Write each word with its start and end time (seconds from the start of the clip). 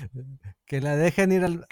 Que 0.66 0.80
la 0.80 0.96
dejen 0.96 1.30
ir 1.32 1.44
al... 1.44 1.66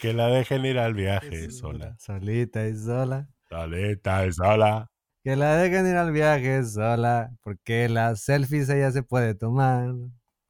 que 0.00 0.12
la 0.12 0.28
dejen 0.28 0.64
ir 0.64 0.78
al 0.78 0.94
viaje 0.94 1.50
sola. 1.50 1.96
Solita 1.98 2.68
y 2.68 2.76
sola. 2.76 3.28
Solita 3.48 4.24
y 4.26 4.32
sola. 4.32 4.88
Que 5.24 5.34
la 5.36 5.56
dejen 5.56 5.88
ir 5.88 5.96
al 5.96 6.12
viaje 6.12 6.64
sola, 6.64 7.32
porque 7.42 7.88
las 7.88 8.22
selfies 8.22 8.68
ella 8.68 8.92
se 8.92 9.02
puede 9.02 9.34
tomar. 9.34 9.92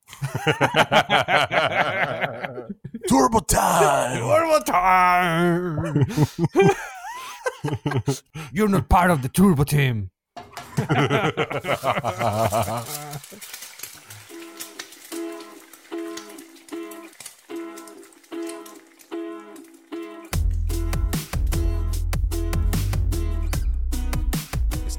Turbo 3.09 3.41
time. 3.41 4.19
Turbo 4.19 4.61
time. 4.65 6.05
You're 8.53 8.69
not 8.69 8.89
part 8.89 9.11
of 9.11 9.23
the 9.23 9.29
turbo 9.29 9.65
team. 9.65 10.11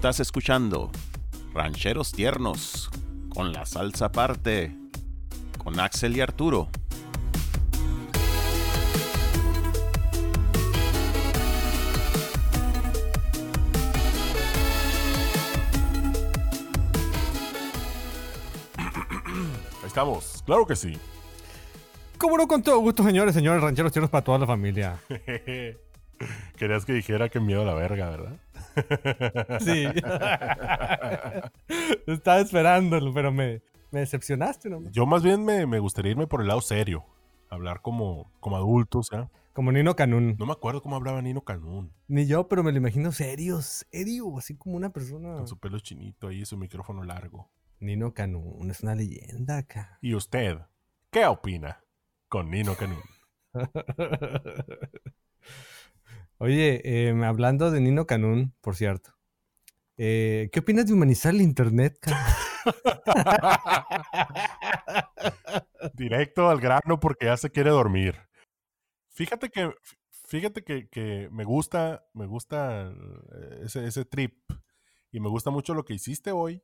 Estás 0.06 0.20
escuchando 0.20 0.92
Rancheros 1.52 2.12
Tiernos 2.12 2.92
con 3.30 3.52
la 3.52 3.66
salsa 3.66 4.06
aparte 4.06 4.72
con 5.58 5.80
Axel 5.80 6.16
y 6.16 6.22
Arturo. 6.22 6.70
Ahí 18.78 19.88
estamos, 19.88 20.44
claro 20.46 20.68
que 20.68 20.76
sí. 20.76 21.00
Como 22.20 22.38
no, 22.38 22.48
con 22.48 22.62
todo 22.62 22.78
gusto, 22.78 23.02
señores, 23.02 23.34
señores 23.34 23.60
rancheros 23.60 23.92
tiernos 23.92 24.12
para 24.12 24.24
toda 24.24 24.38
la 24.38 24.46
familia. 24.46 25.00
Querías 26.58 26.86
que 26.86 26.94
dijera 26.94 27.28
que 27.30 27.40
miedo 27.40 27.64
a 27.64 27.66
la 27.66 27.74
verga, 27.74 28.08
¿verdad? 28.12 28.45
Sí. 29.60 29.86
Estaba 32.08 32.40
esperándolo, 32.40 33.14
pero 33.14 33.32
me, 33.32 33.62
me 33.92 34.02
decepcionaste, 34.02 34.70
¿no? 34.70 34.82
Yo 34.92 35.06
más 35.06 35.24
bien 35.24 35.46
me, 35.46 35.66
me 35.66 35.80
gustaría 35.80 36.12
irme 36.12 36.28
por 36.28 36.42
el 36.42 36.48
lado 36.48 36.62
serio. 36.62 37.06
Hablar 37.50 37.82
como, 37.82 38.32
como 38.40 38.58
adultos, 38.58 39.10
¿eh? 39.14 39.28
Como 39.54 39.72
Nino 39.72 39.96
Canún. 39.96 40.36
No 40.38 40.46
me 40.46 40.52
acuerdo 40.52 40.82
cómo 40.82 40.98
hablaba 40.98 41.22
Nino 41.22 41.46
Canún. 41.46 41.94
Ni 42.10 42.26
yo, 42.26 42.50
pero 42.50 42.62
me 42.62 42.74
lo 42.74 42.78
imagino 42.78 43.14
serio, 43.14 43.62
serio, 43.62 44.38
así 44.38 44.58
como 44.58 44.76
una 44.76 44.90
persona. 44.90 45.38
Con 45.38 45.48
su 45.48 45.58
pelo 45.58 45.80
chinito 45.80 46.28
ahí 46.28 46.42
y 46.42 46.46
su 46.46 46.58
micrófono 46.58 47.04
largo. 47.04 47.50
Nino 47.80 48.14
Canún 48.14 48.70
es 48.70 48.82
una 48.82 48.96
leyenda 48.96 49.60
acá. 49.60 49.98
¿Y 50.02 50.14
usted 50.14 50.58
qué 51.10 51.26
opina 51.26 51.80
con 52.28 52.50
Nino 52.50 52.76
Canún? 52.76 53.00
Oye, 56.38 56.82
eh, 56.84 57.14
hablando 57.26 57.72
de 57.72 57.80
Nino 57.82 58.06
Canún, 58.06 58.54
por 58.62 58.76
cierto. 58.76 59.12
eh, 59.98 60.50
¿Qué 60.52 60.60
opinas 60.62 60.88
de 60.88 60.94
humanizar 60.94 61.34
el 61.34 61.42
internet? 61.42 61.98
Directo 65.94 66.50
al 66.50 66.60
grano 66.60 67.00
porque 67.00 67.26
ya 67.28 67.38
se 67.38 67.50
quiere 67.50 67.70
dormir. 67.70 68.16
Fíjate 69.10 69.50
que, 69.50 69.72
fíjate 70.28 70.64
que, 70.64 70.88
que 70.90 71.30
me 71.32 71.44
gusta, 71.44 72.06
me 72.14 72.26
gusta 72.26 72.92
eh, 72.92 73.62
ese, 73.66 73.86
ese 73.88 74.06
trip 74.06 74.38
y 75.12 75.20
me 75.20 75.30
gusta 75.30 75.52
mucho 75.52 75.74
lo 75.74 75.86
que 75.86 75.94
hiciste 75.94 76.32
hoy. 76.32 76.64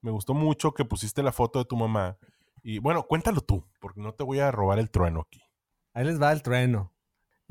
Me 0.00 0.10
gustó 0.10 0.34
mucho 0.34 0.72
que 0.74 0.84
pusiste 0.84 1.22
la 1.22 1.32
foto 1.32 1.60
de 1.60 1.64
tu 1.66 1.76
mamá. 1.76 2.18
Y 2.62 2.78
bueno, 2.78 3.04
cuéntalo 3.04 3.40
tú, 3.40 3.66
porque 3.80 4.00
no 4.00 4.14
te 4.14 4.24
voy 4.24 4.40
a 4.40 4.50
robar 4.50 4.78
el 4.78 4.90
trueno 4.90 5.20
aquí. 5.22 5.40
Ahí 5.94 6.04
les 6.04 6.20
va 6.20 6.32
el 6.32 6.42
trueno. 6.42 6.91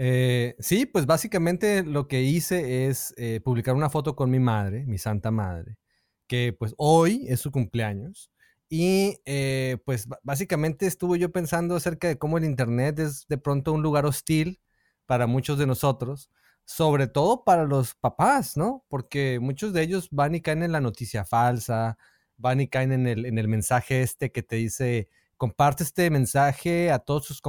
Eh, 0.04 0.56
sí, 0.58 0.88
pues 0.88 1.06
básicamente 1.06 1.84
lo 1.84 2.08
que 2.08 2.24
hice 2.24 2.88
es 2.88 3.14
eh, 3.18 3.40
publicar 3.40 3.76
una 3.76 3.92
foto 3.92 4.16
con 4.16 4.32
mi 4.32 4.39
madre, 4.39 4.84
mi 4.88 4.98
santa 4.98 5.30
madre, 5.30 5.78
que 6.26 6.56
pues 6.58 6.73
hoy 6.78 7.28
es 7.30 7.39
su 7.39 7.52
cumpleaños. 7.52 8.32
Y 8.67 9.20
eh, 9.26 9.78
pues 9.86 10.08
básicamente 10.23 10.88
estuve 10.88 11.20
yo 11.20 11.32
pensando 11.32 11.76
acerca 11.76 12.08
de 12.08 12.17
cómo 12.17 12.40
el 12.40 12.45
Internet 12.45 12.98
es 12.98 13.28
de 13.28 13.38
pronto 13.38 13.73
un 13.73 13.84
lugar 13.84 14.08
hostil 14.08 14.60
para 15.06 15.28
muchos 15.28 15.60
de 15.60 15.67
nosotros, 15.67 16.32
sobre 16.66 17.06
todo 17.06 17.44
para 17.44 17.66
los 17.66 17.94
papás, 17.94 18.58
¿no? 18.58 18.84
Porque 18.90 19.40
muchos 19.40 19.72
de 19.72 19.84
ellos 19.84 20.08
van 20.10 20.34
y 20.34 20.42
caen 20.42 20.64
en 20.64 20.72
la 20.72 20.82
noticia 20.82 21.26
falsa, 21.26 22.00
van 22.38 22.60
y 22.60 22.67
caen 22.67 22.92
en 22.92 23.06
el, 23.06 23.26
en 23.28 23.38
el 23.38 23.48
mensaje 23.48 24.02
este 24.02 24.32
que 24.32 24.42
te 24.42 24.56
dice, 24.56 25.10
comparte 25.38 25.84
este 25.84 26.10
mensaje 26.10 26.90
a 26.90 26.98
todos 26.98 27.40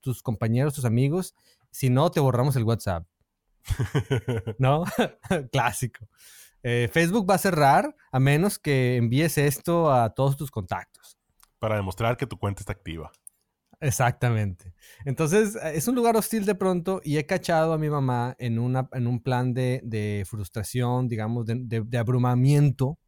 tus 0.00 0.22
compañeros, 0.22 0.72
tus 0.72 0.86
amigos, 0.86 1.34
si 1.78 1.90
no, 1.90 2.10
te 2.10 2.18
borramos 2.18 2.56
el 2.56 2.64
WhatsApp, 2.64 3.06
¿no? 4.58 4.84
Clásico. 5.52 6.08
Eh, 6.62 6.88
Facebook 6.92 7.28
va 7.30 7.34
a 7.36 7.38
cerrar 7.38 7.94
a 8.10 8.18
menos 8.18 8.58
que 8.58 8.96
envíes 8.96 9.38
esto 9.38 9.92
a 9.92 10.10
todos 10.12 10.36
tus 10.36 10.50
contactos. 10.50 11.16
Para 11.60 11.76
demostrar 11.76 12.16
que 12.16 12.26
tu 12.26 12.36
cuenta 12.36 12.62
está 12.62 12.72
activa. 12.72 13.12
Exactamente. 13.80 14.74
Entonces, 15.04 15.54
eh, 15.54 15.72
es 15.76 15.86
un 15.86 15.94
lugar 15.94 16.16
hostil 16.16 16.44
de 16.44 16.56
pronto 16.56 17.00
y 17.04 17.18
he 17.18 17.26
cachado 17.26 17.72
a 17.72 17.78
mi 17.78 17.88
mamá 17.88 18.34
en, 18.40 18.58
una, 18.58 18.88
en 18.92 19.06
un 19.06 19.22
plan 19.22 19.54
de, 19.54 19.80
de 19.84 20.24
frustración, 20.28 21.06
digamos, 21.06 21.46
de, 21.46 21.54
de- 21.60 21.82
de 21.84 21.98
abrumamiento. 21.98 22.98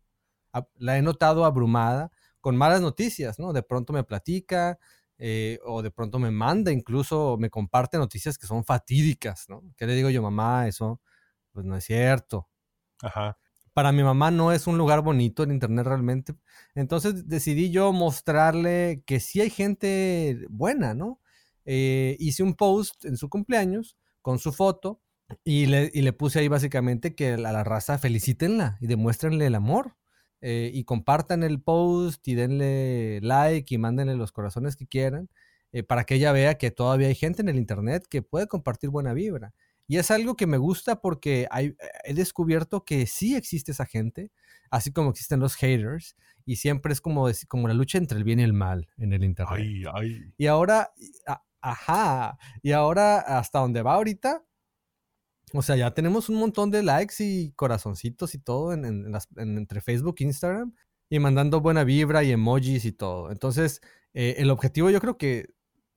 La 0.77 0.97
he 0.97 1.03
notado 1.03 1.45
abrumada 1.45 2.13
con 2.41 2.57
malas 2.57 2.81
noticias, 2.81 3.39
¿no? 3.41 3.53
De 3.53 3.63
pronto 3.65 3.93
me 3.93 4.05
platica 4.05 4.79
eh, 5.21 5.61
o 5.65 5.83
de 5.83 5.93
pronto 5.93 6.19
me 6.21 6.33
manda, 6.33 6.73
incluso 6.73 7.39
me 7.39 7.51
comparte 7.51 7.99
noticias 7.99 8.39
que 8.39 8.49
son 8.49 8.65
fatídicas, 8.65 9.49
¿no? 9.51 9.63
¿Qué 9.79 9.87
le 9.87 9.95
digo 9.97 10.11
yo, 10.11 10.23
mamá? 10.23 10.69
Eso, 10.69 11.01
pues 11.53 11.67
no 11.67 11.77
es 11.77 11.85
cierto 11.85 12.49
Ajá. 13.03 13.37
para 13.73 13.93
mi 13.93 14.03
mamá 14.03 14.31
no 14.31 14.53
es 14.53 14.67
un 14.67 14.79
lugar 14.79 15.01
bonito 15.03 15.43
el 15.43 15.53
internet 15.53 15.87
realmente. 15.87 16.35
Entonces 16.75 17.29
decidí 17.29 17.71
yo 17.71 17.93
mostrarle 17.93 19.03
que 19.07 19.21
sí 19.21 19.41
hay 19.41 19.51
gente 19.51 20.47
buena, 20.51 20.95
¿no? 20.95 21.21
Eh, 21.65 22.17
hice 22.19 22.43
un 22.43 22.55
post 22.55 23.05
en 23.05 23.17
su 23.17 23.29
cumpleaños 23.29 23.97
con 24.23 24.39
su 24.39 24.53
foto 24.53 25.01
y 25.45 25.67
le, 25.67 25.91
y 25.95 26.03
le 26.03 26.13
puse 26.13 26.41
ahí 26.41 26.49
básicamente 26.49 27.15
que 27.15 27.35
a 27.35 27.37
la 27.39 27.63
raza 27.65 27.99
felicítenla 27.99 28.77
y 28.81 28.87
demuéstrenle 28.89 29.47
el 29.47 29.55
amor. 29.55 29.97
Eh, 30.41 30.71
y 30.73 30.85
compartan 30.85 31.43
el 31.43 31.61
post 31.61 32.27
y 32.29 32.35
denle 32.35 33.21
like 33.23 33.75
y 33.75 33.79
mándenle 33.79 34.15
los 34.17 34.33
corazones 34.33 34.77
que 34.77 34.87
quieran 34.87 35.29
eh, 35.73 35.83
para 35.83 36.05
que 36.05 36.15
ella 36.17 36.33
vea 36.33 36.59
que 36.59 36.71
todavía 36.71 37.09
hay 37.09 37.15
gente 37.15 37.43
en 37.43 37.49
el 37.49 37.57
internet 37.57 38.05
que 38.09 38.23
puede 38.23 38.47
compartir 38.49 38.91
buena 38.91 39.13
vibra. 39.13 39.53
Y 39.87 39.99
es 39.99 40.11
algo 40.11 40.37
que 40.37 40.47
me 40.47 40.57
gusta 40.57 41.01
porque 41.01 41.47
hay- 41.51 41.75
he 42.05 42.15
descubierto 42.15 42.85
que 42.85 43.07
sí 43.07 43.35
existe 43.37 43.73
esa 43.73 43.87
gente, 43.87 44.31
así 44.71 44.93
como 44.93 45.11
existen 45.11 45.41
los 45.41 45.57
haters, 45.57 46.17
y 46.47 46.57
siempre 46.57 46.93
es 46.93 47.01
como, 47.01 47.29
como 47.49 47.69
la 47.69 47.75
lucha 47.75 47.99
entre 47.99 48.19
el 48.19 48.25
bien 48.25 48.41
y 48.41 48.45
el 48.45 48.53
mal 48.53 48.89
en 48.99 49.13
el 49.13 49.25
internet. 49.25 49.59
Ay, 49.61 49.83
ay. 49.93 50.33
Y 50.39 50.47
ahora, 50.47 50.93
a- 51.27 51.43
ajá, 51.61 52.39
y 52.63 52.73
ahora 52.73 53.19
hasta 53.19 53.59
donde 53.61 53.83
va 53.83 53.95
ahorita, 53.95 54.45
o 55.53 55.63
sea, 55.63 55.77
ya 55.77 55.93
tenemos 55.93 56.29
un 56.29 56.37
montón 56.37 56.71
de 56.71 56.83
likes 56.83 57.15
y 57.21 57.53
corazoncitos 57.53 58.35
y 58.35 58.39
todo 58.39 58.73
en, 58.73 59.11
las- 59.13 59.29
en- 59.37 59.59
entre 59.59 59.81
Facebook 59.81 60.17
e 60.21 60.25
Instagram, 60.25 60.75
y 61.09 61.19
mandando 61.19 61.61
buena 61.61 61.83
vibra 61.85 62.23
y 62.23 62.31
emojis 62.33 62.85
y 62.85 62.93
todo. 62.93 63.31
Entonces, 63.33 63.81
eh, 64.15 64.37
el 64.39 64.51
objetivo 64.51 64.91
yo 64.91 65.01
creo 65.01 65.17
que 65.19 65.49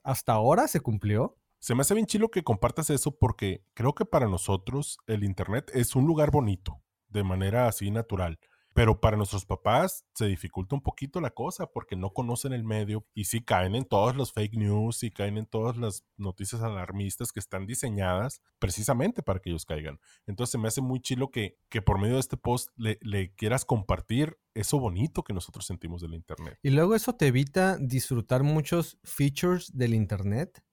hasta 0.03 0.33
ahora 0.33 0.67
se 0.67 0.79
cumplió. 0.79 1.37
Se 1.59 1.75
me 1.75 1.81
hace 1.81 1.93
bien 1.93 2.07
chilo 2.07 2.29
que 2.29 2.43
compartas 2.43 2.89
eso 2.89 3.15
porque 3.17 3.63
creo 3.73 3.93
que 3.95 4.05
para 4.05 4.27
nosotros 4.27 4.97
el 5.07 5.23
Internet 5.23 5.71
es 5.73 5.95
un 5.95 6.05
lugar 6.05 6.29
bonito, 6.31 6.81
de 7.07 7.23
manera 7.23 7.67
así 7.67 7.89
natural. 7.91 8.37
Pero 8.73 8.99
para 8.99 9.17
nuestros 9.17 9.45
papás 9.45 10.05
se 10.13 10.25
dificulta 10.25 10.75
un 10.75 10.81
poquito 10.81 11.21
la 11.21 11.29
cosa 11.29 11.67
porque 11.67 11.95
no 11.95 12.11
conocen 12.11 12.53
el 12.53 12.63
medio 12.63 13.05
y 13.13 13.25
sí 13.25 13.41
caen 13.41 13.75
en 13.75 13.85
todos 13.85 14.15
los 14.15 14.33
fake 14.33 14.55
news 14.55 15.03
y 15.03 15.11
caen 15.11 15.37
en 15.37 15.45
todas 15.45 15.77
las 15.77 16.03
noticias 16.17 16.61
alarmistas 16.61 17.31
que 17.31 17.39
están 17.39 17.65
diseñadas 17.67 18.41
precisamente 18.59 19.21
para 19.21 19.39
que 19.39 19.51
ellos 19.51 19.65
caigan. 19.65 19.99
Entonces 20.25 20.59
me 20.59 20.67
hace 20.67 20.81
muy 20.81 20.99
chilo 20.99 21.29
que, 21.29 21.57
que 21.69 21.81
por 21.81 21.99
medio 21.99 22.15
de 22.15 22.21
este 22.21 22.37
post 22.37 22.69
le, 22.75 22.97
le 23.01 23.33
quieras 23.35 23.65
compartir 23.65 24.37
eso 24.55 24.79
bonito 24.79 25.23
que 25.23 25.33
nosotros 25.33 25.65
sentimos 25.65 26.01
del 26.01 26.13
Internet. 26.13 26.57
Y 26.61 26.69
luego 26.69 26.95
eso 26.95 27.13
te 27.13 27.27
evita 27.27 27.77
disfrutar 27.77 28.43
muchos 28.43 28.97
features 29.03 29.75
del 29.75 29.93
Internet 29.93 30.63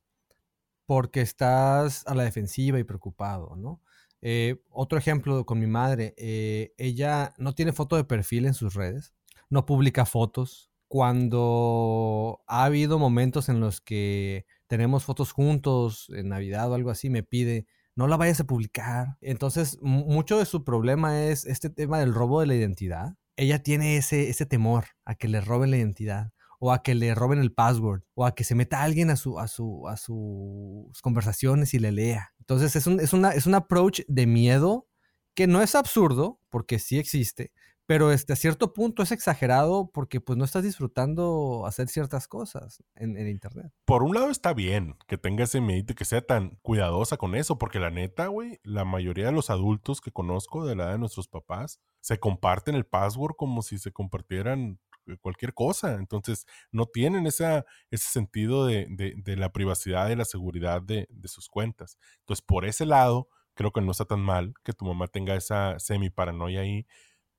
porque 0.87 1.21
estás 1.21 2.05
a 2.07 2.17
la 2.17 2.25
defensiva 2.25 2.79
y 2.79 2.85
preocupado, 2.85 3.55
¿no? 3.57 3.81
Eh, 4.23 4.63
otro 4.71 4.99
ejemplo 4.99 5.45
con 5.47 5.59
mi 5.59 5.67
madre, 5.67 6.15
eh, 6.19 6.75
ella 6.77 7.33
no 7.39 7.55
tiene 7.55 7.73
foto 7.73 7.97
de 7.97 8.05
perfil 8.05 8.47
en 8.47 8.55
sus 8.55 8.75
redes, 8.75 9.15
no 9.49 9.65
publica 9.67 10.05
fotos. 10.07 10.71
Cuando 10.89 12.43
ha 12.47 12.65
habido 12.65 12.99
momentos 12.99 13.49
en 13.49 13.61
los 13.61 13.81
que 13.81 14.45
tenemos 14.67 15.05
fotos 15.05 15.33
juntos, 15.33 16.11
en 16.15 16.29
Navidad 16.29 16.71
o 16.71 16.75
algo 16.75 16.91
así, 16.91 17.11
me 17.11 17.23
pide, 17.23 17.67
no 17.95 18.07
la 18.09 18.17
vayas 18.17 18.41
a 18.41 18.45
publicar. 18.45 19.17
Entonces, 19.21 19.79
mu- 19.81 20.05
mucho 20.07 20.39
de 20.39 20.45
su 20.47 20.65
problema 20.65 21.23
es 21.25 21.47
este 21.47 21.71
tema 21.71 21.99
del 22.01 22.13
robo 22.15 22.41
de 22.41 22.47
la 22.47 22.55
identidad. 22.55 23.15
Ella 23.37 23.63
tiene 23.63 23.97
ese 23.97 24.47
temor 24.47 24.85
a 25.05 25.15
que 25.15 25.29
le 25.29 25.41
roben 25.41 25.71
la 25.71 25.79
identidad 25.79 26.33
o 26.61 26.73
a 26.73 26.83
que 26.83 26.95
le 26.95 27.15
roben 27.15 27.41
el 27.41 27.53
password, 27.53 28.03
o 28.15 28.27
a 28.27 28.35
que 28.35 28.45
se 28.45 28.55
meta 28.55 28.83
alguien 28.83 29.11
a, 29.11 29.17
su, 29.17 29.41
a, 29.41 29.49
su, 29.49 29.89
a 29.89 29.97
sus 29.97 31.01
conversaciones 31.03 31.75
y 31.75 31.79
le 31.79 31.91
lea. 31.91 32.35
Entonces 32.39 32.77
es 32.77 32.87
un, 32.87 33.01
es, 33.01 33.13
una, 33.13 33.31
es 33.31 33.47
un 33.47 33.55
approach 33.55 34.03
de 34.07 34.27
miedo 34.27 34.87
que 35.35 35.47
no 35.47 35.63
es 35.63 35.75
absurdo, 35.75 36.39
porque 36.51 36.79
sí 36.79 36.99
existe, 36.99 37.51
pero 37.87 38.13
este, 38.13 38.35
a 38.35 38.37
cierto 38.37 38.75
punto 38.75 39.03
es 39.03 39.11
exagerado 39.11 39.91
porque 39.93 40.21
pues 40.21 40.37
no 40.37 40.45
estás 40.45 40.63
disfrutando 40.63 41.65
hacer 41.67 41.89
ciertas 41.89 42.29
cosas 42.29 42.85
en, 42.95 43.17
en 43.17 43.27
internet. 43.27 43.73
Por 43.87 44.03
un 44.03 44.15
lado 44.15 44.31
está 44.31 44.53
bien 44.53 44.97
que 45.09 45.17
tenga 45.17 45.45
ese 45.45 45.63
miedo 45.63 45.87
y 45.89 45.95
que 45.95 46.05
sea 46.05 46.21
tan 46.21 46.59
cuidadosa 46.63 47.17
con 47.17 47.35
eso, 47.35 47.57
porque 47.59 47.81
la 47.81 47.91
neta, 47.91 48.27
güey, 48.27 48.61
la 48.65 48.85
mayoría 48.85 49.27
de 49.27 49.33
los 49.33 49.49
adultos 49.49 50.03
que 50.03 50.13
conozco 50.13 50.67
de 50.67 50.77
la 50.77 50.85
edad 50.85 50.93
de 50.93 50.99
nuestros 50.99 51.27
papás 51.27 51.81
se 52.01 52.21
comparten 52.21 52.75
el 52.75 52.85
password 52.85 53.35
como 53.37 53.63
si 53.63 53.79
se 53.79 53.93
compartieran 53.93 54.79
cualquier 55.19 55.55
cosa. 55.55 55.95
Entonces, 55.95 56.47
no 56.73 56.87
tienen 56.87 57.27
esa, 57.27 57.65
ese 57.91 58.09
sentido 58.09 58.67
de, 58.67 58.87
de, 58.91 59.15
de 59.17 59.37
la 59.37 59.53
privacidad 59.53 60.11
y 60.11 60.17
la 60.17 60.25
seguridad 60.25 60.83
de, 60.83 61.07
de 61.11 61.29
sus 61.29 61.49
cuentas. 61.49 61.99
Entonces, 62.21 62.43
por 62.43 62.65
ese 62.65 62.87
lado, 62.87 63.29
creo 63.55 63.73
que 63.73 63.81
no 63.81 63.93
está 63.93 64.05
tan 64.05 64.21
mal 64.21 64.55
que 64.63 64.73
tu 64.73 64.85
mamá 64.85 65.09
tenga 65.09 65.35
esa 65.35 65.79
semi 65.79 66.11
paranoia 66.11 66.61
ahí 66.61 66.87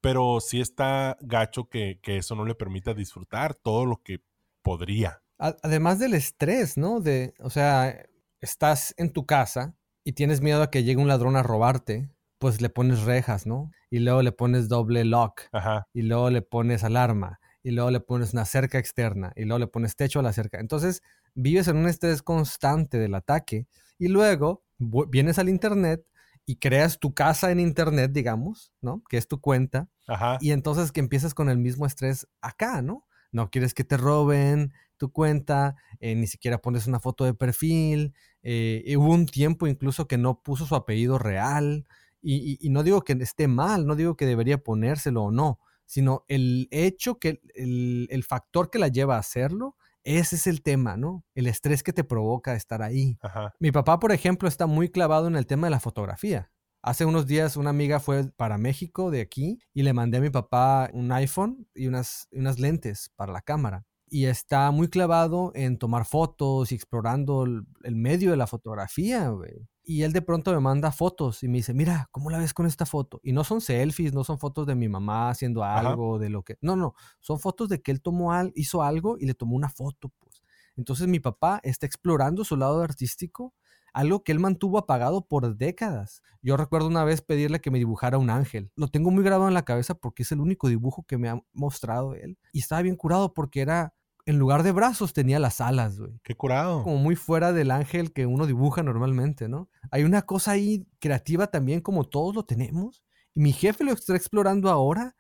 pero 0.02 0.40
sí 0.42 0.60
está 0.60 1.18
gacho 1.22 1.70
que, 1.70 2.00
que, 2.02 2.18
eso 2.18 2.36
no 2.36 2.44
le 2.44 2.56
permita 2.56 2.94
disfrutar 2.94 3.54
todo 3.54 3.86
lo 3.86 4.02
que 4.04 4.24
podría. 4.64 5.22
Además 5.38 6.00
del 6.00 6.14
estrés, 6.14 6.78
¿no? 6.78 7.00
De, 7.00 7.34
o 7.40 7.50
sea, 7.50 8.06
estás 8.42 8.94
en 8.98 9.14
tu 9.14 9.26
casa 9.26 9.76
y 10.04 10.14
tienes 10.14 10.42
miedo 10.42 10.62
a 10.62 10.70
que 10.70 10.84
llegue 10.84 11.02
un 11.02 11.08
ladrón 11.08 11.36
a 11.36 11.44
robarte, 11.44 12.10
pues 12.40 12.62
le 12.62 12.70
pones 12.70 13.04
rejas, 13.04 13.46
¿no? 13.46 13.72
Y 13.90 14.00
luego 14.00 14.22
le 14.22 14.32
pones 14.32 14.68
doble 14.68 15.06
lock. 15.06 15.44
Ajá. 15.52 15.88
Y 15.94 16.02
luego 16.02 16.30
le 16.30 16.42
pones 16.42 16.84
alarma. 16.84 17.40
Y 17.64 17.72
luego 17.72 17.92
le 17.92 18.00
pones 18.00 18.34
una 18.34 18.46
cerca 18.46 18.80
externa. 18.80 19.34
Y 19.36 19.46
luego 19.46 19.60
le 19.60 19.68
pones 19.68 19.96
techo 19.96 20.20
a 20.20 20.24
la 20.24 20.34
cerca. 20.34 20.60
Entonces, 20.60 21.02
vives 21.36 21.68
en 21.68 21.78
un 21.78 21.88
estrés 21.88 22.22
constante 22.22 22.98
del 22.98 23.16
ataque. 23.16 23.68
Y 23.98 24.08
luego 24.08 24.64
vienes 25.10 25.38
al 25.38 25.50
internet 25.50 26.06
y 26.46 26.56
creas 26.58 27.00
tu 27.00 27.14
casa 27.14 27.52
en 27.52 27.60
internet, 27.60 28.12
digamos, 28.12 28.74
¿no? 28.82 29.04
Que 29.10 29.18
es 29.18 29.28
tu 29.28 29.40
cuenta. 29.40 29.90
Ajá. 30.08 30.38
Y 30.42 30.52
entonces 30.52 30.92
que 30.92 31.00
empiezas 31.00 31.34
con 31.34 31.50
el 31.50 31.58
mismo 31.58 31.86
estrés 31.86 32.28
acá, 32.42 32.82
¿no? 32.82 33.06
No 33.32 33.50
quieres 33.50 33.74
que 33.74 33.84
te 33.84 33.98
roben 33.98 34.74
tu 34.98 35.12
cuenta, 35.12 35.76
eh, 36.00 36.16
ni 36.16 36.28
siquiera 36.28 36.60
pones 36.60 36.86
una 36.88 37.00
foto 37.00 37.26
de 37.26 37.34
perfil. 37.34 38.14
Eh, 38.44 38.96
hubo 38.98 39.14
un 39.14 39.26
tiempo 39.26 39.68
incluso 39.68 40.08
que 40.08 40.18
no 40.18 40.42
puso 40.42 40.66
su 40.66 40.76
apellido 40.76 41.18
real. 41.18 41.88
Y, 42.22 42.36
y, 42.36 42.68
y, 42.68 42.70
no 42.70 42.84
digo 42.84 43.02
que 43.02 43.14
esté 43.14 43.48
mal, 43.48 43.88
no 43.88 43.96
digo 43.96 44.16
que 44.16 44.28
debería 44.28 44.60
ponérselo 44.60 45.24
o 45.24 45.32
no, 45.32 45.60
sino 45.92 46.24
el 46.30 46.70
hecho 46.72 47.20
que 47.20 47.42
el, 47.54 48.08
el 48.10 48.24
factor 48.24 48.70
que 48.70 48.80
la 48.80 48.88
lleva 48.88 49.18
a 49.18 49.20
hacerlo 49.20 49.76
ese 50.06 50.38
es 50.38 50.48
el 50.48 50.62
tema, 50.62 50.96
¿no? 50.96 51.26
El 51.36 51.48
estrés 51.48 51.84
que 51.84 51.92
te 51.92 52.06
provoca 52.06 52.56
estar 52.56 52.82
ahí. 52.82 53.18
Ajá. 53.22 53.54
Mi 53.60 53.72
papá, 53.72 54.00
por 54.00 54.14
ejemplo, 54.14 54.48
está 54.48 54.66
muy 54.66 54.90
clavado 54.90 55.28
en 55.28 55.36
el 55.36 55.46
tema 55.46 55.68
de 55.68 55.72
la 55.72 55.82
fotografía. 55.82 56.50
Hace 56.82 57.06
unos 57.06 57.28
días 57.28 57.58
una 57.58 57.70
amiga 57.70 58.00
fue 58.00 58.32
para 58.32 58.58
México 58.58 59.12
de 59.12 59.20
aquí 59.22 59.60
y 59.74 59.84
le 59.84 59.94
mandé 59.94 60.18
a 60.18 60.22
mi 60.22 60.30
papá 60.30 60.90
un 60.94 61.12
iPhone 61.12 61.68
y 61.76 61.88
unas, 61.88 62.30
unas 62.32 62.58
lentes 62.58 63.12
para 63.16 63.34
la 63.34 63.42
cámara. 63.42 63.86
Y 64.08 64.26
está 64.26 64.72
muy 64.72 64.88
clavado 64.88 65.52
en 65.56 65.78
tomar 65.78 66.06
fotos 66.06 66.72
y 66.72 66.76
explorando 66.76 67.44
el, 67.44 67.64
el 67.84 67.96
medio 67.98 68.32
de 68.32 68.38
la 68.38 68.48
fotografía, 68.48 69.28
güey. 69.30 69.68
Y 69.84 70.04
él 70.04 70.14
de 70.14 70.22
pronto 70.22 70.52
me 70.52 70.60
manda 70.60 70.92
fotos 70.92 71.44
y 71.44 71.48
me 71.48 71.58
dice, 71.58 71.74
mira, 71.74 72.08
¿cómo 72.12 72.30
la 72.30 72.38
ves 72.38 72.54
con 72.54 72.66
esta 72.66 72.86
foto? 72.86 73.20
Y 73.24 73.32
no 73.32 73.44
son 73.44 73.62
selfies, 73.62 74.14
no 74.14 74.24
son 74.24 74.38
fotos 74.38 74.68
de 74.68 74.76
mi 74.76 74.88
mamá 74.88 75.30
haciendo 75.30 75.64
algo, 75.64 76.16
Ajá. 76.16 76.24
de 76.24 76.30
lo 76.30 76.44
que... 76.44 76.58
No, 76.62 76.76
no, 76.76 76.94
son 77.20 77.40
fotos 77.40 77.70
de 77.70 77.82
que 77.82 77.92
él 77.92 78.02
tomó 78.02 78.32
al, 78.32 78.52
hizo 78.56 78.84
algo 78.84 79.18
y 79.20 79.26
le 79.26 79.34
tomó 79.34 79.56
una 79.56 79.70
foto, 79.70 80.10
pues. 80.20 80.44
Entonces 80.78 81.08
mi 81.08 81.20
papá 81.20 81.60
está 81.64 81.86
explorando 81.86 82.44
su 82.44 82.56
lado 82.56 82.82
artístico, 82.82 83.54
algo 83.94 84.24
que 84.24 84.32
él 84.32 84.40
mantuvo 84.40 84.78
apagado 84.78 85.28
por 85.28 85.58
décadas. 85.58 86.22
Yo 86.42 86.58
recuerdo 86.58 86.88
una 86.88 87.04
vez 87.04 87.22
pedirle 87.22 87.60
que 87.60 87.72
me 87.72 87.78
dibujara 87.78 88.18
un 88.18 88.30
ángel. 88.30 88.72
Lo 88.76 88.88
tengo 88.88 89.12
muy 89.12 89.24
grabado 89.24 89.48
en 89.48 89.54
la 89.54 89.66
cabeza 89.66 89.96
porque 89.96 90.24
es 90.24 90.32
el 90.32 90.40
único 90.40 90.70
dibujo 90.70 91.04
que 91.04 91.18
me 91.18 91.30
ha 91.30 91.42
mostrado 91.54 92.16
él. 92.16 92.38
Y 92.54 92.60
estaba 92.60 92.82
bien 92.82 92.96
curado 92.96 93.34
porque 93.34 93.62
era 93.62 93.94
en 94.26 94.38
lugar 94.38 94.64
de 94.64 94.72
brazos 94.72 95.14
tenía 95.14 95.40
las 95.40 95.62
alas, 95.62 96.00
güey. 96.00 96.20
Qué 96.24 96.36
curado. 96.36 96.84
Como 96.84 96.98
muy 96.98 97.16
fuera 97.16 97.54
del 97.54 97.72
ángel 97.72 98.14
que 98.14 98.26
uno 98.26 98.46
dibuja 98.46 98.84
normalmente, 98.84 99.48
¿no? 99.48 99.70
Hay 99.92 100.04
una 100.04 100.24
cosa 100.24 100.52
ahí 100.52 100.88
creativa 101.00 101.48
también 101.48 101.82
como 101.82 102.04
todos 102.06 102.36
lo 102.36 102.46
tenemos. 102.46 103.04
Y 103.34 103.42
mi 103.42 103.54
jefe 103.54 103.84
lo 103.84 103.94
está 103.94 104.16
explorando 104.16 104.70
ahora, 104.70 105.16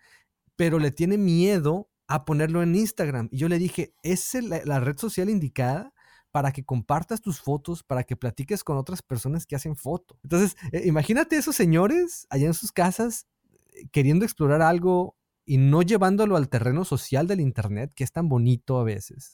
pero 0.55 0.79
le 0.79 0.91
tiene 0.91 1.17
miedo 1.17 1.89
a 2.07 2.25
ponerlo 2.25 2.61
en 2.61 2.75
Instagram. 2.75 3.29
Y 3.31 3.37
yo 3.37 3.47
le 3.47 3.57
dije, 3.57 3.93
es 4.03 4.33
la, 4.35 4.61
la 4.65 4.79
red 4.79 4.97
social 4.97 5.29
indicada 5.29 5.93
para 6.31 6.51
que 6.51 6.63
compartas 6.63 7.21
tus 7.21 7.41
fotos, 7.41 7.83
para 7.83 8.03
que 8.03 8.15
platiques 8.15 8.63
con 8.63 8.77
otras 8.77 9.01
personas 9.01 9.45
que 9.45 9.55
hacen 9.55 9.75
fotos. 9.75 10.17
Entonces, 10.23 10.55
eh, 10.71 10.83
imagínate 10.85 11.35
esos 11.35 11.55
señores 11.55 12.25
allá 12.29 12.47
en 12.47 12.53
sus 12.53 12.71
casas 12.71 13.27
eh, 13.73 13.87
queriendo 13.91 14.25
explorar 14.25 14.61
algo 14.61 15.15
y 15.51 15.57
no 15.57 15.81
llevándolo 15.81 16.37
al 16.37 16.47
terreno 16.47 16.85
social 16.85 17.27
del 17.27 17.41
Internet, 17.41 17.91
que 17.93 18.05
es 18.05 18.13
tan 18.13 18.29
bonito 18.29 18.79
a 18.79 18.85
veces, 18.85 19.33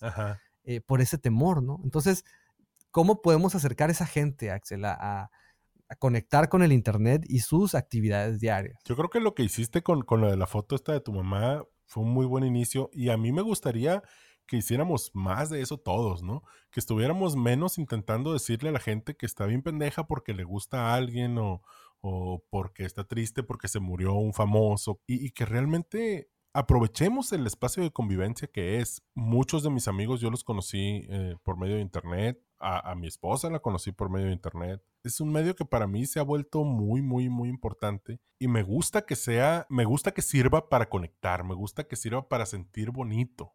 eh, 0.63 0.81
por 0.81 0.99
ese 0.99 1.19
temor, 1.19 1.61
¿no? 1.61 1.79
Entonces, 1.83 2.25
¿cómo 2.89 3.21
podemos 3.21 3.53
acercar 3.53 3.89
a 3.89 3.91
esa 3.91 4.07
gente, 4.07 4.49
Axel, 4.49 4.85
a, 4.85 4.97
a, 4.99 5.29
a, 5.89 5.95
conectar 5.97 6.49
con 6.49 6.63
el 6.63 6.71
Internet 6.71 7.23
y 7.29 7.41
sus 7.41 7.75
actividades 7.75 8.39
diarias? 8.39 8.79
Yo 8.83 8.95
creo 8.95 9.11
que 9.11 9.19
lo 9.19 9.35
que 9.35 9.43
hiciste 9.43 9.83
con, 9.83 10.01
con 10.01 10.19
lo 10.19 10.31
de 10.31 10.37
la 10.37 10.47
foto 10.47 10.75
esta 10.75 10.91
de 10.91 11.01
tu 11.01 11.13
mamá 11.13 11.63
fue 11.85 12.01
un 12.01 12.09
muy 12.09 12.25
buen 12.25 12.43
inicio 12.43 12.89
y 12.93 13.09
a 13.09 13.17
mí 13.17 13.31
me 13.31 13.43
gustaría 13.43 14.01
que 14.47 14.57
hiciéramos 14.57 15.11
más 15.13 15.51
de 15.51 15.61
eso 15.61 15.77
todos, 15.77 16.23
¿no? 16.23 16.41
Que 16.71 16.79
estuviéramos 16.79 17.35
menos 17.35 17.77
intentando 17.77 18.33
decirle 18.33 18.69
a 18.69 18.71
la 18.71 18.79
gente 18.79 19.15
que 19.15 19.27
está 19.27 19.45
bien 19.45 19.61
pendeja 19.61 20.07
porque 20.07 20.33
le 20.33 20.45
gusta 20.45 20.87
a 20.87 20.95
alguien 20.95 21.37
o, 21.37 21.61
o 22.07 22.43
porque 22.49 22.85
está 22.85 23.03
triste 23.03 23.43
porque 23.43 23.67
se 23.67 23.79
murió 23.79 24.13
un 24.13 24.33
famoso 24.33 25.01
y, 25.07 25.25
y, 25.25 25.31
que 25.31 25.45
realmente 25.45 26.29
aprovechemos 26.53 27.33
el 27.33 27.45
espacio 27.45 27.83
de 27.83 27.91
convivencia 27.91 28.47
que 28.47 28.79
es. 28.79 29.03
Muchos 29.13 29.63
de 29.63 29.69
mis 29.69 29.87
amigos 29.87 30.21
yo 30.21 30.29
los 30.29 30.43
conocí 30.43 31.05
eh, 31.09 31.35
por 31.43 31.57
medio 31.57 31.75
de 31.75 31.81
internet, 31.81 32.41
a, 32.59 32.91
a, 32.91 32.95
mi 32.95 33.07
esposa 33.07 33.49
la 33.49 33.59
conocí 33.59 33.91
por 33.91 34.09
medio 34.09 34.27
de 34.27 34.33
internet. 34.33 34.81
Es 35.03 35.19
un 35.19 35.31
medio 35.31 35.55
que 35.55 35.65
para 35.65 35.85
mí 35.85 36.05
se 36.05 36.19
ha 36.19 36.23
vuelto 36.23 36.63
muy, 36.63 37.01
muy, 37.01 37.29
muy 37.29 37.49
importante 37.49 38.19
y 38.39 38.47
me 38.47 38.63
gusta 38.63 39.05
que 39.05 39.15
sea, 39.15 39.67
me 39.69 39.85
gusta 39.85 40.13
que 40.13 40.21
sirva 40.21 40.69
para 40.69 40.89
conectar, 40.89 41.43
me 41.43 41.55
gusta 41.55 41.83
que 41.87 41.95
sirva 41.95 42.27
para 42.27 42.45
sentir 42.45 42.91
bonito. 42.91 43.53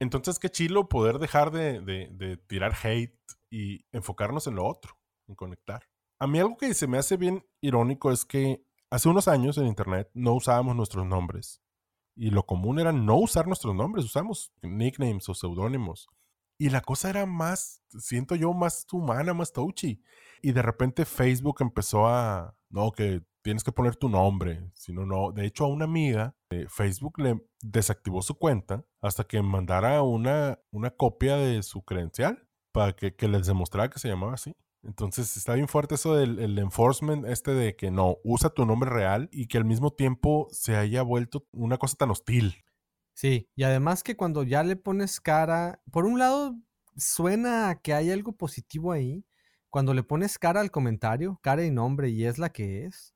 Entonces, 0.00 0.38
qué 0.38 0.48
chilo 0.48 0.88
poder 0.88 1.18
dejar 1.18 1.50
de, 1.50 1.80
de, 1.80 2.08
de 2.12 2.36
tirar 2.36 2.72
hate 2.82 3.18
y 3.50 3.84
enfocarnos 3.92 4.46
en 4.46 4.54
lo 4.54 4.64
otro, 4.64 4.96
en 5.26 5.34
conectar. 5.34 5.82
A 6.20 6.26
mí 6.26 6.38
algo 6.38 6.56
que 6.56 6.74
se 6.74 6.86
me 6.86 6.98
hace 6.98 7.16
bien 7.16 7.44
irónico 7.60 8.10
es 8.10 8.24
que 8.24 8.64
hace 8.90 9.08
unos 9.08 9.28
años 9.28 9.56
en 9.58 9.66
Internet 9.66 10.10
no 10.14 10.34
usábamos 10.34 10.74
nuestros 10.74 11.06
nombres. 11.06 11.62
Y 12.16 12.30
lo 12.30 12.44
común 12.44 12.80
era 12.80 12.92
no 12.92 13.16
usar 13.16 13.46
nuestros 13.46 13.74
nombres, 13.74 14.04
usamos 14.04 14.52
nicknames 14.62 15.28
o 15.28 15.34
seudónimos. 15.34 16.08
Y 16.58 16.70
la 16.70 16.80
cosa 16.80 17.10
era 17.10 17.24
más, 17.24 17.82
siento 17.90 18.34
yo, 18.34 18.52
más 18.52 18.84
humana, 18.92 19.32
más 19.32 19.52
touchy. 19.52 20.02
Y 20.42 20.50
de 20.50 20.62
repente 20.62 21.04
Facebook 21.04 21.58
empezó 21.60 22.08
a, 22.08 22.56
no, 22.68 22.90
que 22.90 23.22
tienes 23.42 23.62
que 23.62 23.70
poner 23.70 23.94
tu 23.94 24.08
nombre, 24.08 24.68
si 24.74 24.92
no, 24.92 25.06
no. 25.06 25.30
De 25.30 25.46
hecho, 25.46 25.64
a 25.64 25.68
una 25.68 25.84
amiga, 25.84 26.34
Facebook 26.68 27.20
le 27.20 27.40
desactivó 27.62 28.22
su 28.22 28.36
cuenta 28.36 28.84
hasta 29.00 29.22
que 29.22 29.40
mandara 29.40 30.02
una, 30.02 30.58
una 30.72 30.90
copia 30.90 31.36
de 31.36 31.62
su 31.62 31.82
credencial 31.82 32.48
para 32.72 32.94
que, 32.94 33.14
que 33.14 33.28
les 33.28 33.46
demostrara 33.46 33.88
que 33.88 34.00
se 34.00 34.08
llamaba 34.08 34.34
así. 34.34 34.56
Entonces 34.82 35.36
está 35.36 35.54
bien 35.54 35.68
fuerte 35.68 35.96
eso 35.96 36.14
del 36.14 36.38
el 36.38 36.58
enforcement, 36.58 37.26
este 37.26 37.52
de 37.52 37.76
que 37.76 37.90
no, 37.90 38.16
usa 38.24 38.50
tu 38.50 38.64
nombre 38.64 38.90
real 38.90 39.28
y 39.32 39.46
que 39.46 39.58
al 39.58 39.64
mismo 39.64 39.92
tiempo 39.92 40.48
se 40.50 40.76
haya 40.76 41.02
vuelto 41.02 41.46
una 41.52 41.78
cosa 41.78 41.96
tan 41.96 42.10
hostil. 42.10 42.64
Sí, 43.14 43.48
y 43.56 43.64
además 43.64 44.04
que 44.04 44.16
cuando 44.16 44.44
ya 44.44 44.62
le 44.62 44.76
pones 44.76 45.20
cara, 45.20 45.82
por 45.90 46.04
un 46.04 46.18
lado 46.18 46.56
suena 46.96 47.70
a 47.70 47.80
que 47.80 47.94
hay 47.94 48.10
algo 48.10 48.36
positivo 48.36 48.92
ahí, 48.92 49.24
cuando 49.70 49.94
le 49.94 50.02
pones 50.02 50.38
cara 50.38 50.60
al 50.60 50.70
comentario, 50.70 51.38
cara 51.42 51.64
y 51.64 51.70
nombre 51.70 52.10
y 52.10 52.24
es 52.24 52.38
la 52.38 52.50
que 52.50 52.84
es, 52.86 53.14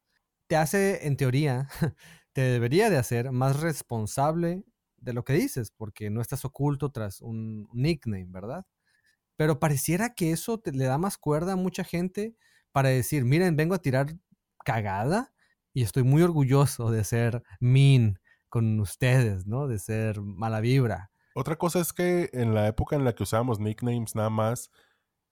te 0.48 0.56
hace, 0.56 1.06
en 1.06 1.16
teoría, 1.16 1.68
te 2.32 2.42
debería 2.42 2.90
de 2.90 2.98
hacer 2.98 3.32
más 3.32 3.60
responsable 3.60 4.64
de 4.96 5.12
lo 5.12 5.24
que 5.24 5.34
dices, 5.34 5.70
porque 5.70 6.10
no 6.10 6.20
estás 6.20 6.44
oculto 6.44 6.90
tras 6.90 7.20
un 7.20 7.68
nickname, 7.72 8.26
¿verdad? 8.28 8.66
Pero 9.42 9.58
pareciera 9.58 10.14
que 10.14 10.30
eso 10.30 10.60
te, 10.60 10.70
le 10.70 10.84
da 10.84 10.98
más 10.98 11.18
cuerda 11.18 11.54
a 11.54 11.56
mucha 11.56 11.82
gente 11.82 12.36
para 12.70 12.90
decir, 12.90 13.24
miren, 13.24 13.56
vengo 13.56 13.74
a 13.74 13.82
tirar 13.82 14.14
cagada 14.64 15.34
y 15.74 15.82
estoy 15.82 16.04
muy 16.04 16.22
orgulloso 16.22 16.92
de 16.92 17.02
ser 17.02 17.42
mean 17.58 18.20
con 18.48 18.78
ustedes, 18.78 19.44
¿no? 19.44 19.66
De 19.66 19.80
ser 19.80 20.20
mala 20.20 20.60
vibra. 20.60 21.10
Otra 21.34 21.56
cosa 21.56 21.80
es 21.80 21.92
que 21.92 22.30
en 22.32 22.54
la 22.54 22.68
época 22.68 22.94
en 22.94 23.04
la 23.04 23.16
que 23.16 23.24
usábamos 23.24 23.58
nicknames 23.58 24.14
nada 24.14 24.30
más, 24.30 24.70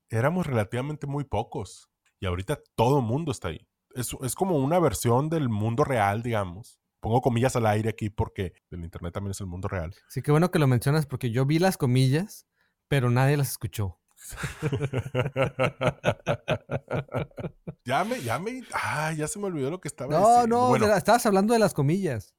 éramos 0.08 0.44
relativamente 0.44 1.06
muy 1.06 1.22
pocos. 1.22 1.88
Y 2.18 2.26
ahorita 2.26 2.58
todo 2.74 2.98
el 2.98 3.04
mundo 3.04 3.30
está 3.30 3.46
ahí. 3.46 3.64
Es, 3.94 4.16
es 4.22 4.34
como 4.34 4.56
una 4.56 4.80
versión 4.80 5.28
del 5.28 5.48
mundo 5.48 5.84
real, 5.84 6.24
digamos, 6.24 6.80
pongo 6.98 7.20
comillas 7.20 7.54
al 7.54 7.66
aire 7.66 7.90
aquí 7.90 8.10
porque 8.10 8.54
el 8.70 8.82
Internet 8.82 9.14
también 9.14 9.30
es 9.30 9.40
el 9.40 9.46
mundo 9.46 9.68
real. 9.68 9.94
Sí, 10.08 10.20
qué 10.20 10.32
bueno 10.32 10.50
que 10.50 10.58
lo 10.58 10.66
mencionas 10.66 11.06
porque 11.06 11.30
yo 11.30 11.46
vi 11.46 11.60
las 11.60 11.76
comillas, 11.76 12.48
pero 12.88 13.08
nadie 13.08 13.36
las 13.36 13.50
escuchó. 13.50 13.99
ya 17.84 18.04
me, 18.04 18.22
ya 18.22 18.38
me, 18.38 18.62
ah, 18.72 19.12
ya 19.12 19.26
se 19.26 19.38
me 19.38 19.46
olvidó 19.46 19.70
lo 19.70 19.80
que 19.80 19.88
estaba 19.88 20.12
no, 20.12 20.28
diciendo. 20.28 20.78
No, 20.78 20.78
no, 20.78 20.96
estabas 20.96 21.26
hablando 21.26 21.54
de 21.54 21.58
las 21.58 21.74
comillas. 21.74 22.34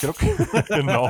Creo 0.00 0.12
que 0.12 0.26
no. 0.84 1.08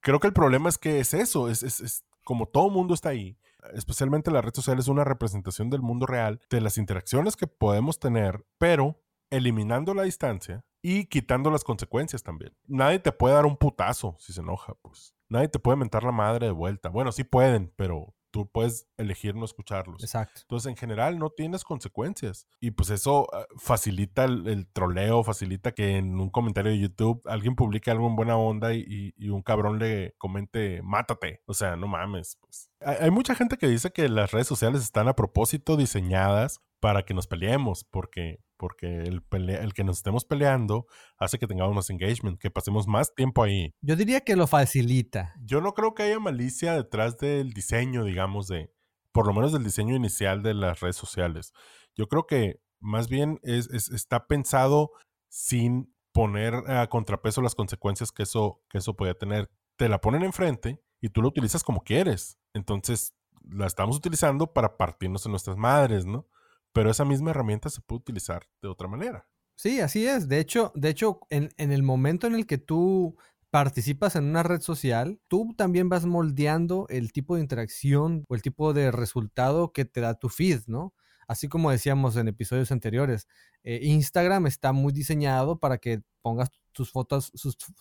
Creo 0.00 0.20
que 0.20 0.26
el 0.26 0.32
problema 0.32 0.68
es 0.68 0.78
que 0.78 1.00
es 1.00 1.14
eso, 1.14 1.48
es, 1.48 1.62
es, 1.62 1.80
es 1.80 2.04
como 2.24 2.46
todo 2.46 2.70
mundo 2.70 2.94
está 2.94 3.10
ahí, 3.10 3.38
especialmente 3.72 4.30
la 4.30 4.42
red 4.42 4.54
social 4.54 4.78
es 4.78 4.88
una 4.88 5.04
representación 5.04 5.70
del 5.70 5.80
mundo 5.80 6.06
real, 6.06 6.40
de 6.50 6.60
las 6.60 6.78
interacciones 6.78 7.36
que 7.36 7.46
podemos 7.46 7.98
tener, 7.98 8.44
pero 8.58 9.00
eliminando 9.30 9.94
la 9.94 10.02
distancia 10.02 10.64
y 10.82 11.06
quitando 11.06 11.50
las 11.50 11.64
consecuencias 11.64 12.22
también. 12.22 12.54
Nadie 12.66 12.98
te 12.98 13.12
puede 13.12 13.34
dar 13.34 13.46
un 13.46 13.56
putazo 13.56 14.16
si 14.18 14.32
se 14.32 14.42
enoja, 14.42 14.74
pues. 14.82 15.14
Nadie 15.34 15.48
te 15.48 15.58
puede 15.58 15.76
mentar 15.76 16.04
la 16.04 16.12
madre 16.12 16.46
de 16.46 16.52
vuelta. 16.52 16.90
Bueno, 16.90 17.10
sí 17.10 17.24
pueden, 17.24 17.72
pero 17.74 18.14
tú 18.30 18.48
puedes 18.48 18.86
elegir 18.96 19.34
no 19.34 19.44
escucharlos. 19.44 20.00
Exacto. 20.00 20.42
Entonces, 20.42 20.70
en 20.70 20.76
general, 20.76 21.18
no 21.18 21.30
tienes 21.30 21.64
consecuencias. 21.64 22.46
Y 22.60 22.70
pues 22.70 22.90
eso 22.90 23.26
ah, 23.32 23.44
facilita 23.56 24.26
el, 24.26 24.68
troleo, 24.72 25.24
facilita 25.24 25.72
que 25.72 25.96
en 25.96 26.20
un 26.20 26.30
comentario 26.30 26.70
de 26.70 26.78
YouTube 26.78 27.20
alguien 27.24 27.56
publique 27.56 27.90
algo 27.90 28.06
en 28.06 28.14
buena 28.14 28.36
onda 28.36 28.74
y, 28.74 29.12
un 29.28 29.42
cabrón 29.42 29.80
le 29.80 30.14
comente, 30.18 30.82
mátate. 30.82 31.42
O 31.46 31.54
sea, 31.54 31.74
no 31.74 31.88
mames. 31.88 32.38
Pues. 32.40 32.70
Hay, 32.78 32.96
hay 33.00 33.10
mucha 33.10 33.34
gente 33.34 33.56
que 33.56 33.66
dice 33.66 33.90
que 33.90 34.08
las 34.08 34.30
redes 34.30 34.46
sociales 34.46 34.82
están 34.82 35.08
a 35.08 35.16
propósito 35.16 35.76
diseñadas 35.76 36.60
para 36.78 37.04
que 37.04 37.14
nos 37.14 37.26
peleemos, 37.26 37.82
porque 37.82 38.38
porque 38.56 39.02
el, 39.02 39.22
el 39.50 39.74
que 39.74 39.84
nos 39.84 39.98
estemos 39.98 40.24
peleando 40.24 40.86
hace 41.18 41.38
que 41.38 41.46
tengamos 41.46 41.74
más 41.74 41.90
engagement, 41.90 42.38
que 42.38 42.50
pasemos 42.50 42.86
más 42.86 43.14
tiempo 43.14 43.42
ahí. 43.42 43.74
Yo 43.80 43.96
diría 43.96 44.20
que 44.20 44.36
lo 44.36 44.46
facilita. 44.46 45.34
Yo 45.42 45.60
no 45.60 45.74
creo 45.74 45.94
que 45.94 46.04
haya 46.04 46.18
malicia 46.20 46.74
detrás 46.74 47.18
del 47.18 47.52
diseño, 47.52 48.04
digamos, 48.04 48.48
de, 48.48 48.72
por 49.12 49.26
lo 49.26 49.32
menos 49.32 49.52
del 49.52 49.64
diseño 49.64 49.94
inicial 49.94 50.42
de 50.42 50.54
las 50.54 50.80
redes 50.80 50.96
sociales. 50.96 51.52
Yo 51.96 52.08
creo 52.08 52.26
que 52.26 52.60
más 52.80 53.08
bien 53.08 53.40
es, 53.42 53.68
está 53.70 54.26
pensado 54.26 54.90
sin 55.28 55.94
poner 56.12 56.54
a 56.70 56.86
contrapeso 56.88 57.42
las 57.42 57.54
consecuencias 57.54 58.12
que 58.12 58.22
eso, 58.22 58.62
que 58.68 58.78
eso 58.78 58.94
puede 58.94 59.14
tener. 59.14 59.50
Te 59.76 59.88
la 59.88 60.00
ponen 60.00 60.22
enfrente 60.22 60.80
y 61.00 61.08
tú 61.08 61.22
lo 61.22 61.28
utilizas 61.28 61.64
como 61.64 61.82
quieres. 61.82 62.38
Entonces, 62.52 63.14
la 63.50 63.66
estamos 63.66 63.96
utilizando 63.96 64.52
para 64.52 64.76
partirnos 64.76 65.26
en 65.26 65.32
nuestras 65.32 65.56
madres, 65.56 66.06
¿no? 66.06 66.26
Pero 66.74 66.90
esa 66.90 67.04
misma 67.04 67.30
herramienta 67.30 67.70
se 67.70 67.80
puede 67.80 68.00
utilizar 68.00 68.46
de 68.60 68.68
otra 68.68 68.88
manera. 68.88 69.26
Sí, 69.56 69.80
así 69.80 70.06
es. 70.06 70.28
De 70.28 70.40
hecho, 70.40 70.72
de 70.74 70.88
hecho 70.90 71.20
en, 71.30 71.50
el 71.56 71.82
momento 71.84 72.26
en 72.26 72.34
el 72.34 72.46
que 72.46 72.58
tú 72.58 73.16
participas 73.50 74.16
en 74.16 74.24
una 74.24 74.42
red 74.42 74.60
social, 74.60 75.20
tú 75.28 75.54
también 75.56 75.88
vas 75.88 76.04
moldeando 76.04 76.86
el 76.90 77.12
tipo 77.12 77.36
de 77.36 77.42
interacción 77.42 78.24
o 78.28 78.34
el 78.34 78.42
tipo 78.42 78.72
de 78.74 78.90
resultado 78.90 79.72
que 79.72 79.84
te 79.84 80.00
da 80.00 80.14
tu 80.14 80.28
feed, 80.28 80.62
¿no? 80.66 80.92
Así 81.28 81.48
como 81.48 81.70
decíamos 81.70 82.16
en 82.16 82.26
episodios 82.26 82.72
anteriores, 82.72 83.28
eh, 83.62 83.78
Instagram 83.82 84.46
está 84.48 84.72
muy 84.72 84.92
diseñado 84.92 85.60
para 85.60 85.78
que 85.78 86.02
pongas 86.20 86.50
tus 86.72 86.90
fotos, 86.90 87.30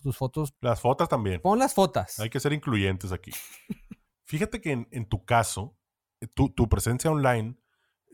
tus 0.03 0.15
fotos. 0.15 0.53
Las 0.61 0.79
fotos 0.79 1.09
también. 1.09 1.41
Pon 1.41 1.57
las 1.57 1.73
fotos. 1.73 2.19
Hay 2.19 2.29
que 2.29 2.39
ser 2.39 2.53
incluyentes 2.53 3.11
aquí. 3.11 3.31
Fíjate 4.25 4.61
que 4.61 4.87
en, 4.89 5.05
tu 5.09 5.25
caso, 5.25 5.75
tu, 6.35 6.49
tu, 6.49 6.69
presencia 6.69 7.11
online 7.11 7.57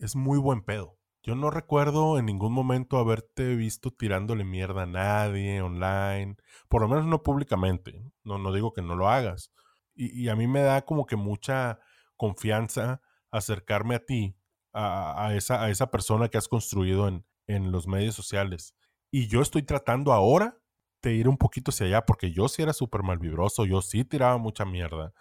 es 0.00 0.16
muy 0.16 0.38
buen 0.38 0.62
pedo. 0.62 0.98
Yo 1.22 1.34
no 1.34 1.50
recuerdo 1.50 2.18
en 2.18 2.26
ningún 2.26 2.52
momento 2.52 2.96
haberte 2.96 3.54
visto 3.54 3.90
tirándole 3.90 4.42
mierda 4.44 4.82
a 4.82 4.86
nadie 4.86 5.60
online, 5.60 6.36
por 6.68 6.80
lo 6.80 6.88
menos 6.88 7.04
no 7.04 7.22
públicamente. 7.22 8.02
No, 8.24 8.38
no 8.38 8.52
digo 8.52 8.72
que 8.72 8.80
no 8.80 8.96
lo 8.96 9.08
hagas. 9.08 9.52
Y, 9.94 10.28
a 10.28 10.36
mí 10.36 10.46
me 10.46 10.62
da 10.62 10.82
como 10.82 11.04
que 11.04 11.16
mucha 11.16 11.78
confianza 12.16 13.02
acercarme 13.30 13.96
a 13.96 14.04
ti, 14.06 14.34
a, 14.72 15.34
esa, 15.34 15.62
a 15.62 15.70
esa 15.70 15.90
persona 15.90 16.28
que 16.28 16.38
has 16.38 16.48
construido 16.48 17.06
en, 17.06 17.26
en 17.46 17.70
los 17.70 17.86
medios 17.86 18.14
sociales. 18.14 18.74
Y 19.10 19.28
yo 19.28 19.42
estoy 19.42 19.62
tratando 19.62 20.14
ahora 20.14 20.56
de 21.02 21.12
ir 21.14 21.28
un 21.28 21.36
poquito 21.36 21.70
hacia 21.70 21.86
allá, 21.86 22.06
porque 22.06 22.32
yo 22.32 22.48
sí 22.48 22.62
era 22.62 22.72
súper 22.72 23.02
malvibroso, 23.02 23.66
yo 23.66 23.82
sí 23.82 24.04
tiraba 24.04 24.38
mucha 24.38 24.64
mierda 24.64 25.12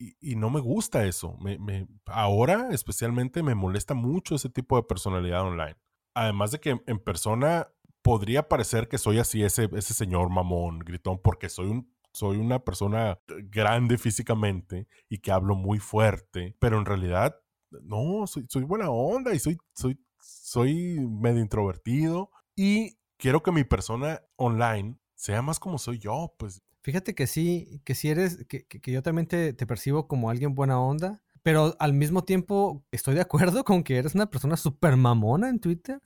y, 0.00 0.36
no 0.36 0.48
me 0.48 0.60
gusta 0.60 1.04
eso. 1.04 1.36
Me, 1.38 1.86
ahora 2.06 2.68
especialmente 2.72 3.42
me 3.42 3.54
molesta 3.54 3.94
mucho 3.94 4.34
ese 4.34 4.48
tipo 4.48 4.76
de 4.76 4.82
personalidad 4.82 5.42
online. 5.42 5.76
Además 6.14 6.52
de 6.52 6.60
que 6.60 6.80
en 6.86 6.98
persona 6.98 7.68
podría 8.02 8.48
parecer 8.48 8.88
que 8.88 8.98
soy 8.98 9.18
así, 9.18 9.42
ese, 9.42 9.68
ese 9.74 9.92
señor 9.92 10.30
mamón, 10.30 10.78
gritón, 10.78 11.20
porque 11.22 11.48
soy 11.48 11.66
un 11.68 11.92
soy 12.12 12.38
una 12.38 12.58
persona 12.64 13.20
grande 13.44 13.96
físicamente 13.96 14.88
y 15.08 15.18
que 15.18 15.30
hablo 15.30 15.54
muy 15.54 15.78
fuerte, 15.78 16.56
pero 16.58 16.76
en 16.78 16.84
realidad 16.84 17.36
no, 17.70 18.26
soy, 18.26 18.46
soy 18.48 18.64
buena 18.64 18.90
onda 18.90 19.32
y 19.32 19.38
soy, 19.38 19.58
soy, 19.74 20.04
soy 20.18 20.98
medio 21.08 21.40
introvertido 21.40 22.30
y 22.56 22.98
quiero 23.16 23.42
que 23.44 23.52
mi 23.52 23.62
persona 23.62 24.22
online 24.36 24.98
sea 25.14 25.40
más 25.40 25.60
como 25.60 25.78
soy 25.78 25.98
yo, 25.98 26.34
pues 26.36 26.62
Fíjate 26.82 27.14
que 27.14 27.26
sí, 27.26 27.82
que 27.84 27.94
sí 27.94 28.08
eres, 28.08 28.44
que, 28.48 28.64
que, 28.66 28.92
yo 28.92 29.02
también 29.02 29.26
te, 29.26 29.52
te, 29.52 29.66
percibo 29.66 30.08
como 30.08 30.30
alguien 30.30 30.54
buena 30.54 30.80
onda, 30.80 31.22
pero 31.42 31.74
al 31.78 31.92
mismo 31.92 32.24
tiempo 32.24 32.84
estoy 32.90 33.14
de 33.14 33.20
acuerdo 33.22 33.64
con 33.64 33.82
que 33.82 33.98
eres 33.98 34.14
una 34.14 34.30
persona 34.30 34.56
súper 34.56 34.96
mamona 34.96 35.48
en 35.48 35.58
Twitter. 35.58 36.00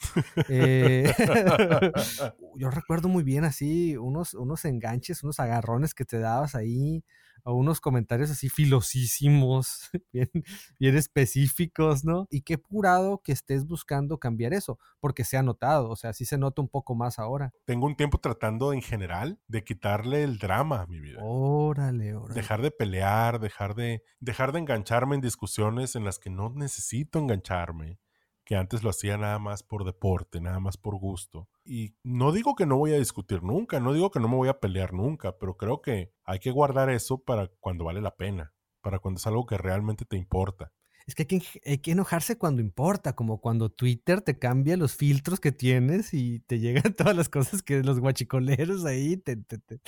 Eh, 0.49 1.05
yo 2.57 2.71
recuerdo 2.71 3.09
muy 3.09 3.25
bien 3.25 3.45
así 3.45 3.97
unos, 3.97 4.35
unos 4.35 4.65
enganches, 4.65 5.23
unos 5.23 5.41
agarrones 5.41 5.95
que 5.95 6.05
te 6.05 6.19
dabas 6.19 6.55
ahí 6.55 7.05
a 7.45 7.53
unos 7.53 7.81
comentarios 7.81 8.31
así 8.31 8.49
filosísimos, 8.49 9.91
bien, 10.13 10.31
bien 10.79 10.97
específicos, 10.97 12.05
¿no? 12.05 12.27
Y 12.31 12.43
qué 12.43 12.59
purado 12.59 13.21
que 13.23 13.33
estés 13.33 13.67
buscando 13.67 14.19
cambiar 14.19 14.55
eso, 14.55 14.79
porque 15.01 15.25
se 15.25 15.37
ha 15.37 15.43
notado, 15.43 15.91
o 15.91 15.97
sea, 15.97 16.13
sí 16.13 16.25
se 16.25 16.39
nota 16.39 16.63
un 16.63 16.69
poco 16.69 16.95
más 16.95 17.19
ahora. 17.19 17.53
Tengo 17.67 17.87
un 17.87 17.97
tiempo 17.97 18.19
tratando 18.19 18.73
en 18.73 18.83
general 18.83 19.39
de 19.47 19.63
quitarle 19.63 20.23
el 20.23 20.39
drama 20.39 20.81
a 20.83 20.87
mi 20.87 21.01
vida. 21.01 21.21
Órale, 21.23 22.15
órale. 22.15 22.35
Dejar 22.35 22.63
de 22.63 22.71
pelear, 22.71 23.41
dejar 23.41 23.75
de, 23.75 24.03
dejar 24.21 24.53
de 24.53 24.61
engancharme 24.61 25.15
en 25.15 25.21
discusiones 25.21 25.97
en 25.97 26.05
las 26.05 26.19
que 26.19 26.31
no 26.31 26.51
necesito 26.51 27.19
engancharme 27.19 27.99
que 28.45 28.57
antes 28.57 28.83
lo 28.83 28.91
hacía 28.91 29.17
nada 29.17 29.39
más 29.39 29.63
por 29.63 29.85
deporte, 29.85 30.41
nada 30.41 30.61
más 30.61 30.77
por 30.77 30.97
gusto. 30.97 31.49
Y 31.65 31.95
no 32.03 32.33
digo 32.33 32.55
que 32.55 32.67
no 32.67 32.77
voy 32.77 32.93
a 32.93 32.99
discutir 32.99 33.43
nunca, 33.43 33.81
no 33.81 33.93
digo 33.93 34.11
que 34.11 34.21
no 34.21 34.29
me 34.29 34.37
voy 34.37 34.49
a 34.49 34.61
pelear 34.61 34.93
nunca, 34.93 35.39
pero 35.39 35.57
creo 35.57 35.81
que 35.81 36.13
hay 36.25 36.39
que 36.39 36.51
guardar 36.51 36.91
eso 36.91 37.19
para 37.23 37.49
cuando 37.61 37.85
vale 37.85 38.01
la 38.01 38.17
pena, 38.17 38.53
para 38.81 38.99
cuando 38.99 39.19
es 39.19 39.27
algo 39.27 39.47
que 39.47 39.57
realmente 39.57 40.05
te 40.05 40.17
importa. 40.17 40.73
Es 41.07 41.15
que 41.15 41.23
hay, 41.23 41.27
que 41.27 41.61
hay 41.67 41.79
que, 41.79 41.91
enojarse 41.91 42.39
cuando 42.39 42.63
importa, 42.63 43.15
como 43.15 43.39
cuando 43.39 43.69
Twitter 43.71 44.23
te 44.23 44.39
cambia 44.39 44.79
los 44.79 44.97
filtros 44.97 45.39
que 45.39 45.53
tienes 45.53 46.15
y 46.15 46.41
te 46.41 46.61
llegan 46.61 46.95
todas 46.97 47.15
las 47.15 47.29
cosas 47.29 47.63
que 47.63 47.83
los 47.83 48.01
guachicoleros 48.01 48.85
ahí, 48.87 49.19
te, 49.19 49.37
te, 49.37 49.59
te, 49.59 49.81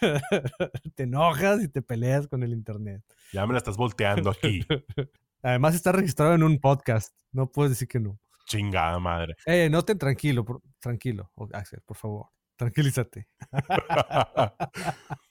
te 0.94 1.02
enojas 1.02 1.62
y 1.62 1.68
te 1.68 1.80
peleas 1.80 2.28
con 2.28 2.42
el 2.42 2.52
Internet. 2.52 3.02
Ya 3.32 3.46
me 3.46 3.52
la 3.52 3.58
estás 3.58 3.76
volteando 3.76 4.30
aquí. 4.30 4.60
Además 5.42 5.74
está 5.74 5.92
registrado 5.92 6.34
en 6.34 6.42
un 6.42 6.58
podcast. 6.58 7.14
No 7.32 7.50
puedes 7.50 7.70
decir 7.70 7.88
que 7.88 8.00
no. 8.00 8.18
Chingada 8.46 8.98
madre. 8.98 9.34
Eh, 9.46 9.68
no 9.70 9.84
te 9.84 9.94
tranquilo, 9.94 10.44
tranquilo, 10.80 11.30
Axel, 11.52 11.82
por 11.84 11.96
favor. 11.96 12.26
Tranquilízate. 12.56 13.28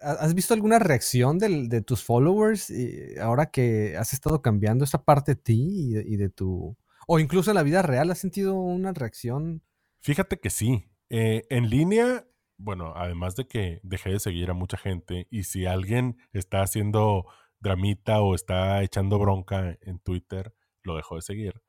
¿Has 0.00 0.34
visto 0.34 0.54
alguna 0.54 0.78
reacción 0.78 1.38
de, 1.38 1.82
tus 1.82 2.02
followers 2.02 2.72
ahora 3.20 3.50
que 3.50 3.96
has 3.98 4.14
estado 4.14 4.40
cambiando 4.40 4.84
esta 4.84 5.04
parte 5.04 5.32
de 5.32 5.40
ti 5.42 5.94
y 6.06 6.16
de, 6.16 6.30
tu... 6.30 6.76
O 7.06 7.18
incluso 7.18 7.50
en 7.50 7.56
la 7.56 7.62
vida 7.62 7.82
real, 7.82 8.10
¿has 8.10 8.18
sentido 8.18 8.54
una 8.54 8.92
reacción? 8.92 9.62
Fíjate 10.00 10.40
que 10.40 10.48
sí. 10.48 10.90
Eh, 11.10 11.42
en 11.50 11.68
línea, 11.68 12.26
bueno, 12.56 12.94
además 12.96 13.36
de 13.36 13.46
que 13.46 13.80
dejé 13.82 14.10
de 14.10 14.20
seguir 14.20 14.50
a 14.50 14.54
mucha 14.54 14.78
gente 14.78 15.26
y 15.30 15.44
si 15.44 15.66
alguien 15.66 16.16
está 16.32 16.62
haciendo 16.62 17.26
dramita 17.60 18.20
o 18.20 18.34
está 18.34 18.82
echando 18.82 19.18
bronca 19.18 19.78
en 19.82 19.98
Twitter, 20.00 20.54
lo 20.82 20.96
dejo 20.96 21.16
de 21.16 21.22
seguir. 21.22 21.62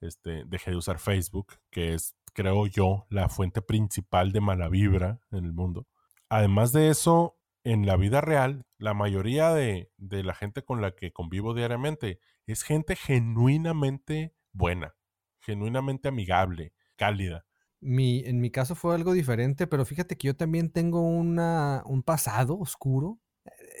Este, 0.00 0.44
dejé 0.46 0.70
de 0.70 0.76
usar 0.76 0.98
Facebook, 0.98 1.54
que 1.70 1.94
es, 1.94 2.14
creo 2.34 2.66
yo, 2.66 3.06
la 3.10 3.28
fuente 3.28 3.62
principal 3.62 4.32
de 4.32 4.40
mala 4.40 4.68
vibra 4.68 5.20
en 5.32 5.44
el 5.44 5.52
mundo. 5.52 5.88
Además 6.28 6.72
de 6.72 6.90
eso, 6.90 7.38
en 7.64 7.86
la 7.86 7.96
vida 7.96 8.20
real, 8.20 8.66
la 8.78 8.94
mayoría 8.94 9.52
de, 9.52 9.90
de 9.96 10.22
la 10.22 10.34
gente 10.34 10.62
con 10.62 10.80
la 10.80 10.92
que 10.92 11.12
convivo 11.12 11.54
diariamente 11.54 12.20
es 12.46 12.62
gente 12.62 12.94
genuinamente 12.94 14.34
buena, 14.52 14.94
genuinamente 15.40 16.08
amigable, 16.08 16.72
cálida. 16.96 17.46
Mi, 17.80 18.20
en 18.24 18.40
mi 18.40 18.50
caso 18.50 18.74
fue 18.74 18.94
algo 18.94 19.12
diferente, 19.12 19.66
pero 19.66 19.84
fíjate 19.84 20.16
que 20.16 20.28
yo 20.28 20.36
también 20.36 20.70
tengo 20.70 21.02
una, 21.02 21.82
un 21.86 22.02
pasado 22.02 22.58
oscuro 22.58 23.20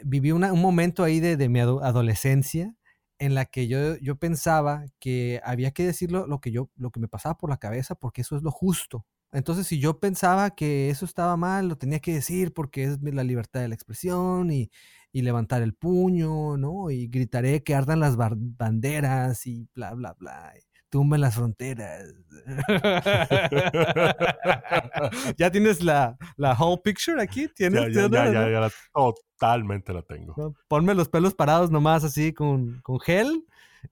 viví 0.04 0.32
un 0.32 0.42
momento 0.60 1.04
ahí 1.04 1.20
de, 1.20 1.48
mi 1.48 1.60
adolescencia 1.60 2.74
en 3.18 3.34
la 3.34 3.46
que 3.46 3.66
yo, 3.68 3.96
yo 3.98 4.16
pensaba 4.16 4.84
que 5.00 5.40
había 5.44 5.72
que 5.72 5.84
decirlo 5.84 6.26
lo 6.26 6.40
que, 6.40 6.52
yo, 6.52 6.70
lo 6.76 6.90
que 6.90 7.00
me 7.00 7.08
pasaba 7.08 7.36
por 7.36 7.50
la 7.50 7.58
cabeza 7.58 7.94
porque 7.94 8.22
eso 8.22 8.36
es 8.36 8.42
lo 8.42 8.50
justo. 8.50 9.06
Entonces, 9.32 9.66
si 9.66 9.78
yo 9.78 10.00
pensaba 10.00 10.50
que 10.50 10.88
eso 10.90 11.04
estaba 11.04 11.36
mal, 11.36 11.68
lo 11.68 11.76
tenía 11.76 12.00
que 12.00 12.14
decir 12.14 12.54
porque 12.54 12.84
es 12.84 12.98
la 13.02 13.24
libertad 13.24 13.60
de 13.60 13.68
la 13.68 13.74
expresión 13.74 14.50
y, 14.50 14.70
y 15.12 15.22
levantar 15.22 15.62
el 15.62 15.74
puño, 15.74 16.56
¿no? 16.56 16.90
Y 16.90 17.08
gritaré 17.08 17.62
que 17.62 17.74
ardan 17.74 18.00
las 18.00 18.16
banderas 18.16 19.46
y 19.46 19.68
bla, 19.74 19.94
bla, 19.94 20.14
bla. 20.14 20.54
Tumben 20.90 21.20
las 21.20 21.34
fronteras. 21.34 22.14
¿Ya 25.36 25.50
tienes 25.50 25.82
la, 25.82 26.16
la 26.36 26.54
whole 26.54 26.80
picture 26.82 27.20
aquí? 27.20 27.48
¿Tienes, 27.48 27.94
ya, 27.94 28.08
ya, 28.08 28.32
ya, 28.32 28.48
ya, 28.48 28.70
totalmente 28.92 29.92
la 29.92 30.02
tengo. 30.02 30.54
Ponme 30.66 30.94
los 30.94 31.08
pelos 31.08 31.34
parados 31.34 31.70
nomás 31.70 32.04
así 32.04 32.32
con, 32.32 32.80
con 32.82 32.98
gel 33.00 33.44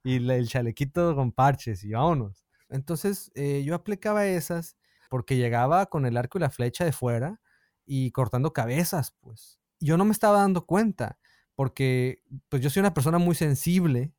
y 0.03 0.17
el 0.31 0.49
chalequito 0.49 1.15
con 1.15 1.33
parches 1.33 1.85
y 1.85 1.93
vámonos. 1.93 2.45
Entonces 2.69 3.31
eh, 3.35 3.63
yo 3.65 3.75
aplicaba 3.75 4.27
esas 4.27 4.77
porque 5.09 5.37
llegaba 5.37 5.87
con 5.87 6.07
el 6.07 6.17
arco 6.17 6.39
y 6.39 6.41
la 6.41 6.51
flecha 6.51 6.85
de 6.85 6.93
fuera 6.93 7.41
y 7.85 8.11
cortando 8.11 8.53
cabezas, 8.53 9.15
pues. 9.21 9.61
Yo 9.79 9.99
no 9.99 10.07
me 10.07 10.13
estaba 10.13 10.41
dando 10.41 10.65
cuenta 10.65 11.19
porque 11.55 12.23
pues 12.49 12.63
yo 12.63 12.71
soy 12.71 12.81
una 12.81 12.95
persona 12.95 13.19
muy 13.19 13.35
sensible, 13.35 14.15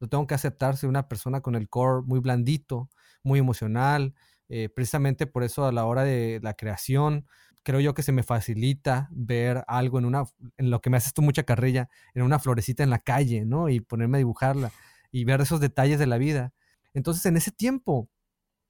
lo 0.00 0.08
tengo 0.08 0.26
que 0.26 0.34
aceptar, 0.34 0.76
soy 0.76 0.88
una 0.88 1.08
persona 1.08 1.40
con 1.40 1.54
el 1.54 1.68
core 1.68 2.02
muy 2.04 2.18
blandito, 2.20 2.90
muy 3.22 3.38
emocional, 3.38 4.14
eh, 4.48 4.68
precisamente 4.68 5.26
por 5.26 5.44
eso 5.44 5.66
a 5.66 5.72
la 5.72 5.84
hora 5.84 6.02
de 6.02 6.40
la 6.42 6.54
creación 6.54 7.26
creo 7.62 7.80
yo 7.80 7.94
que 7.94 8.02
se 8.02 8.12
me 8.12 8.22
facilita 8.22 9.08
ver 9.10 9.64
algo 9.66 9.98
en 9.98 10.04
una, 10.04 10.24
en 10.56 10.70
lo 10.70 10.80
que 10.80 10.90
me 10.90 10.96
haces 10.96 11.12
tú 11.12 11.22
mucha 11.22 11.42
carrilla, 11.42 11.88
en 12.14 12.22
una 12.22 12.38
florecita 12.38 12.82
en 12.82 12.90
la 12.90 12.98
calle, 12.98 13.44
¿no? 13.44 13.68
Y 13.68 13.80
ponerme 13.80 14.16
a 14.16 14.20
dibujarla 14.20 14.72
y 15.12 15.24
ver 15.24 15.40
esos 15.40 15.60
detalles 15.60 15.98
de 15.98 16.06
la 16.06 16.18
vida. 16.18 16.52
Entonces, 16.94 17.24
en 17.26 17.36
ese 17.36 17.50
tiempo, 17.50 18.08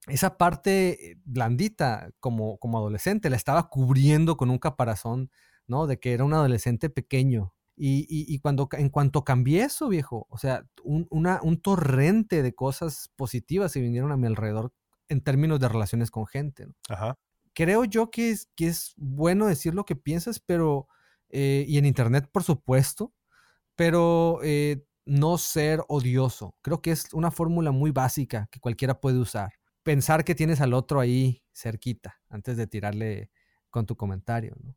esa 0.06 0.36
parte 0.38 1.18
blandita 1.24 2.10
como, 2.20 2.58
como 2.58 2.78
adolescente 2.78 3.30
la 3.30 3.36
estaba 3.36 3.68
cubriendo 3.68 4.36
con 4.36 4.50
un 4.50 4.58
caparazón, 4.58 5.30
¿no? 5.66 5.86
De 5.86 5.98
que 6.00 6.12
era 6.12 6.24
un 6.24 6.34
adolescente 6.34 6.90
pequeño. 6.90 7.54
Y, 7.82 8.04
y, 8.10 8.38
cuando, 8.40 8.68
en 8.72 8.90
cuanto 8.90 9.24
cambié 9.24 9.62
eso, 9.62 9.88
viejo, 9.88 10.26
o 10.28 10.36
sea, 10.36 10.66
un, 10.84 11.06
una, 11.08 11.40
un 11.42 11.62
torrente 11.62 12.42
de 12.42 12.54
cosas 12.54 13.10
positivas 13.16 13.72
se 13.72 13.80
vinieron 13.80 14.12
a 14.12 14.18
mi 14.18 14.26
alrededor 14.26 14.74
en 15.08 15.22
términos 15.22 15.60
de 15.60 15.68
relaciones 15.70 16.10
con 16.10 16.26
gente. 16.26 16.66
¿no? 16.66 16.74
Ajá. 16.90 17.18
Creo 17.54 17.86
yo 17.86 18.10
que 18.10 18.32
es, 18.32 18.50
que 18.54 18.66
es 18.66 18.92
bueno 18.98 19.46
decir 19.46 19.74
lo 19.74 19.86
que 19.86 19.96
piensas, 19.96 20.40
pero, 20.40 20.88
eh, 21.30 21.64
y 21.66 21.78
en 21.78 21.86
Internet, 21.86 22.28
por 22.30 22.42
supuesto, 22.42 23.14
pero 23.76 24.40
eh, 24.42 24.84
no 25.06 25.38
ser 25.38 25.82
odioso. 25.88 26.54
Creo 26.60 26.82
que 26.82 26.90
es 26.90 27.14
una 27.14 27.30
fórmula 27.30 27.70
muy 27.70 27.92
básica 27.92 28.46
que 28.50 28.60
cualquiera 28.60 29.00
puede 29.00 29.18
usar. 29.18 29.54
Pensar 29.84 30.24
que 30.24 30.34
tienes 30.34 30.60
al 30.60 30.74
otro 30.74 31.00
ahí 31.00 31.42
cerquita 31.54 32.20
antes 32.28 32.58
de 32.58 32.66
tirarle 32.66 33.30
con 33.70 33.86
tu 33.86 33.96
comentario, 33.96 34.54
¿no? 34.62 34.76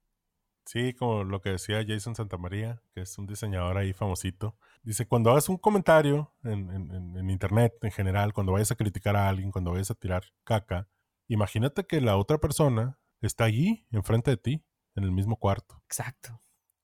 Sí, 0.65 0.93
como 0.93 1.23
lo 1.23 1.41
que 1.41 1.51
decía 1.51 1.83
Jason 1.85 2.15
Santamaría, 2.15 2.81
que 2.93 3.01
es 3.01 3.17
un 3.17 3.27
diseñador 3.27 3.77
ahí 3.77 3.93
famosito. 3.93 4.55
Dice, 4.81 5.05
cuando 5.05 5.31
hagas 5.31 5.49
un 5.49 5.57
comentario 5.57 6.33
en, 6.43 6.69
en, 6.71 7.29
internet 7.29 7.73
en 7.81 7.91
general, 7.91 8.33
cuando 8.33 8.53
vayas 8.53 8.71
a 8.71 8.75
criticar 8.75 9.15
a 9.15 9.27
alguien, 9.27 9.51
cuando 9.51 9.71
vayas 9.71 9.91
a 9.91 9.95
tirar 9.95 10.23
caca, 10.43 10.87
imagínate 11.27 11.85
que 11.85 11.99
la 12.01 12.17
otra 12.17 12.37
persona 12.37 12.99
está 13.21 13.45
allí, 13.45 13.85
enfrente 13.91 14.31
de 14.31 14.37
ti, 14.37 14.65
en 14.95 15.03
el 15.03 15.11
mismo 15.11 15.37
cuarto. 15.37 15.81
Exacto. 15.85 16.39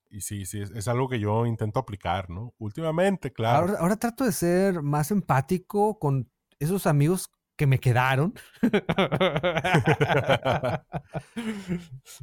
Y 0.09 0.21
sí, 0.21 0.45
sí, 0.45 0.61
es, 0.61 0.87
algo 0.87 1.07
que 1.07 1.19
yo 1.19 1.45
intento 1.45 1.79
aplicar, 1.79 2.29
¿no? 2.29 2.55
Últimamente, 2.57 3.31
claro. 3.31 3.59
Ahora, 3.59 3.79
ahora 3.79 3.97
trato 3.97 4.23
de 4.23 4.31
ser 4.31 4.81
más 4.81 5.11
empático 5.11 5.99
con 5.99 6.31
esos 6.57 6.87
amigos 6.87 7.31
que 7.59 7.67
me 7.67 7.79
quedaron. 7.81 8.33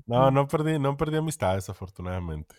no, 0.06 0.30
no 0.30 0.48
perdí, 0.48 0.78
no 0.78 0.96
perdí 0.96 1.18
amistades, 1.18 1.68
afortunadamente. 1.68 2.56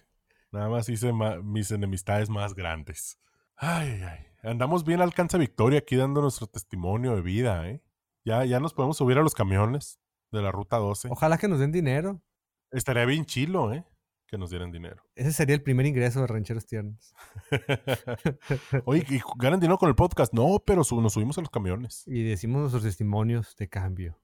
Nada 0.52 0.70
más 0.70 0.88
hice 0.88 1.12
mis 1.44 1.72
enemistades 1.72 2.30
más 2.30 2.54
grandes. 2.54 3.20
Ay, 3.56 4.04
ay. 4.04 4.28
Andamos 4.44 4.86
bien 4.86 5.02
alcanza 5.02 5.40
victoria 5.40 5.80
aquí 5.80 5.96
dando 5.96 6.22
nuestro 6.22 6.46
testimonio 6.46 7.16
de 7.16 7.24
vida, 7.24 7.68
¿eh? 7.68 7.82
Ya, 8.24 8.46
ya 8.46 8.60
nos 8.60 8.76
podemos 8.76 8.98
subir 8.98 9.18
a 9.18 9.24
los 9.24 9.34
camiones 9.34 10.00
de 10.32 10.44
la 10.44 10.52
ruta 10.52 10.78
12. 10.78 11.08
Ojalá 11.10 11.40
que 11.40 11.48
nos 11.48 11.58
den 11.60 11.72
dinero. 11.72 12.22
Estaría 12.70 13.06
bien 13.06 13.26
chilo, 13.26 13.74
¿eh? 13.74 13.86
Que 14.28 14.38
nos 14.38 14.50
dieran 14.50 14.72
dinero. 14.72 15.02
Ese 15.16 15.32
sería 15.32 15.56
el 15.56 15.64
primer 15.64 15.86
ingreso 15.86 16.22
de 16.22 16.28
Rancheros 16.28 16.66
Tiernos. 16.66 17.14
Oye, 18.86 19.06
¿y 19.10 19.22
ganan 19.38 19.60
dinero 19.60 19.78
con 19.78 19.90
el 19.90 19.96
podcast? 19.96 20.34
No, 20.34 20.62
pero 20.66 20.84
nos 20.92 21.14
subimos 21.14 21.38
a 21.38 21.42
los 21.42 21.50
camiones. 21.50 22.04
Y 22.06 22.24
decimos 22.24 22.60
nuestros 22.60 22.84
testimonios 22.84 23.56
de 23.56 23.70
cambio. 23.70 24.20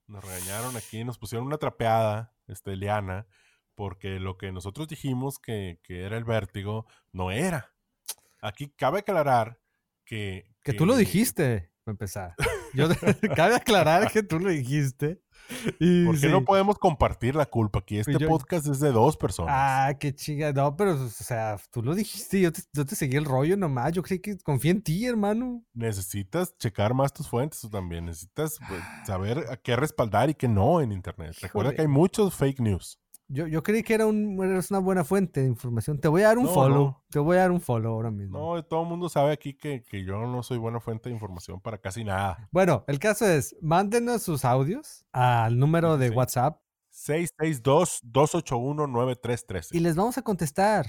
nos 0.09 0.25
regañaron 0.25 0.77
aquí, 0.77 1.05
nos 1.05 1.19
pusieron 1.19 1.47
una 1.47 1.59
trapeada, 1.59 2.35
este, 2.49 2.75
Liana, 2.75 3.29
porque 3.77 4.19
lo 4.19 4.37
que 4.37 4.51
nosotros 4.51 4.89
dijimos 4.89 5.39
que, 5.39 5.79
era 5.89 6.17
el 6.17 6.25
vértigo 6.25 6.87
no 7.13 7.31
era. 7.31 7.73
Aquí 8.43 8.69
cabe 8.71 9.01
aclarar 9.01 9.61
que... 10.05 10.57
Que, 10.65 10.73
tú 10.73 10.87
lo 10.87 10.97
dijiste, 10.97 11.70
para 11.85 11.93
empezar. 11.93 12.35
Yo, 12.75 12.89
cabe 13.37 13.55
aclarar 13.55 14.11
que 14.11 14.23
tú 14.23 14.39
lo 14.39 14.51
dijiste. 14.51 15.23
¿Por 16.07 16.21
qué 16.21 16.29
no 16.29 16.45
podemos 16.45 16.79
compartir 16.79 17.35
la 17.35 17.47
culpa 17.47 17.81
aquí? 17.81 17.99
Este 17.99 18.27
podcast 18.27 18.67
es 18.67 18.79
de 18.79 18.93
dos 18.93 19.17
personas. 19.17 19.53
Ah, 19.57 19.95
qué 19.99 20.15
chica. 20.15 20.53
No, 20.53 20.77
pero, 20.77 20.93
o 20.93 21.09
sea, 21.09 21.59
tú 21.73 21.83
lo 21.83 21.95
dijiste, 21.95 22.41
yo 22.41 22.53
te, 22.53 22.63
yo 22.73 22.87
te 22.87 22.95
seguí 22.95 23.17
el 23.17 23.25
rollo 23.25 23.57
nomás. 23.57 23.93
Yo 23.93 24.03
creí 24.03 24.21
que 24.21 24.39
confía 24.39 24.71
en 24.71 24.83
ti, 24.83 25.07
hermano. 25.07 25.65
Necesitas 25.75 26.57
checar 26.59 26.95
más 26.95 27.13
tus 27.13 27.29
fuentes 27.29 27.61
tú 27.61 27.69
también. 27.69 28.07
Necesitas 28.07 28.59
pues, 28.69 28.81
saber 29.05 29.47
a 29.51 29.57
qué 29.57 29.75
respaldar 29.75 30.31
y 30.31 30.35
qué 30.35 30.47
no 30.47 30.81
en 30.81 30.93
Internet. 30.93 31.37
Recuerda 31.41 31.75
que 31.75 31.83
hay 31.83 31.89
muchos 31.89 32.35
fake 32.35 32.61
news. 32.61 33.01
Yo, 33.33 33.47
yo 33.47 33.63
creí 33.63 33.85
que 33.85 33.95
era 33.95 34.07
un, 34.07 34.43
eres 34.43 34.73
una 34.73 34.81
buena 34.81 35.05
fuente 35.05 35.41
de 35.41 35.47
información. 35.47 36.01
Te 36.01 36.09
voy 36.09 36.23
a 36.23 36.29
dar 36.29 36.39
un 36.39 36.49
follow. 36.49 36.97
Te 37.11 37.21
voy 37.21 37.37
a 37.37 37.43
dar 37.43 37.53
un 37.53 37.61
follow 37.61 37.93
ahora 37.93 38.11
mismo. 38.11 38.57
No, 38.57 38.65
todo 38.65 38.83
el 38.83 38.89
mundo 38.89 39.09
sabe 39.09 39.33
aquí 39.33 39.55
que, 39.55 39.85
que, 39.85 40.05
yo 40.05 40.27
no 40.27 40.43
soy 40.43 40.59
buena 40.59 40.81
fuente 40.81 41.09
de 41.09 41.15
información 41.15 41.61
para 41.61 41.79
casi 41.79 42.03
nada. 42.03 42.49
Bueno, 42.51 42.83
el 42.89 42.99
caso 42.99 43.27
es, 43.27 43.55
mándenos 43.63 44.25
sus 44.25 44.45
audios 44.45 45.07
al 45.13 45.61
número 45.61 45.97
de 45.97 46.11
WhatsApp. 46.11 46.61
662-281-9313. 46.93 49.69
Y 49.71 49.79
les 49.79 49.95
vamos 49.95 50.19
a 50.19 50.23
contestar. 50.23 50.87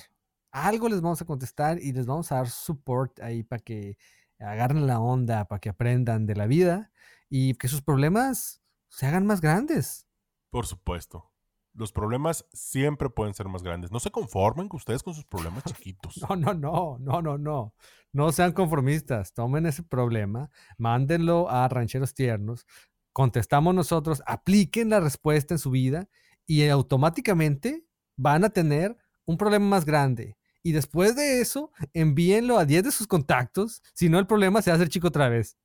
Algo 0.52 0.90
les 0.90 1.00
vamos 1.00 1.22
a 1.22 1.26
contestar 1.26 1.78
y 1.80 1.94
les 1.94 2.08
vamos 2.08 2.32
a 2.32 2.38
dar 2.38 2.50
support 2.50 3.20
ahí 3.20 3.44
para 3.44 3.62
que 3.62 4.00
agarren 4.40 4.88
la 4.88 5.00
onda, 5.00 5.46
para 5.46 5.60
que 5.60 5.70
aprendan 5.70 6.26
de 6.26 6.36
la 6.36 6.48
vida 6.48 6.92
y 7.30 7.54
que 7.54 7.68
sus 7.68 7.84
problemas 7.84 8.64
se 8.90 9.06
hagan 9.06 9.28
más 9.28 9.42
grandes. 9.42 10.08
Por 10.50 10.66
supuesto. 10.66 11.31
Los 11.74 11.92
problemas 11.92 12.46
siempre 12.54 13.10
pueden 13.10 13.34
ser 13.34 13.48
más 13.48 13.64
grandes. 13.64 13.92
No 13.92 14.00
se 14.00 14.12
conformen 14.12 14.68
con 14.68 14.78
ustedes 14.78 15.04
con 15.04 15.14
sus 15.14 15.26
problemas 15.26 15.64
chiquitos. 15.64 16.20
No, 16.30 16.36
no, 16.36 16.54
no, 16.54 16.98
no, 17.00 17.22
no, 17.22 17.38
no. 17.38 17.74
No 18.14 18.32
sean 18.32 18.52
conformistas. 18.52 19.34
Tomen 19.34 19.66
ese 19.66 19.84
problema, 19.84 20.50
mándenlo 20.78 21.50
a 21.50 21.68
Rancheros 21.68 22.14
Tiernos, 22.14 22.66
contestamos 23.14 23.74
nosotros, 23.74 24.22
apliquen 24.26 24.90
la 24.90 25.00
respuesta 25.00 25.54
en 25.54 25.60
su 25.60 25.72
vida 25.72 26.10
y 26.46 26.68
automáticamente 26.68 27.86
van 28.18 28.44
a 28.44 28.50
tener 28.50 28.98
un 29.26 29.38
problema 29.38 29.66
más 29.66 29.86
grande. 29.86 30.38
Y 30.64 30.74
después 30.74 31.16
de 31.16 31.42
eso, 31.42 31.72
envíenlo 31.94 32.60
a 32.60 32.66
10 32.66 32.84
de 32.84 32.92
sus 32.92 33.08
contactos, 33.08 33.82
si 33.94 34.10
no 34.10 34.20
el 34.20 34.28
problema 34.28 34.62
se 34.62 34.70
va 34.70 34.76
a 34.76 34.78
hacer 34.78 34.90
chico 34.90 35.08
otra 35.08 35.30
vez. 35.30 35.58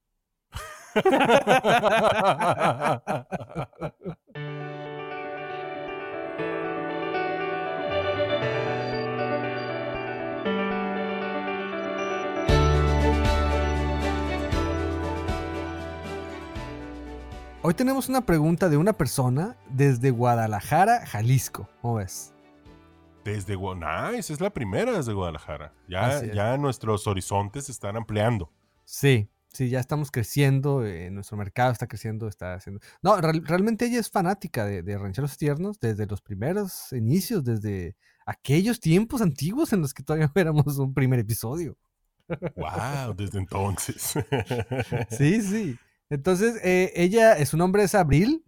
Hoy 17.69 17.75
tenemos 17.75 18.09
una 18.09 18.25
pregunta 18.25 18.69
de 18.69 18.77
una 18.77 18.93
persona 18.93 19.57
desde 19.69 20.13
Guadalajara, 20.13 21.05
Jalisco. 21.05 21.69
¿Cómo 21.83 21.97
ves? 21.97 22.33
Desde 23.25 23.57
Guadalajara. 23.57 24.13
Nice, 24.13 24.33
es 24.33 24.41
la 24.41 24.51
primera 24.51 24.93
desde 24.93 25.13
Guadalajara. 25.13 25.75
Ya, 25.89 26.25
ya 26.33 26.57
nuestros 26.59 27.09
horizontes 27.09 27.65
se 27.65 27.73
están 27.73 27.97
ampliando. 27.97 28.53
Sí, 28.85 29.29
sí, 29.53 29.69
ya 29.69 29.81
estamos 29.81 30.13
creciendo. 30.13 30.87
Eh, 30.87 31.11
nuestro 31.11 31.37
mercado 31.37 31.73
está 31.73 31.89
creciendo, 31.89 32.29
está 32.29 32.55
haciendo. 32.55 32.81
No, 33.03 33.21
realmente 33.21 33.87
ella 33.87 33.99
es 33.99 34.13
fanática 34.13 34.65
de, 34.65 34.97
Rancheros 34.97 35.37
Tiernos 35.37 35.81
desde 35.81 36.07
los 36.07 36.23
primeros 36.23 36.93
inicios, 36.93 37.43
desde 37.43 37.97
aquellos 38.27 38.79
tiempos 38.79 39.21
antiguos 39.21 39.73
en 39.73 39.81
los 39.81 39.93
que 39.93 40.05
todavía 40.05 40.31
éramos 40.37 40.79
un 40.79 40.95
primer 40.95 41.19
episodio. 41.19 41.77
Wow, 42.29 43.13
desde 43.17 43.39
entonces. 43.39 44.15
sí, 45.11 45.43
sí. 45.43 45.77
Entonces, 46.09 46.61
eh, 46.63 46.93
ella, 46.95 47.45
su 47.47 47.57
nombre 47.57 47.83
es 47.83 47.95
Abril, 47.95 48.45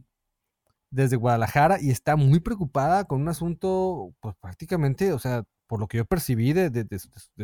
desde 0.90 1.16
Guadalajara, 1.16 1.78
y 1.80 1.90
está 1.90 2.16
muy 2.16 2.40
preocupada 2.40 3.04
con 3.04 3.20
un 3.20 3.28
asunto, 3.28 4.14
pues 4.20 4.34
prácticamente, 4.40 5.12
o 5.12 5.18
sea, 5.18 5.44
por 5.66 5.80
lo 5.80 5.88
que 5.88 5.98
yo 5.98 6.04
percibí 6.04 6.52
de, 6.52 6.86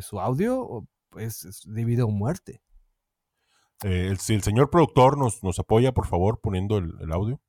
su 0.00 0.20
audio, 0.20 0.86
pues 1.10 1.44
es 1.44 1.62
de 1.66 1.84
vida 1.84 2.04
o 2.04 2.10
muerte. 2.10 2.62
Eh, 3.82 4.14
si 4.18 4.34
el 4.34 4.42
señor 4.42 4.70
productor 4.70 5.18
nos, 5.18 5.42
nos 5.42 5.58
apoya, 5.58 5.92
por 5.92 6.06
favor, 6.06 6.40
poniendo 6.40 6.78
el, 6.78 7.12
audio. 7.12 7.40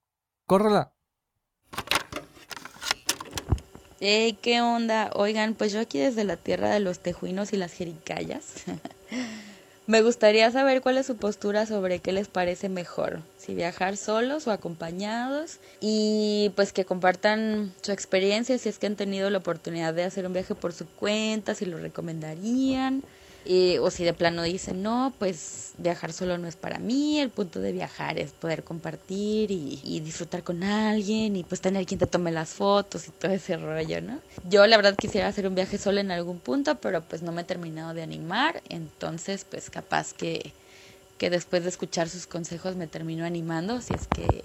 Córrela. 0.46 0.94
Hey, 4.00 4.38
¿qué 4.42 4.62
onda? 4.62 5.12
Oigan, 5.16 5.54
pues 5.54 5.72
yo 5.72 5.80
aquí 5.80 6.00
desde 6.00 6.26
la 6.26 6.36
tierra 6.36 6.70
de 6.70 6.82
los 6.82 7.00
tejuinos 7.00 7.54
y 7.54 7.58
las 7.58 7.72
jericayas. 7.74 8.66
Me 9.88 10.02
gustaría 10.02 10.50
saber 10.50 10.82
cuál 10.82 10.98
es 10.98 11.06
su 11.06 11.16
postura 11.16 11.68
sobre 11.68 12.00
qué 12.00 12.12
les 12.12 12.28
parece 12.28 12.70
mejor, 12.70 13.22
si 13.38 13.54
viajar 13.54 13.98
solos 13.98 14.48
o 14.48 14.52
acompañados 14.52 15.60
y 15.80 16.52
pues 16.56 16.74
que 16.74 16.86
compartan 16.86 17.72
su 17.84 17.92
experiencia, 17.92 18.58
si 18.58 18.68
es 18.68 18.80
que 18.80 18.88
han 18.88 18.96
tenido 18.96 19.30
la 19.30 19.38
oportunidad 19.38 19.94
de 19.94 20.04
hacer 20.04 20.26
un 20.26 20.34
viaje 20.34 20.56
por 20.56 20.74
su 20.74 20.88
cuenta, 20.88 21.54
si 21.54 21.66
lo 21.66 21.78
recomendarían 21.78 23.04
o 23.82 23.92
si 23.92 24.04
de 24.04 24.14
plano 24.14 24.42
dicen, 24.44 24.82
no, 24.82 25.14
pues 25.20 25.74
viajar 25.78 26.14
solo 26.14 26.38
no 26.38 26.48
es 26.48 26.56
para 26.56 26.80
mí, 26.80 27.20
el 27.20 27.30
punto 27.30 27.60
de 27.60 27.72
viajar 27.72 28.18
es 28.18 28.32
poder 28.32 28.64
compartir 28.64 29.52
y, 29.52 30.00
disfrutar 30.00 30.44
con 30.44 30.64
alguien 30.64 31.36
y 31.36 31.44
pues 31.44 31.62
tener 31.62 31.86
quien 31.86 32.00
te 32.00 32.08
tome 32.08 32.32
las 32.32 32.50
fotos 32.50 33.08
y 33.08 33.12
todo 33.12 33.32
ese 33.32 33.58
rollo, 33.58 34.02
¿no? 34.02 34.20
Yo 34.50 34.66
la 34.68 34.78
verdad 34.78 34.96
quisiera 34.96 35.28
hacer 35.28 35.48
un 35.48 35.56
viaje 35.56 35.78
solo 35.78 36.00
en 36.00 36.12
algún 36.12 36.40
punto, 36.40 36.76
pero 36.76 37.02
pues 37.02 37.22
no 37.22 37.32
me 37.32 37.42
he 37.42 37.46
terminado 37.46 37.94
de 37.94 38.04
animar, 38.04 38.62
entonces 38.70 39.46
pues 39.50 39.70
capaz 39.70 40.14
que, 40.14 40.54
que 41.18 41.30
después 41.30 41.64
de 41.64 41.70
escuchar 41.70 42.10
sus 42.10 42.28
consejos 42.28 42.76
me 42.76 42.88
termino 42.88 43.26
animando, 43.26 43.82
si 43.82 43.94
es 43.94 44.08
que, 44.08 44.42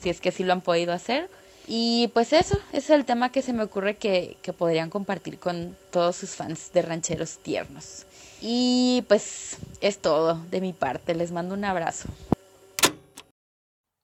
si 0.00 0.10
es 0.10 0.20
que 0.20 0.32
sí 0.32 0.44
lo 0.44 0.52
han 0.52 0.60
podido 0.60 0.92
hacer. 0.92 1.28
Y 1.70 2.08
pues 2.14 2.32
eso, 2.32 2.58
ese 2.72 2.78
es 2.78 2.90
el 2.90 3.04
tema 3.04 3.30
que 3.30 3.42
se 3.42 3.52
me 3.52 3.62
ocurre 3.62 3.96
que, 3.96 4.38
que 4.40 4.54
podrían 4.54 4.88
compartir 4.88 5.38
con 5.38 5.76
todos 5.90 6.16
sus 6.16 6.30
fans 6.30 6.72
de 6.72 6.80
rancheros 6.80 7.38
tiernos. 7.38 8.06
Y 8.40 9.04
pues 9.08 9.58
es 9.80 10.00
todo 10.00 10.34
de 10.50 10.60
mi 10.60 10.72
parte. 10.72 11.14
Les 11.14 11.32
mando 11.32 11.54
un 11.54 11.64
abrazo. 11.64 12.08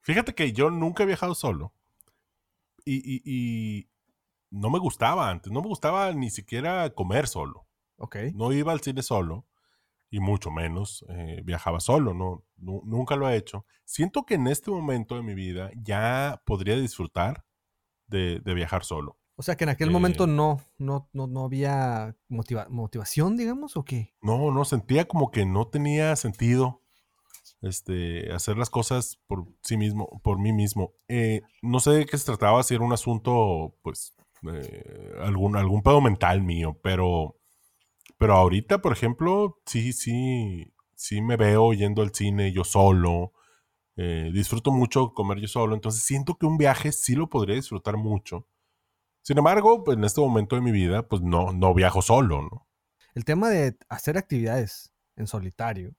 Fíjate 0.00 0.34
que 0.34 0.52
yo 0.52 0.70
nunca 0.70 1.02
he 1.02 1.06
viajado 1.06 1.34
solo. 1.34 1.72
Y, 2.84 3.88
no 4.50 4.70
me 4.70 4.78
gustaba 4.78 5.30
antes. 5.30 5.50
No 5.52 5.62
me 5.62 5.68
gustaba 5.68 6.12
ni 6.12 6.30
siquiera 6.30 6.90
comer 6.90 7.26
solo. 7.26 7.66
Ok. 7.96 8.16
No 8.34 8.52
iba 8.52 8.72
al 8.72 8.80
cine 8.80 9.02
solo. 9.02 9.46
Y 10.10 10.20
mucho 10.20 10.50
menos 10.50 11.04
eh, 11.08 11.40
viajaba 11.44 11.80
solo. 11.80 12.14
No, 12.14 12.44
nunca 12.56 13.16
lo 13.16 13.28
he 13.28 13.36
hecho. 13.36 13.66
Siento 13.84 14.24
que 14.24 14.34
en 14.34 14.46
este 14.46 14.70
momento 14.70 15.16
de 15.16 15.22
mi 15.22 15.34
vida 15.34 15.70
ya 15.74 16.42
podría 16.44 16.76
disfrutar 16.76 17.44
de 18.06 18.54
viajar 18.54 18.84
solo. 18.84 19.18
O 19.36 19.42
sea 19.42 19.56
que 19.56 19.64
en 19.64 19.70
aquel 19.70 19.90
momento 19.90 20.24
eh. 20.24 20.28
no, 20.28 20.60
no, 20.78 21.08
no, 21.12 21.26
no 21.26 21.44
había 21.44 22.16
motivación, 22.28 23.36
digamos, 23.36 23.76
¿o 23.76 23.84
qué? 23.84 24.14
No, 24.22 24.52
no, 24.52 24.64
sentía 24.64 25.06
como 25.06 25.30
que 25.30 25.44
no 25.44 25.66
tenía 25.66 26.14
sentido 26.14 26.82
este, 27.60 28.32
hacer 28.32 28.56
las 28.56 28.70
cosas 28.70 29.18
por 29.26 29.46
sí 29.62 29.76
mismo, 29.76 30.20
por 30.22 30.38
mí 30.38 30.52
mismo. 30.52 30.94
Eh, 31.08 31.42
no 31.62 31.80
sé 31.80 31.90
de 31.90 32.06
qué 32.06 32.16
se 32.16 32.26
trataba, 32.26 32.62
si 32.62 32.74
era 32.74 32.84
un 32.84 32.92
asunto, 32.92 33.74
pues, 33.82 34.14
eh, 34.52 35.12
algún, 35.20 35.56
algún 35.56 35.82
pedo 35.82 36.00
mental 36.00 36.42
mío, 36.42 36.78
pero, 36.82 37.36
pero 38.18 38.34
ahorita, 38.34 38.80
por 38.80 38.92
ejemplo, 38.92 39.58
sí, 39.66 39.92
sí, 39.92 40.72
sí 40.94 41.22
me 41.22 41.36
veo 41.36 41.72
yendo 41.72 42.02
al 42.02 42.14
cine 42.14 42.52
yo 42.52 42.62
solo. 42.62 43.32
disfruto 43.96 44.70
mucho 44.70 45.12
comer 45.12 45.38
yo 45.40 45.48
solo, 45.48 45.74
entonces 45.74 46.02
siento 46.04 46.36
que 46.36 46.46
un 46.46 46.56
viaje 46.56 46.92
sí 46.92 47.14
lo 47.16 47.28
podría 47.28 47.56
disfrutar 47.56 47.96
mucho 47.96 48.46
sin 49.24 49.38
embargo, 49.38 49.82
pues, 49.84 49.96
en 49.96 50.04
este 50.04 50.20
momento 50.20 50.54
de 50.54 50.60
mi 50.62 50.70
vida, 50.70 51.08
pues 51.08 51.22
no, 51.22 51.52
no 51.54 51.72
viajo 51.72 52.02
solo, 52.02 52.42
¿no? 52.42 52.68
El 53.14 53.24
tema 53.24 53.48
de 53.48 53.74
hacer 53.88 54.18
actividades 54.18 54.92
en 55.16 55.26
solitario 55.26 55.94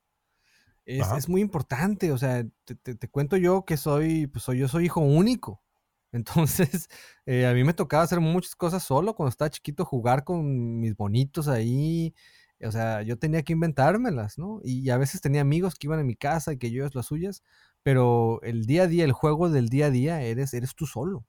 es, 0.85 1.27
muy 1.27 1.41
importante. 1.41 2.11
O 2.11 2.17
sea, 2.19 2.45
te, 2.65 3.09
cuento 3.09 3.35
yo 3.35 3.65
que 3.65 3.77
soy, 3.77 4.27
pues 4.27 4.43
soy, 4.43 4.59
yo 4.59 4.67
soy 4.67 4.85
hijo 4.85 5.01
único. 5.01 5.63
Entonces, 6.11 6.88
eh, 7.25 7.47
a 7.47 7.53
mí 7.53 7.63
me 7.63 7.73
tocaba 7.73 8.03
hacer 8.03 8.19
muchas 8.19 8.55
cosas 8.55 8.83
solo 8.83 9.15
cuando 9.15 9.29
estaba 9.31 9.49
chiquito, 9.49 9.85
jugar 9.85 10.23
con 10.23 10.79
mis 10.79 10.95
bonitos 10.95 11.47
ahí. 11.47 12.13
O 12.61 12.71
sea, 12.71 13.01
yo 13.01 13.17
tenía 13.17 13.41
que 13.41 13.53
inventármelas, 13.53 14.38
¿no? 14.38 14.61
Y 14.63 14.89
a 14.91 14.97
veces 14.97 15.19
tenía 15.19 15.41
amigos 15.41 15.75
que 15.75 15.88
iban 15.88 15.99
a 15.99 16.03
mi 16.03 16.15
casa 16.15 16.53
y 16.53 16.57
que 16.57 16.71
yo 16.71 16.88
las 16.93 17.07
suyas, 17.07 17.43
pero 17.81 18.39
el 18.43 18.65
día 18.65 18.83
a 18.83 18.88
día, 18.88 19.03
el 19.03 19.11
juego 19.13 19.49
del 19.49 19.69
día 19.69 19.88
a 19.88 19.89
día, 19.89 20.21
eres, 20.21 20.53
eres 20.53 20.75
tú 20.75 20.85
solo. 20.85 21.25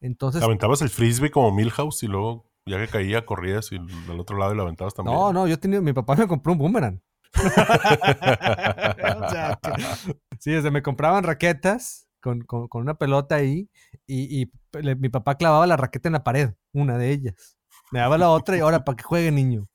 Entonces. 0.00 0.42
¿Aventabas 0.42 0.82
el 0.82 0.90
frisbee 0.90 1.30
como 1.30 1.52
Milhouse 1.52 2.02
y 2.02 2.06
luego, 2.06 2.50
ya 2.66 2.78
que 2.78 2.88
caía, 2.88 3.24
corrías 3.24 3.70
y 3.72 3.76
al 3.76 4.20
otro 4.20 4.38
lado 4.38 4.52
y 4.52 4.56
lo 4.56 4.62
aventabas 4.62 4.94
también? 4.94 5.16
No, 5.16 5.32
no, 5.32 5.46
yo 5.46 5.58
tenía. 5.58 5.80
Mi 5.80 5.92
papá 5.92 6.16
me 6.16 6.26
compró 6.26 6.52
un 6.52 6.58
boomerang. 6.58 7.00
sí, 10.40 10.50
desde 10.50 10.70
me 10.70 10.82
compraban 10.82 11.22
raquetas 11.22 12.08
con, 12.20 12.44
una 12.72 12.94
pelota 12.94 13.36
ahí 13.36 13.70
y, 14.06 14.50
mi 14.98 15.08
papá 15.08 15.36
clavaba 15.36 15.66
la 15.66 15.76
raqueta 15.76 16.08
en 16.08 16.14
la 16.14 16.24
pared, 16.24 16.54
una 16.72 16.98
de 16.98 17.10
ellas. 17.10 17.56
Me 17.92 18.00
daba 18.00 18.18
la 18.18 18.30
otra 18.30 18.56
y 18.56 18.60
ahora 18.60 18.84
para 18.84 18.96
que 18.96 19.02
juegue 19.02 19.32
niño. 19.32 19.66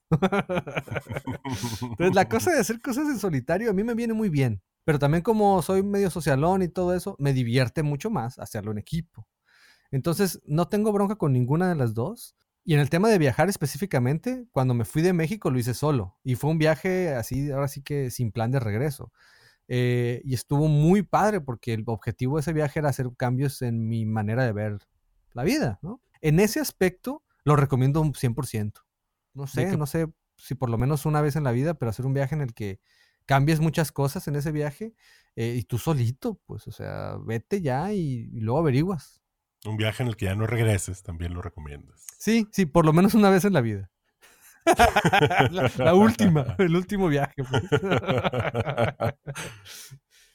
Entonces 1.82 2.14
la 2.14 2.30
cosa 2.30 2.52
de 2.52 2.60
hacer 2.60 2.82
cosas 2.82 3.08
en 3.08 3.20
solitario 3.20 3.70
a 3.70 3.74
mí 3.74 3.84
me 3.84 3.94
viene 3.94 4.14
muy 4.14 4.30
bien, 4.30 4.62
pero 4.86 5.00
también 5.00 5.22
como 5.22 5.62
soy 5.62 5.84
medio 5.84 6.10
socialón 6.10 6.62
y 6.62 6.70
todo 6.70 6.94
eso, 6.94 7.16
me 7.20 7.34
divierte 7.34 7.84
mucho 7.84 8.10
más 8.10 8.40
hacerlo 8.40 8.72
en 8.72 8.78
equipo. 8.78 9.28
Entonces, 9.92 10.42
no 10.46 10.68
tengo 10.68 10.92
bronca 10.92 11.16
con 11.16 11.34
ninguna 11.34 11.70
de 11.70 11.76
las 11.76 11.94
dos. 11.94 12.36
Y 12.64 12.74
en 12.74 12.80
el 12.80 12.90
tema 12.90 13.10
de 13.10 13.20
viajar 13.20 13.48
específicamente, 13.48 14.48
cuando 14.52 14.74
me 14.74 14.86
fui 14.86 15.04
de 15.04 15.14
México 15.14 15.52
lo 15.52 15.60
hice 15.60 15.74
solo. 15.74 16.18
Y 16.24 16.36
fue 16.36 16.50
un 16.50 16.58
viaje 16.58 17.14
así, 17.14 17.52
ahora 17.52 17.68
sí 17.68 17.82
que 17.84 18.10
sin 18.10 18.32
plan 18.32 18.52
de 18.52 18.60
regreso. 18.60 19.12
Eh, 19.68 20.22
y 20.24 20.34
estuvo 20.34 20.68
muy 20.68 21.04
padre 21.04 21.42
porque 21.42 21.74
el 21.74 21.84
objetivo 21.88 22.38
de 22.38 22.42
ese 22.42 22.54
viaje 22.54 22.80
era 22.80 22.90
hacer 22.90 23.10
cambios 23.18 23.62
en 23.62 23.88
mi 23.88 24.06
manera 24.06 24.44
de 24.44 24.52
ver 24.52 24.80
la 25.34 25.44
vida, 25.44 25.80
¿no? 25.82 26.02
En 26.22 26.40
ese 26.40 26.60
aspecto 26.60 27.24
lo 27.44 27.56
recomiendo 27.56 28.02
un 28.02 28.14
100%. 28.14 28.82
No 29.34 29.48
sé, 29.48 29.78
no 29.78 29.86
sé 29.86 30.08
si 30.38 30.56
por 30.56 30.70
lo 30.70 30.78
menos 30.78 31.06
una 31.06 31.22
vez 31.22 31.36
en 31.36 31.44
la 31.44 31.52
vida, 31.52 31.76
pero 31.76 31.90
hacer 31.90 32.06
un 32.06 32.14
viaje 32.14 32.36
en 32.36 32.42
el 32.42 32.54
que 32.54 32.80
cambies 33.26 33.60
muchas 33.60 33.92
cosas 33.92 34.28
en 34.28 34.36
ese 34.36 34.52
viaje 34.52 34.96
eh, 35.36 35.56
y 35.58 35.64
tú 35.64 35.78
solito, 35.78 36.40
pues, 36.46 36.68
o 36.68 36.72
sea, 36.72 37.18
vete 37.24 37.62
ya 37.62 37.92
y 37.94 38.28
luego 38.40 38.60
averiguas. 38.60 39.25
Un 39.66 39.78
viaje 39.78 40.04
en 40.04 40.10
el 40.10 40.16
que 40.16 40.26
ya 40.26 40.36
no 40.36 40.48
regreses, 40.48 41.04
también 41.04 41.34
lo 41.34 41.42
recomiendas. 41.42 42.06
Sí, 42.18 42.48
sí, 42.52 42.66
por 42.66 42.86
lo 42.86 42.94
menos 42.94 43.14
una 43.14 43.30
vez 43.30 43.46
en 43.46 43.54
la 43.54 43.62
vida. 43.62 43.90
la, 45.78 45.94
última, 45.94 46.56
el 46.58 46.76
último 46.76 47.08
viaje. 47.08 47.44
Pues. 47.44 47.64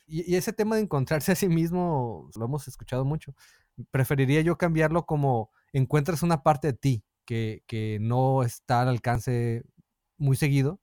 y, 0.06 0.36
ese 0.36 0.52
tema 0.52 0.76
de 0.76 0.82
encontrarse 0.82 1.32
a 1.32 1.34
sí 1.34 1.48
mismo, 1.48 2.30
lo 2.36 2.44
hemos 2.44 2.68
escuchado 2.68 3.04
mucho. 3.04 3.34
Preferiría 3.90 4.40
yo 4.40 4.56
cambiarlo 4.56 5.06
como 5.06 5.50
encuentras 5.72 6.22
una 6.22 6.42
parte 6.42 6.68
de 6.68 6.74
ti 6.74 7.04
que, 7.24 7.62
que 7.66 7.98
no 8.00 8.42
está 8.42 8.82
al 8.82 8.88
alcance 8.88 9.64
muy 10.16 10.36
seguido 10.36 10.80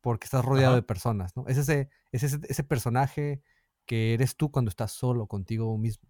porque 0.00 0.24
estás 0.24 0.44
rodeado 0.44 0.74
de 0.74 0.82
personas, 0.82 1.36
¿no? 1.36 1.46
Es 1.48 1.58
ese, 1.58 1.88
es 2.12 2.22
ese, 2.22 2.38
ese 2.48 2.64
personaje 2.64 3.42
que 3.86 4.14
eres 4.14 4.36
tú 4.36 4.50
cuando 4.50 4.68
estás 4.68 4.92
solo 4.92 5.26
contigo 5.26 5.76
mismo. 5.78 6.08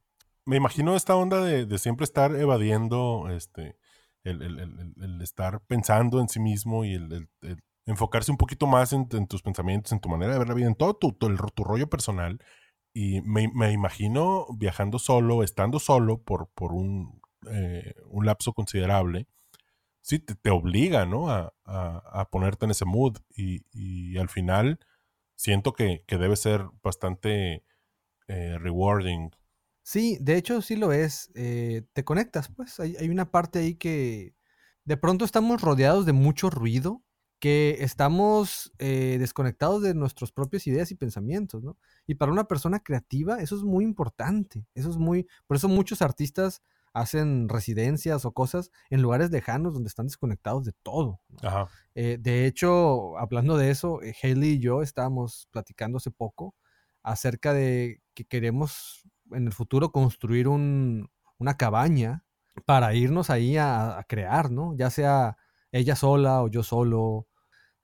Me 0.48 0.56
imagino 0.56 0.96
esta 0.96 1.14
onda 1.14 1.42
de, 1.42 1.78
siempre 1.78 2.04
estar 2.04 2.34
evadiendo 2.34 3.28
este, 3.28 3.76
el, 4.24 5.20
estar 5.20 5.60
pensando 5.66 6.20
en 6.20 6.28
sí 6.30 6.40
mismo 6.40 6.86
y 6.86 6.94
el, 6.94 7.28
enfocarse 7.84 8.30
un 8.30 8.38
poquito 8.38 8.66
más 8.66 8.94
en, 8.94 9.08
tus 9.28 9.42
pensamientos, 9.42 9.92
en 9.92 10.00
tu 10.00 10.08
manera 10.08 10.32
de 10.32 10.38
ver 10.38 10.48
la 10.48 10.54
vida, 10.54 10.66
en 10.68 10.74
todo 10.74 10.94
tu, 10.94 11.12
tu, 11.12 11.64
rollo 11.64 11.90
personal. 11.90 12.38
Y 12.94 13.20
me, 13.20 13.48
me, 13.54 13.72
imagino 13.72 14.46
viajando 14.56 14.98
solo, 14.98 15.42
estando 15.42 15.78
solo 15.78 16.22
por, 16.22 16.48
por 16.54 16.72
un, 16.72 17.20
eh, 17.50 17.92
un 18.06 18.24
lapso 18.24 18.54
considerable, 18.54 19.26
sí, 20.00 20.18
te, 20.18 20.50
obliga, 20.50 21.04
¿no? 21.04 21.28
A, 21.28 21.52
a, 21.66 22.24
ponerte 22.30 22.64
en 22.64 22.70
ese 22.70 22.86
mood. 22.86 23.18
Y, 23.36 23.66
y 23.70 24.16
al 24.16 24.30
final 24.30 24.80
siento 25.36 25.74
que, 25.74 26.04
que 26.06 26.16
debe 26.16 26.36
ser 26.36 26.64
bastante 26.82 27.64
eh, 28.28 28.56
rewarding. 28.58 29.30
Sí, 29.88 30.18
de 30.20 30.36
hecho 30.36 30.60
sí 30.60 30.76
lo 30.76 30.92
es. 30.92 31.30
Eh, 31.34 31.82
te 31.94 32.04
conectas, 32.04 32.50
pues. 32.54 32.78
Hay, 32.78 32.94
hay, 32.96 33.08
una 33.08 33.30
parte 33.30 33.60
ahí 33.60 33.74
que 33.74 34.34
de 34.84 34.98
pronto 34.98 35.24
estamos 35.24 35.62
rodeados 35.62 36.04
de 36.04 36.12
mucho 36.12 36.50
ruido, 36.50 37.02
que 37.38 37.78
estamos 37.80 38.70
eh, 38.78 39.16
desconectados 39.18 39.80
de 39.80 39.94
nuestras 39.94 40.30
propias 40.30 40.66
ideas 40.66 40.90
y 40.90 40.94
pensamientos, 40.94 41.64
¿no? 41.64 41.78
Y 42.06 42.16
para 42.16 42.30
una 42.32 42.44
persona 42.44 42.80
creativa 42.80 43.40
eso 43.40 43.56
es 43.56 43.62
muy 43.62 43.82
importante. 43.82 44.66
Eso 44.74 44.90
es 44.90 44.98
muy... 44.98 45.26
Por 45.46 45.56
eso 45.56 45.68
muchos 45.68 46.02
artistas 46.02 46.60
hacen 46.92 47.48
residencias 47.48 48.26
o 48.26 48.32
cosas 48.32 48.70
en 48.90 49.00
lugares 49.00 49.30
lejanos 49.30 49.72
donde 49.72 49.88
están 49.88 50.08
desconectados 50.08 50.66
de 50.66 50.72
todo. 50.82 51.22
de 51.94 52.46
hecho, 52.46 53.16
hablando 53.16 53.56
de 53.56 53.70
eso, 53.70 54.00
Haley 54.22 54.50
y 54.50 54.58
yo 54.58 54.82
estábamos 54.82 55.48
platicando 55.50 55.96
hace 55.96 56.10
poco 56.10 56.54
acerca 57.02 57.54
de 57.54 58.02
que 58.12 58.26
queremos 58.26 59.08
en 59.32 59.46
el 59.46 59.52
futuro 59.52 59.92
construir 59.92 60.48
un, 60.48 61.10
una 61.38 61.56
cabaña 61.56 62.24
para 62.64 62.94
irnos 62.94 63.30
ahí 63.30 63.56
a, 63.56 64.04
crear, 64.08 64.50
¿no? 64.50 64.74
Ya 64.76 64.90
sea 64.90 65.36
ella 65.72 65.96
sola 65.96 66.42
o 66.42 66.48
yo 66.48 66.62
solo, 66.62 67.28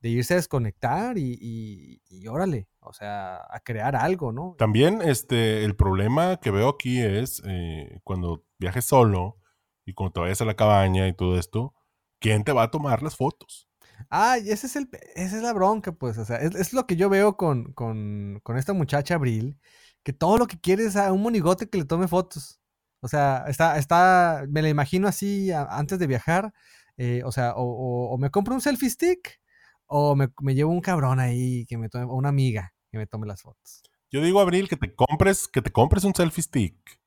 de 0.01 0.11
irse 0.11 0.35
a 0.35 0.37
desconectar 0.37 1.17
y, 1.17 2.03
y, 2.11 2.27
órale, 2.29 2.69
o 2.81 2.93
sea, 2.93 3.37
a 3.49 3.61
crear 3.61 3.97
algo, 3.97 4.33
¿no? 4.33 4.55
También 4.59 5.01
este, 5.03 5.65
el 5.65 5.77
problema 5.77 6.39
que 6.39 6.51
veo 6.51 6.69
aquí 6.69 7.01
es 7.01 7.43
eh, 7.47 8.01
cuando 8.05 8.45
viajes 8.59 8.85
solo 8.85 9.39
y 9.87 9.95
cuando 9.95 10.13
te 10.13 10.21
vayas 10.21 10.41
a 10.41 10.45
la 10.45 10.57
cabaña 10.57 11.09
y 11.09 11.15
todo 11.15 11.39
esto, 11.39 11.75
¿quién 12.19 12.45
te 12.45 12.53
va 12.53 12.65
a 12.65 12.71
tomar 12.71 13.03
las 13.03 13.17
fotos? 13.17 13.69
Ah, 14.11 14.37
ese 14.39 14.67
es 14.67 14.77
el, 14.77 14.89
esa 15.15 15.37
es 15.37 15.43
la 15.43 15.53
bronca, 15.53 15.93
pues, 15.93 16.19
o 16.19 16.25
sea, 16.25 16.37
es, 16.37 16.73
lo 16.73 16.87
que 16.87 16.97
yo 16.97 17.09
veo 17.09 17.37
con, 17.37 17.73
con, 17.73 18.41
con, 18.43 18.57
esta 18.57 18.73
muchacha 18.73 19.15
Abril, 19.15 19.59
que 20.05 20.13
todo 20.13 20.39
lo 20.39 20.47
que 20.47 20.61
quiere 20.61 20.85
es 20.85 20.97
a 20.97 21.13
un 21.13 21.23
monigote 21.23 21.69
que 21.69 21.79
le 21.79 21.85
tome 21.85 22.07
fotos. 22.07 22.61
O 23.01 23.09
sea, 23.09 23.45
está, 23.49 23.79
está, 23.79 24.45
me 24.49 24.63
la 24.63 24.69
imagino 24.69 25.09
así 25.09 25.51
antes 25.53 25.99
de 25.99 26.07
viajar, 26.07 26.53
eh, 26.97 27.23
o 27.25 27.33
sea, 27.33 27.55
o, 27.57 28.17
me 28.19 28.31
compro 28.31 28.55
un 28.55 28.61
selfie 28.61 28.89
stick, 28.89 29.41
o 29.87 30.15
me, 30.15 30.29
me, 30.41 30.55
llevo 30.55 30.73
un 30.73 30.81
cabrón 30.81 31.21
ahí 31.21 31.67
que 31.67 31.77
me 31.77 31.89
tome, 31.89 32.05
o 32.05 32.15
una 32.15 32.31
amiga 32.31 32.73
que 32.91 32.99
me 32.99 33.07
tome 33.07 33.27
las 33.27 33.43
fotos. 33.43 33.83
Yo 34.11 34.23
digo, 34.23 34.41
Abril, 34.41 34.69
que 34.69 34.77
te 34.77 34.95
compres, 34.95 35.49
que 35.49 35.61
te 35.61 35.71
compres 35.71 36.05
un 36.05 36.15
selfie 36.15 36.45
stick 36.45 37.01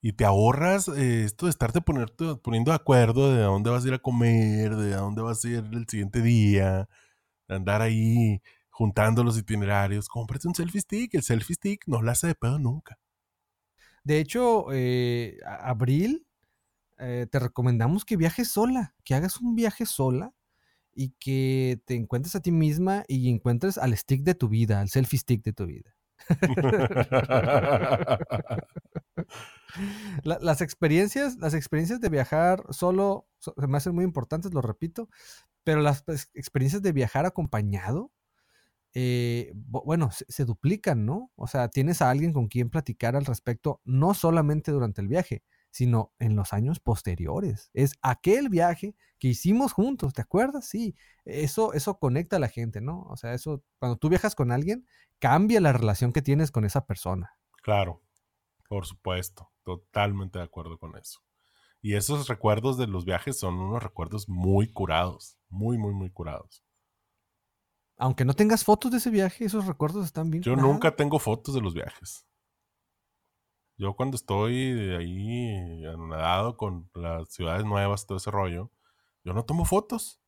y 0.00 0.12
te 0.12 0.24
ahorras 0.24 0.88
eh, 0.88 1.24
esto 1.24 1.46
de 1.46 1.50
estarte 1.50 1.80
poniendo 1.80 2.70
de 2.70 2.74
acuerdo 2.74 3.34
de 3.34 3.42
a 3.42 3.46
dónde 3.46 3.70
vas 3.70 3.84
a 3.84 3.88
ir 3.88 3.94
a 3.94 3.98
comer, 3.98 4.76
de 4.76 4.94
a 4.94 4.98
dónde 4.98 5.22
vas 5.22 5.44
a 5.44 5.48
ir 5.48 5.64
el 5.72 5.86
siguiente 5.88 6.22
día, 6.22 6.88
de 7.48 7.54
andar 7.56 7.82
ahí 7.82 8.40
juntando 8.76 9.24
los 9.24 9.38
itinerarios. 9.38 10.06
Cómprate 10.06 10.48
un 10.48 10.54
selfie 10.54 10.82
stick, 10.82 11.14
el 11.14 11.22
selfie 11.22 11.54
stick 11.54 11.84
no 11.86 12.02
la 12.02 12.12
hace 12.12 12.26
de 12.26 12.34
pedo 12.34 12.58
nunca. 12.58 12.98
De 14.04 14.20
hecho, 14.20 14.66
eh, 14.70 15.38
Abril, 15.60 16.26
eh, 16.98 17.26
te 17.30 17.38
recomendamos 17.38 18.04
que 18.04 18.18
viajes 18.18 18.48
sola, 18.48 18.94
que 19.02 19.14
hagas 19.14 19.40
un 19.40 19.54
viaje 19.54 19.86
sola 19.86 20.34
y 20.94 21.14
que 21.18 21.80
te 21.86 21.94
encuentres 21.94 22.36
a 22.36 22.40
ti 22.40 22.52
misma 22.52 23.04
y 23.08 23.30
encuentres 23.30 23.78
al 23.78 23.96
stick 23.96 24.24
de 24.24 24.34
tu 24.34 24.50
vida, 24.50 24.80
al 24.80 24.90
selfie 24.90 25.20
stick 25.20 25.42
de 25.42 25.54
tu 25.54 25.64
vida. 25.64 25.96
las 30.22 30.60
experiencias, 30.60 31.38
las 31.38 31.54
experiencias 31.54 32.02
de 32.02 32.10
viajar 32.10 32.62
solo 32.70 33.26
se 33.38 33.52
me 33.66 33.78
hacen 33.78 33.94
muy 33.94 34.04
importantes, 34.04 34.52
lo 34.52 34.60
repito, 34.60 35.08
pero 35.64 35.80
las 35.80 36.02
pues, 36.02 36.28
experiencias 36.34 36.82
de 36.82 36.92
viajar 36.92 37.24
acompañado, 37.24 38.12
eh, 38.98 39.52
bueno, 39.54 40.08
se, 40.10 40.46
duplican, 40.46 41.04
¿no? 41.04 41.30
O 41.36 41.46
sea, 41.46 41.68
tienes 41.68 42.00
a 42.00 42.08
alguien 42.08 42.32
con 42.32 42.48
quien 42.48 42.70
platicar 42.70 43.14
al 43.14 43.26
respecto, 43.26 43.82
no 43.84 44.14
solamente 44.14 44.72
durante 44.72 45.02
el 45.02 45.08
viaje, 45.08 45.42
sino 45.70 46.14
en 46.18 46.34
los 46.34 46.54
años 46.54 46.80
posteriores. 46.80 47.68
Es 47.74 47.92
aquel 48.00 48.48
viaje 48.48 48.96
que 49.18 49.28
hicimos 49.28 49.74
juntos, 49.74 50.14
¿te 50.14 50.22
acuerdas? 50.22 50.66
Sí, 50.66 50.94
eso, 51.26 51.74
eso 51.74 51.98
conecta 51.98 52.36
a 52.36 52.38
la 52.38 52.48
gente, 52.48 52.80
¿no? 52.80 53.02
O 53.02 53.18
sea, 53.18 53.34
eso, 53.34 53.62
cuando 53.78 53.98
tú 53.98 54.08
viajas 54.08 54.34
con 54.34 54.50
alguien, 54.50 54.86
cambia 55.18 55.60
la 55.60 55.74
relación 55.74 56.14
que 56.14 56.22
tienes 56.22 56.50
con 56.50 56.64
esa 56.64 56.86
persona. 56.86 57.36
Claro, 57.62 58.02
por 58.66 58.86
supuesto, 58.86 59.52
totalmente 59.62 60.38
de 60.38 60.46
acuerdo 60.46 60.78
con 60.78 60.96
eso. 60.96 61.20
Y 61.82 61.96
esos 61.96 62.28
recuerdos 62.28 62.78
de 62.78 62.86
los 62.86 63.04
viajes 63.04 63.38
son 63.38 63.56
unos 63.56 63.82
recuerdos 63.82 64.26
muy 64.26 64.72
curados, 64.72 65.36
muy, 65.50 65.76
muy, 65.76 65.92
muy 65.92 66.08
curados. 66.08 66.65
Aunque 67.96 68.24
no 68.24 68.34
tengas 68.34 68.64
fotos 68.64 68.90
de 68.90 68.98
ese 68.98 69.10
viaje, 69.10 69.44
esos 69.44 69.66
recuerdos 69.66 70.04
están 70.04 70.30
bien. 70.30 70.42
Yo 70.42 70.56
nunca 70.56 70.94
tengo 70.94 71.18
fotos 71.18 71.54
de 71.54 71.60
los 71.60 71.74
viajes. 71.74 72.26
Yo 73.78 73.94
cuando 73.94 74.16
estoy 74.16 74.94
ahí 74.94 75.82
nadado 76.08 76.56
con 76.56 76.88
las 76.94 77.28
ciudades 77.28 77.64
nuevas, 77.64 78.06
todo 78.06 78.18
ese 78.18 78.30
rollo, 78.30 78.70
yo 79.24 79.34
no 79.34 79.44
tomo 79.44 79.64
fotos. 79.64 80.20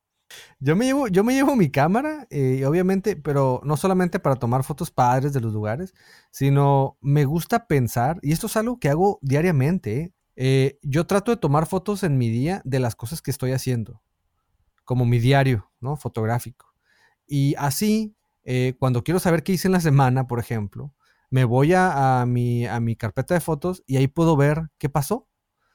Yo 0.59 0.77
me 0.77 0.85
llevo, 0.85 1.09
yo 1.09 1.25
me 1.25 1.33
llevo 1.33 1.57
mi 1.57 1.71
cámara, 1.71 2.27
eh, 2.29 2.67
obviamente, 2.67 3.17
pero 3.17 3.63
no 3.65 3.79
solamente 3.79 4.21
para 4.21 4.37
tomar 4.37 4.63
fotos 4.65 4.91
padres 4.91 5.33
de 5.33 5.41
los 5.41 5.55
lugares, 5.55 5.95
sino 6.31 6.99
me 7.01 7.25
gusta 7.25 7.67
pensar, 7.67 8.19
y 8.21 8.33
esto 8.33 8.47
es 8.47 8.57
algo 8.59 8.79
que 8.79 8.91
hago 8.91 9.19
diariamente, 9.23 10.13
eh, 10.37 10.79
yo 10.83 11.07
trato 11.07 11.31
de 11.31 11.39
tomar 11.39 11.65
fotos 11.65 12.03
en 12.03 12.19
mi 12.19 12.29
día 12.29 12.61
de 12.65 12.79
las 12.79 12.95
cosas 12.95 13.23
que 13.23 13.31
estoy 13.31 13.53
haciendo, 13.53 14.03
como 14.85 15.07
mi 15.07 15.19
diario, 15.19 15.71
¿no? 15.81 15.97
Fotográfico. 15.97 16.68
Y 17.29 17.55
así, 17.59 18.17
eh, 18.45 18.75
cuando 18.79 19.05
quiero 19.05 19.21
saber 19.21 19.43
qué 19.43 19.53
hice 19.53 19.69
en 19.69 19.73
la 19.73 19.81
semana, 19.81 20.27
por 20.27 20.41
ejemplo, 20.41 20.95
me 21.31 21.45
voy 21.45 21.75
a, 21.75 22.25
mi, 22.27 22.67
a 22.67 22.81
mi 22.81 22.97
carpeta 22.97 23.35
de 23.35 23.41
fotos 23.41 23.83
y 23.87 23.99
ahí 23.99 24.09
puedo 24.09 24.37
ver 24.37 24.71
qué 24.79 24.89
pasó. 24.89 25.29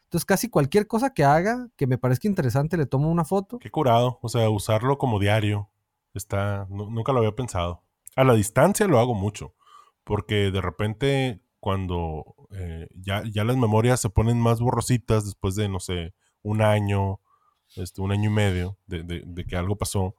Entonces, 0.05 0.25
casi 0.25 0.49
cualquier 0.49 0.87
cosa 0.87 1.13
que 1.13 1.23
haga 1.23 1.69
que 1.75 1.87
me 1.87 1.97
parezca 1.97 2.27
interesante, 2.27 2.77
le 2.77 2.85
tomo 2.85 3.09
una 3.09 3.25
foto. 3.25 3.59
Qué 3.59 3.71
curado. 3.71 4.19
O 4.21 4.29
sea, 4.29 4.49
usarlo 4.49 4.97
como 4.97 5.19
diario. 5.19 5.69
Está. 6.13 6.67
nunca 6.69 7.13
lo 7.13 7.19
había 7.19 7.35
pensado. 7.35 7.83
A 8.15 8.23
la 8.23 8.33
distancia 8.33 8.87
lo 8.87 8.99
hago 8.99 9.15
mucho. 9.15 9.55
Porque 10.03 10.51
de 10.51 10.61
repente, 10.61 11.41
cuando 11.59 12.35
eh, 12.51 12.87
ya, 12.93 13.23
ya, 13.31 13.43
las 13.43 13.57
memorias 13.57 13.99
se 14.01 14.09
ponen 14.09 14.39
más 14.39 14.59
borrositas 14.59 15.25
después 15.25 15.55
de, 15.55 15.69
no 15.69 15.79
sé, 15.79 16.13
un 16.41 16.61
año, 16.61 17.19
este, 17.75 18.01
un 18.01 18.11
año 18.11 18.29
y 18.29 18.33
medio 18.33 18.77
de, 18.85 19.03
de, 19.03 19.45
que 19.45 19.55
algo 19.55 19.77
pasó, 19.77 20.15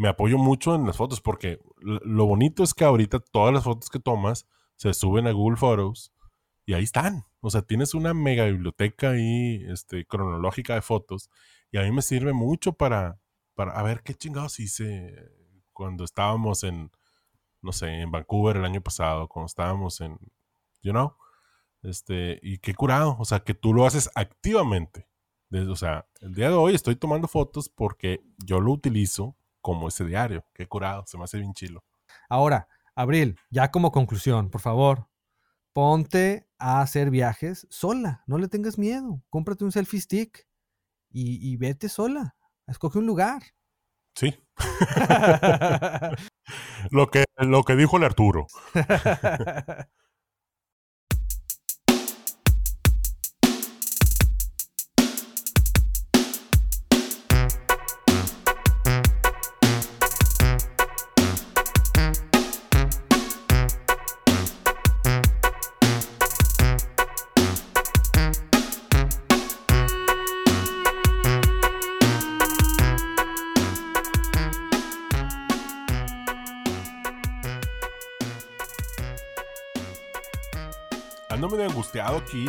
me 0.00 0.08
apoyo 0.08 0.38
mucho 0.38 0.74
en 0.74 0.86
las 0.86 0.96
fotos. 0.96 1.20
Porque 1.20 1.60
lo 1.78 2.24
bonito 2.24 2.62
es 2.62 2.72
que 2.72 2.84
ahorita 2.84 3.20
todas 3.20 3.52
las 3.52 3.64
fotos 3.64 3.90
que 3.90 4.00
tomas 4.00 4.46
se 4.76 4.94
suben 4.94 5.26
a 5.26 5.32
Google 5.32 5.58
Photos 5.58 6.14
y 6.64 6.72
ahí 6.72 6.84
están. 6.84 7.26
O 7.40 7.50
sea, 7.50 7.62
tienes 7.62 7.92
una 7.92 8.14
mega 8.14 8.46
biblioteca 8.46 9.10
ahí, 9.10 9.62
este, 9.68 10.06
cronológica 10.06 10.74
de 10.74 10.80
fotos. 10.80 11.28
Y 11.70 11.76
a 11.76 11.82
mí 11.82 11.92
me 11.92 12.00
sirve 12.00 12.32
mucho 12.32 12.72
para, 12.72 13.20
para 13.54 13.72
a 13.72 13.82
ver 13.82 14.02
qué 14.02 14.14
chingados 14.14 14.58
hice 14.58 15.14
cuando 15.74 16.04
estábamos 16.04 16.64
en, 16.64 16.90
no 17.60 17.72
sé, 17.72 18.00
en 18.00 18.10
Vancouver 18.10 18.56
el 18.56 18.64
año 18.64 18.80
pasado, 18.80 19.28
cuando 19.28 19.46
estábamos 19.48 20.00
en, 20.00 20.18
you 20.82 20.92
know, 20.92 21.14
este, 21.82 22.40
y 22.42 22.56
qué 22.58 22.74
curado. 22.74 23.16
O 23.18 23.26
sea, 23.26 23.40
que 23.40 23.52
tú 23.52 23.74
lo 23.74 23.84
haces 23.84 24.10
activamente. 24.14 25.08
o 25.52 25.76
sea, 25.76 26.06
el 26.22 26.34
día 26.34 26.48
de 26.48 26.54
hoy 26.54 26.74
estoy 26.74 26.96
tomando 26.96 27.28
fotos 27.28 27.68
porque 27.68 28.22
yo 28.38 28.60
lo 28.60 28.72
utilizo 28.72 29.36
como 29.60 29.88
ese 29.88 30.04
diario. 30.04 30.44
Qué 30.54 30.66
curado, 30.66 31.04
se 31.06 31.18
me 31.18 31.24
hace 31.24 31.38
bien 31.38 31.54
chilo. 31.54 31.84
Ahora, 32.28 32.68
Abril, 32.94 33.38
ya 33.50 33.70
como 33.70 33.92
conclusión, 33.92 34.50
por 34.50 34.60
favor, 34.60 35.08
ponte 35.72 36.48
a 36.58 36.80
hacer 36.80 37.10
viajes 37.10 37.66
sola, 37.70 38.22
no 38.26 38.38
le 38.38 38.48
tengas 38.48 38.78
miedo, 38.78 39.22
cómprate 39.30 39.64
un 39.64 39.72
selfie 39.72 40.00
stick 40.00 40.46
y, 41.12 41.56
vete 41.56 41.88
sola, 41.88 42.36
escoge 42.66 42.98
un 42.98 43.06
lugar. 43.06 43.42
Sí. 44.14 44.34
lo, 46.90 47.10
que, 47.10 47.24
lo 47.38 47.64
que 47.64 47.76
dijo 47.76 47.96
el 47.96 48.04
Arturo. 48.04 48.46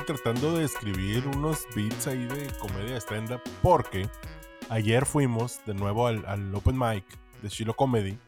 tratando 0.06 0.56
de 0.56 0.65
escribir 0.65 1.26
unos 1.36 1.65
beats 1.76 2.06
ahí 2.06 2.26
de 2.28 2.48
comedia 2.60 2.98
stand-up 2.98 3.41
porque 3.63 4.08
ayer 4.70 5.08
fuimos 5.08 5.60
de 5.65 5.74
nuevo 5.74 6.06
al, 6.06 6.54
Open 6.54 6.78
Mic 6.78 7.04
de 7.41 7.50
Shiloh 7.50 7.76
Comedy 7.76 8.20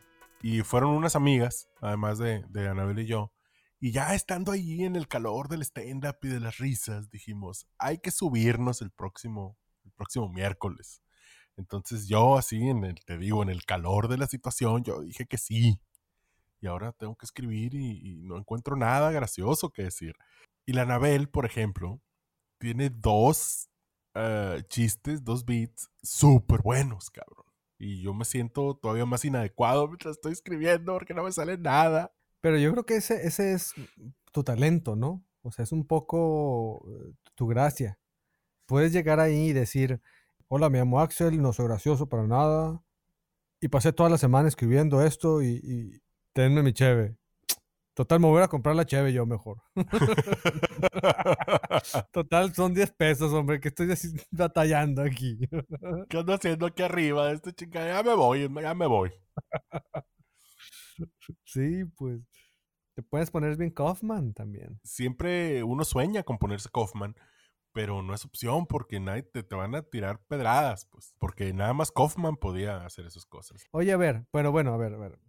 y 0.42 0.62
fueron 0.62 0.90
unas 0.90 1.16
amigas, 1.16 1.70
además 1.80 2.18
de, 2.18 2.44
de 2.50 2.68
Anabel 2.68 3.00
y 3.00 3.06
yo. 3.06 3.32
Y 3.80 3.92
ya 3.92 4.16
estando 4.16 4.52
allí 4.52 4.84
en 4.84 4.96
el 4.96 5.08
calor 5.08 5.48
del 5.48 5.62
stand-up 5.62 6.18
y 6.24 6.30
de 6.30 6.40
las 6.40 6.58
risas, 6.58 7.12
dijimos, 7.12 7.68
hay 7.78 8.00
que 8.00 8.10
subirnos 8.10 8.82
el 8.82 8.90
próximo, 8.90 9.56
el 9.86 9.92
próximo 9.92 10.30
miércoles. 10.30 11.04
Entonces 11.56 12.08
yo 12.08 12.36
así, 12.36 12.68
en 12.68 12.84
el, 12.84 13.06
te 13.06 13.20
digo, 13.20 13.44
en 13.44 13.50
el 13.50 13.64
calor 13.64 14.08
de 14.08 14.18
la 14.18 14.26
situación, 14.26 14.84
yo 14.84 15.02
dije 15.02 15.28
que 15.28 15.38
sí. 15.38 15.80
Y 16.62 16.66
ahora 16.66 16.94
tengo 16.94 17.16
que 17.16 17.28
escribir 17.28 17.76
y 17.76 18.24
no 18.24 18.38
encuentro 18.38 18.76
nada 18.76 19.12
gracioso 19.12 19.70
que 19.70 19.84
decir. 19.84 20.16
Y 20.66 20.74
la 20.74 20.84
Anabel, 20.84 21.30
por 21.30 21.46
ejemplo, 21.46 22.02
tiene 22.60 22.90
dos 22.90 23.70
uh, 24.16 24.62
chistes, 24.70 25.24
dos 25.24 25.46
beats 25.46 25.90
súper 26.02 26.62
buenos, 26.62 27.10
cabrón. 27.10 27.46
Y 27.78 28.02
yo 28.02 28.14
me 28.14 28.24
siento 28.24 28.76
todavía 28.76 29.06
más 29.06 29.26
inadecuado 29.26 29.88
mientras 29.88 30.16
estoy 30.16 30.32
escribiendo 30.32 30.94
porque 30.94 31.14
no 31.14 31.24
me 31.24 31.32
sale 31.32 31.58
nada. 31.58 32.14
Pero 32.40 32.58
yo 32.58 32.72
creo 32.72 32.86
que 32.86 32.96
ese, 32.96 33.28
ese 33.28 33.54
es 33.54 33.74
tu 34.32 34.44
talento, 34.44 34.96
¿no? 34.96 35.26
O 35.42 35.52
sea, 35.52 35.64
es 35.64 35.72
un 35.72 35.86
poco 35.86 36.86
eh, 36.88 37.14
tu 37.36 37.48
gracia. 37.48 38.00
Puedes 38.66 38.94
llegar 38.94 39.20
ahí 39.20 39.50
y 39.50 39.54
decir, 39.54 40.02
hola, 40.48 40.70
me 40.70 40.80
llamo 40.80 41.02
Axel, 41.02 41.42
no 41.42 41.52
soy 41.52 41.68
gracioso 41.68 42.08
para 42.08 42.26
nada. 42.26 42.82
Y 43.60 43.68
pasé 43.68 43.94
toda 43.94 44.10
la 44.10 44.18
semana 44.18 44.48
escribiendo 44.48 45.02
esto 45.02 45.42
y, 45.42 46.02
tenme 46.34 46.64
mi 46.64 46.74
cheve. 46.74 47.18
Total, 47.94 48.20
me 48.20 48.28
voy 48.28 48.42
a 48.42 48.48
comprar 48.48 48.76
la 48.76 48.86
cheve 48.86 49.14
yo 49.14 49.26
mejor. 49.26 49.62
Total, 52.12 52.54
son 52.56 52.74
10 52.74 52.92
pesos, 52.92 53.32
hombre, 53.34 53.60
que 53.60 53.68
estoy 53.68 53.88
batallando 54.32 55.04
aquí. 55.04 55.38
¿Qué 56.10 56.18
ando 56.18 56.34
haciendo 56.34 56.66
aquí 56.66 56.82
arriba 56.82 57.32
este 57.32 57.54
chica? 57.54 57.86
Ya 57.86 58.02
me 58.02 58.16
voy, 58.16 58.50
ya 58.62 58.74
me 58.74 58.88
voy. 58.88 59.12
Sí, 61.46 61.86
pues. 61.96 62.22
Te 62.96 63.02
puedes 63.02 63.32
poner 63.32 63.58
bien 63.58 63.72
Kaufman 63.72 64.34
también. 64.34 64.80
Siempre 64.84 65.64
uno 65.64 65.84
sueña 65.84 66.22
con 66.22 66.38
ponerse 66.38 66.70
Kaufman, 66.72 67.16
pero 67.74 68.04
no 68.04 68.14
es 68.14 68.24
opción 68.24 68.68
porque 68.68 69.00
nadie 69.00 69.24
te, 69.24 69.42
te, 69.42 69.56
van 69.56 69.74
a 69.74 69.82
tirar 69.82 70.22
pedradas, 70.28 70.86
pues. 70.92 71.14
Porque 71.18 71.54
nada 71.54 71.74
más 71.74 71.92
Kaufman 71.92 72.38
podía 72.38 72.86
hacer 72.86 73.06
esas 73.06 73.26
cosas. 73.26 73.66
Oye, 73.72 73.92
a 73.92 73.98
ver, 73.98 74.26
pero 74.32 74.52
bueno, 74.52 74.74
a 74.74 74.78
ver, 74.78 74.94
a 74.94 74.98
ver. 74.98 75.20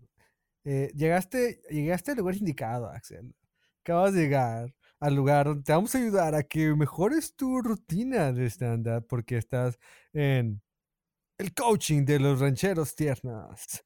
Eh, 0.65 0.91
llegaste, 0.95 1.61
llegaste 1.71 2.13
al 2.13 2.19
lugar 2.19 2.37
indicado, 2.37 2.89
Axel. 2.89 3.35
Acabas 3.83 4.15
de 4.15 4.23
llegar 4.23 4.75
al 5.01 5.15
lugar 5.15 5.47
donde 5.47 5.63
te 5.63 5.73
vamos 5.73 5.95
a 5.95 5.99
ayudar 5.99 6.35
a 6.35 6.43
que 6.43 6.75
mejores 6.75 7.35
tu 7.37 7.61
rutina 7.61 8.33
de 8.33 8.47
stand-up 8.47 9.07
porque 9.09 9.37
estás 9.37 9.79
en 10.13 10.63
el 11.39 11.53
coaching 11.55 12.05
de 12.05 12.19
los 12.21 12.41
rancheros 12.41 12.95
tiernos. 12.95 13.85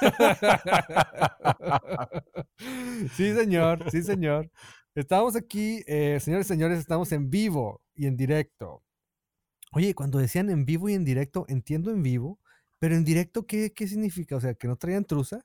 sí, 3.16 3.34
señor, 3.34 3.90
sí, 3.90 4.02
señor. 4.02 4.50
Estamos 4.94 5.36
aquí, 5.36 5.82
eh, 5.86 6.18
señores 6.20 6.46
y 6.46 6.48
señores, 6.48 6.78
estamos 6.78 7.10
en 7.12 7.30
vivo 7.30 7.82
y 7.94 8.06
en 8.06 8.16
directo. 8.16 8.82
Oye, 9.72 9.94
cuando 9.94 10.18
decían 10.18 10.50
en 10.50 10.64
vivo 10.64 10.88
y 10.88 10.94
en 10.94 11.04
directo, 11.04 11.44
entiendo 11.48 11.90
en 11.90 12.02
vivo, 12.02 12.38
pero 12.78 12.94
en 12.96 13.04
directo, 13.04 13.46
¿qué, 13.46 13.72
qué 13.72 13.88
significa? 13.88 14.36
O 14.36 14.40
sea, 14.40 14.54
que 14.54 14.68
no 14.68 14.76
traían 14.76 15.04
truza. 15.04 15.40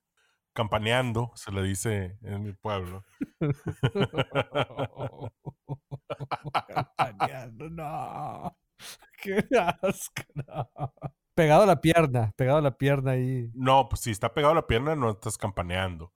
Campaneando, 0.60 1.32
se 1.36 1.54
le 1.54 1.63
dice 1.63 2.17
en 2.22 2.43
mi 2.43 2.52
pueblo. 2.52 3.06
Campaneando, 6.67 7.69
no. 7.69 8.58
Qué 9.24 9.41
asco, 9.82 10.24
no. 10.36 10.93
Pegado 11.34 11.63
a 11.63 11.65
la 11.65 11.80
pierna, 11.80 12.34
pegado 12.36 12.58
a 12.58 12.62
la 12.62 12.78
pierna 12.78 13.12
ahí. 13.12 13.50
No, 13.54 13.88
pues 13.88 14.02
si 14.02 14.12
está 14.12 14.34
pegado 14.34 14.52
a 14.52 14.56
la 14.56 14.67
pierna 14.67 14.98
no 14.98 15.12
estás 15.12 15.38
campaneando. 15.38 16.12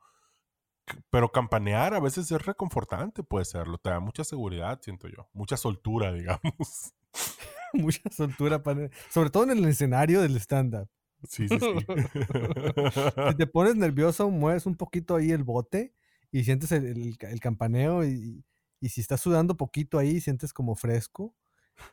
Pero 1.10 1.32
campanear 1.32 1.94
a 1.94 2.02
veces 2.02 2.30
es 2.30 2.46
reconfortante, 2.46 3.24
puede 3.24 3.46
serlo. 3.46 3.78
Te 3.78 3.92
da 3.92 4.02
mucha 4.02 4.26
seguridad, 4.26 4.78
siento 4.82 5.08
yo. 5.08 5.30
Mucha 5.32 5.56
soltura, 5.56 6.12
digamos. 6.12 6.94
mucha 7.72 8.10
soltura, 8.12 8.62
para... 8.62 8.90
sobre 9.10 9.30
todo 9.30 9.44
en 9.44 9.52
el 9.52 9.64
escenario 9.64 10.22
del 10.22 10.36
stand-up. 10.36 10.90
Sí, 11.28 11.48
sí, 11.48 11.58
sí. 11.60 11.60
si 13.30 13.38
te 13.38 13.48
pones 13.52 13.76
nervioso, 13.76 14.30
mueves 14.30 14.66
un 14.66 14.76
poquito 14.76 15.16
ahí 15.16 15.32
el 15.32 15.44
bote 15.44 15.94
y 16.32 16.44
sientes 16.44 16.72
el, 16.72 16.86
el, 16.86 17.18
el 17.20 17.40
campaneo 17.40 18.04
y, 18.06 18.44
y, 18.80 18.90
si 18.90 19.02
estás 19.02 19.22
sudando 19.22 19.56
poquito 19.56 19.98
ahí, 19.98 20.20
sientes 20.20 20.52
como 20.54 20.76
fresco 20.76 21.36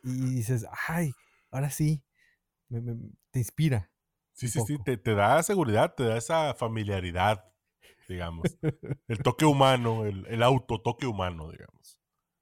y 0.03 0.35
dices, 0.35 0.65
ay, 0.87 1.11
ahora 1.51 1.69
sí, 1.69 2.03
me, 2.69 2.81
me, 2.81 2.95
te 3.31 3.39
inspira. 3.39 3.91
Sí, 4.33 4.47
sí, 4.47 4.59
sí, 4.65 4.77
te, 4.83 4.97
te, 4.97 5.13
da 5.13 5.43
seguridad, 5.43 5.93
te 5.93 6.03
da 6.03 6.17
esa 6.17 6.53
familiaridad, 6.55 7.45
digamos. 8.07 8.57
el 9.07 9.19
toque 9.19 9.45
humano, 9.45 10.05
el, 10.05 10.25
el 10.27 10.41
autotoque 10.41 11.05
humano, 11.05 11.51
digamos. 11.51 11.99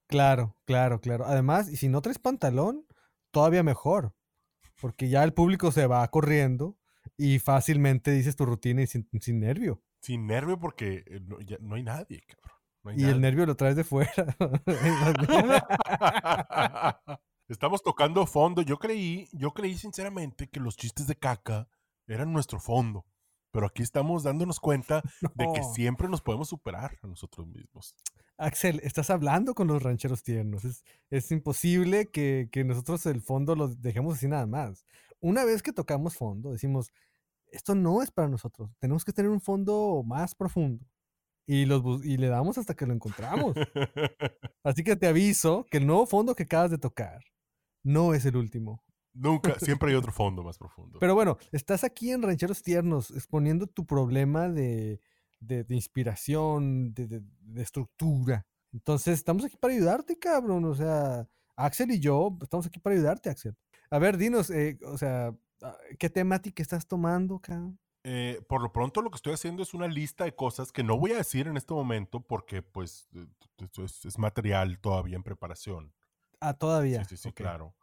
Claro, 0.08 0.56
claro, 0.65 1.02
claro. 1.02 1.25
Además, 1.25 1.69
y 1.69 1.75
si 1.75 1.89
no 1.89 2.02
traes 2.02 2.17
pantalón, 2.17 2.86
todavía 3.32 3.62
mejor, 3.62 4.15
porque 4.82 5.10
ya 5.10 5.23
el 5.23 5.34
público 5.34 5.71
se 5.71 5.86
va 5.86 6.08
corriendo 6.08 6.79
y 7.19 7.39
fácilmente 7.39 8.12
dices 8.12 8.38
tu 8.38 8.45
rutina 8.45 8.82
y 8.82 8.88
sin, 8.88 9.08
sin 9.19 9.41
nervio. 9.41 9.84
Sin 10.01 10.25
nervio 10.25 10.58
porque 10.58 11.03
no, 11.27 11.39
ya, 11.41 11.58
no 11.60 11.75
hay 11.75 11.84
nadie, 11.84 12.23
cabrón. 12.25 12.58
No 12.82 12.91
hay 12.91 12.95
y 12.95 13.01
nadie. 13.01 13.13
el 13.13 13.21
nervio 13.21 13.45
lo 13.45 13.55
traes 13.55 13.75
de 13.75 13.84
fuera. 13.84 14.13
Estamos 17.49 17.84
tocando 17.84 18.25
fondo. 18.25 18.62
Yo 18.62 18.79
creí, 18.79 19.27
yo 19.34 19.51
creí 19.51 19.75
sinceramente 19.75 20.47
que 20.47 20.62
los 20.62 20.77
chistes 20.77 21.08
de 21.08 21.15
caca 21.15 21.67
eran 22.08 22.32
nuestro 22.32 22.62
fondo. 22.62 23.05
Pero 23.51 23.65
aquí 23.65 23.84
estamos 23.84 24.23
dándonos 24.23 24.62
cuenta 24.62 25.03
no. 25.21 25.29
de 25.36 25.47
que 25.53 25.63
siempre 25.75 26.08
nos 26.08 26.21
podemos 26.21 26.47
superar 26.47 26.99
a 27.01 27.08
nosotros 27.08 27.47
mismos. 27.47 27.95
Axel, 28.38 28.79
estás 28.82 29.10
hablando 29.10 29.55
con 29.55 29.67
los 29.67 29.84
rancheros 29.84 30.23
tiernos. 30.23 30.63
Es, 30.63 30.86
es 31.10 31.29
imposible 31.32 32.10
que, 32.12 32.47
que, 32.49 32.63
nosotros 32.63 33.05
el 33.08 33.21
fondo 33.21 33.58
lo 33.58 33.67
dejemos 33.67 34.15
así 34.15 34.29
nada 34.29 34.45
más. 34.45 34.86
Una 35.19 35.43
vez 35.43 35.62
que 35.62 35.73
tocamos 35.73 36.15
fondo, 36.15 36.53
decimos, 36.53 36.93
esto 37.52 37.76
no 37.76 38.02
es 38.02 38.12
para 38.12 38.28
nosotros. 38.28 38.72
Tenemos 38.80 39.04
que 39.04 39.14
tener 39.14 39.32
un 39.32 39.42
fondo 39.42 40.04
más 40.06 40.36
profundo. 40.36 40.86
Y, 41.46 41.66
los, 41.66 42.06
y 42.06 42.18
le 42.18 42.28
damos 42.28 42.58
hasta 42.58 42.76
que 42.76 42.86
lo 42.86 42.94
encontramos. 42.94 43.56
así 44.64 44.84
que 44.84 44.96
te 44.96 45.08
aviso 45.08 45.66
que 45.72 45.78
el 45.78 45.88
nuevo 45.88 46.06
fondo 46.06 46.36
que 46.36 46.44
acabas 46.44 46.70
de 46.70 46.78
tocar 46.78 47.22
no 47.84 48.14
es 48.14 48.26
el 48.26 48.38
último. 48.38 48.84
Nunca, 49.14 49.56
siempre 49.60 49.90
hay 49.90 49.96
otro 49.96 50.12
fondo 50.12 50.44
más 50.44 50.58
profundo. 50.58 51.00
Pero 51.00 51.16
bueno, 51.16 51.38
estás 51.52 51.84
aquí 51.84 52.12
en 52.12 52.22
Rancheros 52.22 52.62
Tiernos 52.62 53.12
exponiendo 53.12 53.68
tu 53.68 53.86
problema 53.86 54.48
de, 54.48 55.02
de, 55.40 55.64
de 55.64 55.76
inspiración, 55.76 56.94
de, 56.94 57.08
de, 57.08 57.62
estructura. 57.62 58.46
Entonces, 58.72 59.16
estamos 59.16 59.44
aquí 59.46 59.58
para 59.58 59.74
ayudarte, 59.74 60.20
cabrón. 60.20 60.66
O 60.66 60.76
sea, 60.76 61.28
Axel 61.56 61.92
y 61.92 62.00
yo 62.00 62.38
estamos 62.42 62.68
aquí 62.68 62.80
para 62.80 62.96
ayudarte, 62.96 63.30
Axel. 63.30 63.56
A 63.90 64.00
ver, 64.00 64.18
dinos, 64.18 64.50
eh, 64.52 64.78
o 64.86 64.98
sea, 64.98 65.34
¿qué 65.98 66.10
temática 66.10 66.62
estás 66.62 66.88
tomando, 66.88 67.39
cabrón? 67.39 67.80
Eh, 68.04 68.41
por 68.48 68.62
lo 68.62 68.72
pronto 68.72 69.02
lo 69.02 69.10
que 69.12 69.17
estoy 69.17 69.34
haciendo 69.34 69.62
es 69.62 69.74
una 69.74 69.88
lista 69.88 70.24
de 70.24 70.34
cosas 70.34 70.72
que 70.72 70.84
no 70.84 70.97
voy 70.97 71.12
a 71.12 71.18
decir 71.18 71.47
en 71.47 71.57
este 71.57 71.74
momento 71.74 72.22
porque 72.22 72.62
pues 72.62 73.10
es, 73.84 74.05
es 74.05 74.18
material 74.18 74.80
todavía 74.80 75.18
en 75.18 75.24
preparación. 75.24 75.93
Ah, 76.39 76.53
todavía. 76.53 77.03
Sí, 77.03 77.18
sí, 77.18 77.24
sí, 77.24 77.30
okay. 77.30 77.43
claro. 77.43 77.76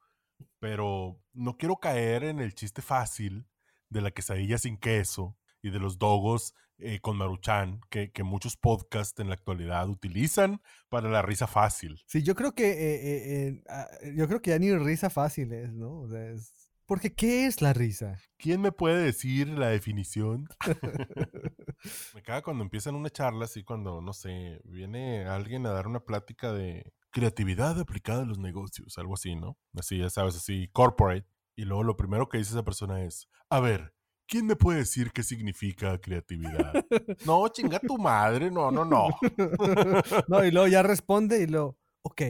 Pero 0.58 1.20
no 1.32 1.56
quiero 1.58 1.76
caer 1.76 2.24
en 2.24 2.40
el 2.40 2.54
chiste 2.54 2.80
fácil 2.80 3.46
de 3.90 4.00
la 4.00 4.10
quesadilla 4.10 4.58
sin 4.58 4.78
queso 4.78 5.36
y 5.62 5.70
de 5.70 5.78
los 5.78 5.98
dogos 5.98 6.54
eh, 6.78 7.00
con 7.00 7.16
maruchan 7.16 7.80
que, 7.88 8.12
que, 8.12 8.22
muchos 8.22 8.56
podcasts 8.56 9.18
en 9.18 9.28
la 9.28 9.34
actualidad 9.34 9.88
utilizan 9.88 10.60
para 10.90 11.08
la 11.08 11.22
risa 11.22 11.46
fácil. 11.46 12.02
Sí, 12.06 12.22
yo 12.22 12.34
creo 12.34 12.54
que 12.54 12.70
eh, 12.70 13.62
eh, 13.72 14.14
yo 14.14 14.28
creo 14.28 14.42
que 14.42 14.50
ya 14.50 14.58
ni 14.58 14.74
risa 14.76 15.08
fácil 15.08 15.52
es, 15.52 15.72
¿no? 15.72 16.00
O 16.00 16.08
sea, 16.08 16.30
es... 16.30 16.65
Porque 16.86 17.12
¿qué 17.12 17.46
es 17.46 17.60
la 17.62 17.72
risa? 17.72 18.16
¿Quién 18.38 18.60
me 18.60 18.70
puede 18.70 19.02
decir 19.02 19.48
la 19.48 19.68
definición? 19.68 20.46
me 22.14 22.22
caga 22.22 22.42
cuando 22.42 22.62
empiezan 22.62 22.94
una 22.94 23.10
charla 23.10 23.46
así, 23.46 23.64
cuando, 23.64 24.00
no 24.00 24.12
sé, 24.12 24.60
viene 24.64 25.26
alguien 25.26 25.66
a 25.66 25.72
dar 25.72 25.88
una 25.88 25.98
plática 25.98 26.52
de 26.52 26.92
creatividad 27.10 27.80
aplicada 27.80 28.22
a 28.22 28.26
los 28.26 28.38
negocios, 28.38 28.98
algo 28.98 29.14
así, 29.14 29.34
¿no? 29.34 29.58
Así, 29.76 29.98
ya 29.98 30.10
sabes, 30.10 30.36
así, 30.36 30.68
corporate. 30.72 31.26
Y 31.56 31.64
luego 31.64 31.82
lo 31.82 31.96
primero 31.96 32.28
que 32.28 32.38
dice 32.38 32.52
esa 32.52 32.64
persona 32.64 33.02
es, 33.02 33.28
a 33.50 33.58
ver, 33.58 33.92
¿quién 34.28 34.46
me 34.46 34.54
puede 34.54 34.78
decir 34.78 35.10
qué 35.10 35.24
significa 35.24 36.00
creatividad? 36.00 36.72
no, 37.26 37.48
chinga 37.48 37.80
tu 37.80 37.98
madre, 37.98 38.48
no, 38.48 38.70
no, 38.70 38.84
no. 38.84 39.08
no, 40.28 40.44
y 40.44 40.52
luego 40.52 40.68
ya 40.68 40.84
responde 40.84 41.42
y 41.42 41.48
luego, 41.48 41.78
ok, 42.02 42.22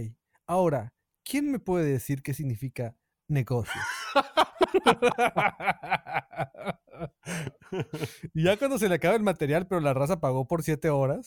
ahora, 0.46 0.94
¿quién 1.24 1.50
me 1.50 1.58
puede 1.58 1.84
decir 1.92 2.22
qué 2.22 2.32
significa 2.32 2.96
negocios? 3.28 3.84
y 8.34 8.44
ya 8.44 8.56
cuando 8.56 8.78
se 8.78 8.88
le 8.88 8.94
acaba 8.94 9.16
el 9.16 9.22
material, 9.22 9.66
pero 9.66 9.80
la 9.80 9.94
raza 9.94 10.20
pagó 10.20 10.46
por 10.46 10.62
siete 10.62 10.90
horas. 10.90 11.26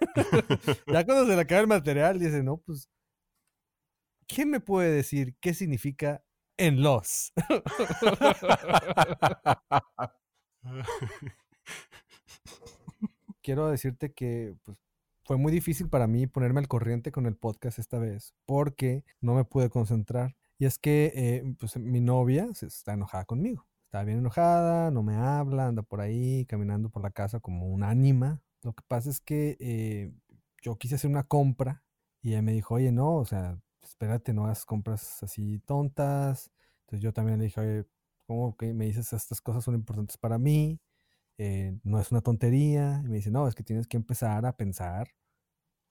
ya 0.86 1.04
cuando 1.04 1.26
se 1.26 1.36
le 1.36 1.42
acaba 1.42 1.60
el 1.60 1.66
material, 1.66 2.18
dice, 2.18 2.42
no, 2.42 2.56
pues, 2.58 2.88
¿quién 4.26 4.50
me 4.50 4.60
puede 4.60 4.90
decir 4.90 5.36
qué 5.40 5.54
significa 5.54 6.22
en 6.56 6.82
los? 6.82 7.32
Quiero 13.42 13.68
decirte 13.68 14.12
que 14.12 14.54
pues, 14.64 14.78
fue 15.24 15.36
muy 15.36 15.52
difícil 15.52 15.88
para 15.88 16.06
mí 16.06 16.26
ponerme 16.26 16.60
al 16.60 16.68
corriente 16.68 17.12
con 17.12 17.26
el 17.26 17.36
podcast 17.36 17.78
esta 17.78 17.98
vez, 17.98 18.34
porque 18.46 19.04
no 19.20 19.34
me 19.34 19.44
pude 19.44 19.70
concentrar. 19.70 20.36
Y 20.62 20.64
es 20.64 20.78
que 20.78 21.12
eh, 21.16 21.56
pues, 21.58 21.76
mi 21.76 22.00
novia 22.00 22.48
está 22.62 22.92
enojada 22.92 23.24
conmigo. 23.24 23.66
Está 23.86 24.04
bien 24.04 24.18
enojada, 24.18 24.92
no 24.92 25.02
me 25.02 25.16
habla, 25.16 25.66
anda 25.66 25.82
por 25.82 26.00
ahí 26.00 26.46
caminando 26.46 26.88
por 26.88 27.02
la 27.02 27.10
casa 27.10 27.40
como 27.40 27.66
un 27.66 27.82
ánima. 27.82 28.40
Lo 28.62 28.72
que 28.72 28.84
pasa 28.86 29.10
es 29.10 29.18
que 29.18 29.56
eh, 29.58 30.12
yo 30.62 30.76
quise 30.78 30.94
hacer 30.94 31.10
una 31.10 31.24
compra 31.24 31.82
y 32.20 32.28
ella 32.28 32.42
me 32.42 32.52
dijo, 32.52 32.74
oye, 32.74 32.92
no, 32.92 33.16
o 33.16 33.24
sea, 33.24 33.58
espérate, 33.82 34.32
no 34.34 34.44
hagas 34.44 34.64
compras 34.64 35.20
así 35.24 35.58
tontas. 35.66 36.52
Entonces 36.82 37.02
yo 37.02 37.12
también 37.12 37.40
le 37.40 37.46
dije, 37.46 37.60
oye, 37.60 37.84
¿cómo 38.28 38.56
que 38.56 38.72
me 38.72 38.84
dices 38.84 39.12
estas 39.12 39.40
cosas 39.40 39.64
son 39.64 39.74
importantes 39.74 40.16
para 40.16 40.38
mí? 40.38 40.78
Eh, 41.38 41.76
no 41.82 41.98
es 41.98 42.12
una 42.12 42.20
tontería. 42.20 43.02
Y 43.04 43.08
me 43.08 43.16
dice, 43.16 43.32
no, 43.32 43.48
es 43.48 43.56
que 43.56 43.64
tienes 43.64 43.88
que 43.88 43.96
empezar 43.96 44.46
a 44.46 44.56
pensar 44.56 45.08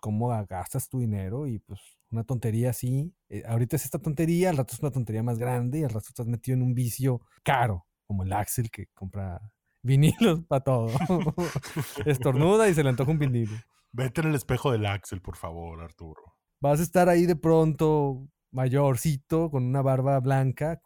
cómo 0.02 0.28
gastas 0.50 0.90
tu 0.90 1.00
dinero 1.00 1.48
y 1.48 1.60
pues 1.60 1.80
una 2.10 2.26
tontería 2.26 2.72
así. 2.72 3.16
Eh, 3.30 3.44
ahorita 3.48 3.78
es 3.78 3.86
esta 3.86 4.00
tontería, 4.00 4.50
al 4.50 4.58
rato 4.58 4.74
es 4.74 4.82
una 4.82 4.92
tontería 4.92 5.24
más 5.24 5.38
grande 5.38 5.80
y 5.80 5.84
al 5.84 5.92
rato 5.92 6.08
estás 6.10 6.28
metido 6.28 6.58
en 6.58 6.64
un 6.64 6.74
vicio 6.74 7.22
caro, 7.44 7.86
como 8.06 8.24
el 8.24 8.34
Axel 8.34 8.70
que 8.70 8.88
compra 8.88 9.40
vinilos 9.82 10.44
para 10.46 10.64
todo. 10.64 10.88
Estornuda 12.06 12.68
y 12.68 12.74
se 12.74 12.84
le 12.84 12.90
antoja 12.90 13.12
un 13.12 13.20
vinilo. 13.20 13.56
Vete 13.94 14.22
en 14.22 14.28
el 14.28 14.36
espejo 14.36 14.72
del 14.72 14.86
Axel, 14.86 15.22
por 15.22 15.38
favor, 15.38 15.82
Arturo. 15.82 16.36
Vas 16.60 16.80
a 16.80 16.84
estar 16.84 17.08
ahí 17.08 17.26
de 17.26 17.36
pronto, 17.36 18.28
mayorcito, 18.52 19.50
con 19.50 19.64
una 19.66 19.82
barba 19.82 20.20
blanca, 20.20 20.82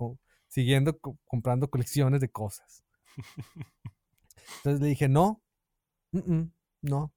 siguiendo 0.48 1.00
comprando 1.26 1.70
colecciones 1.70 2.22
de 2.22 2.30
cosas. 2.30 2.84
Entonces 4.58 4.82
le 4.82 4.88
dije, 4.88 5.08
no, 5.08 5.44
no. 6.82 7.14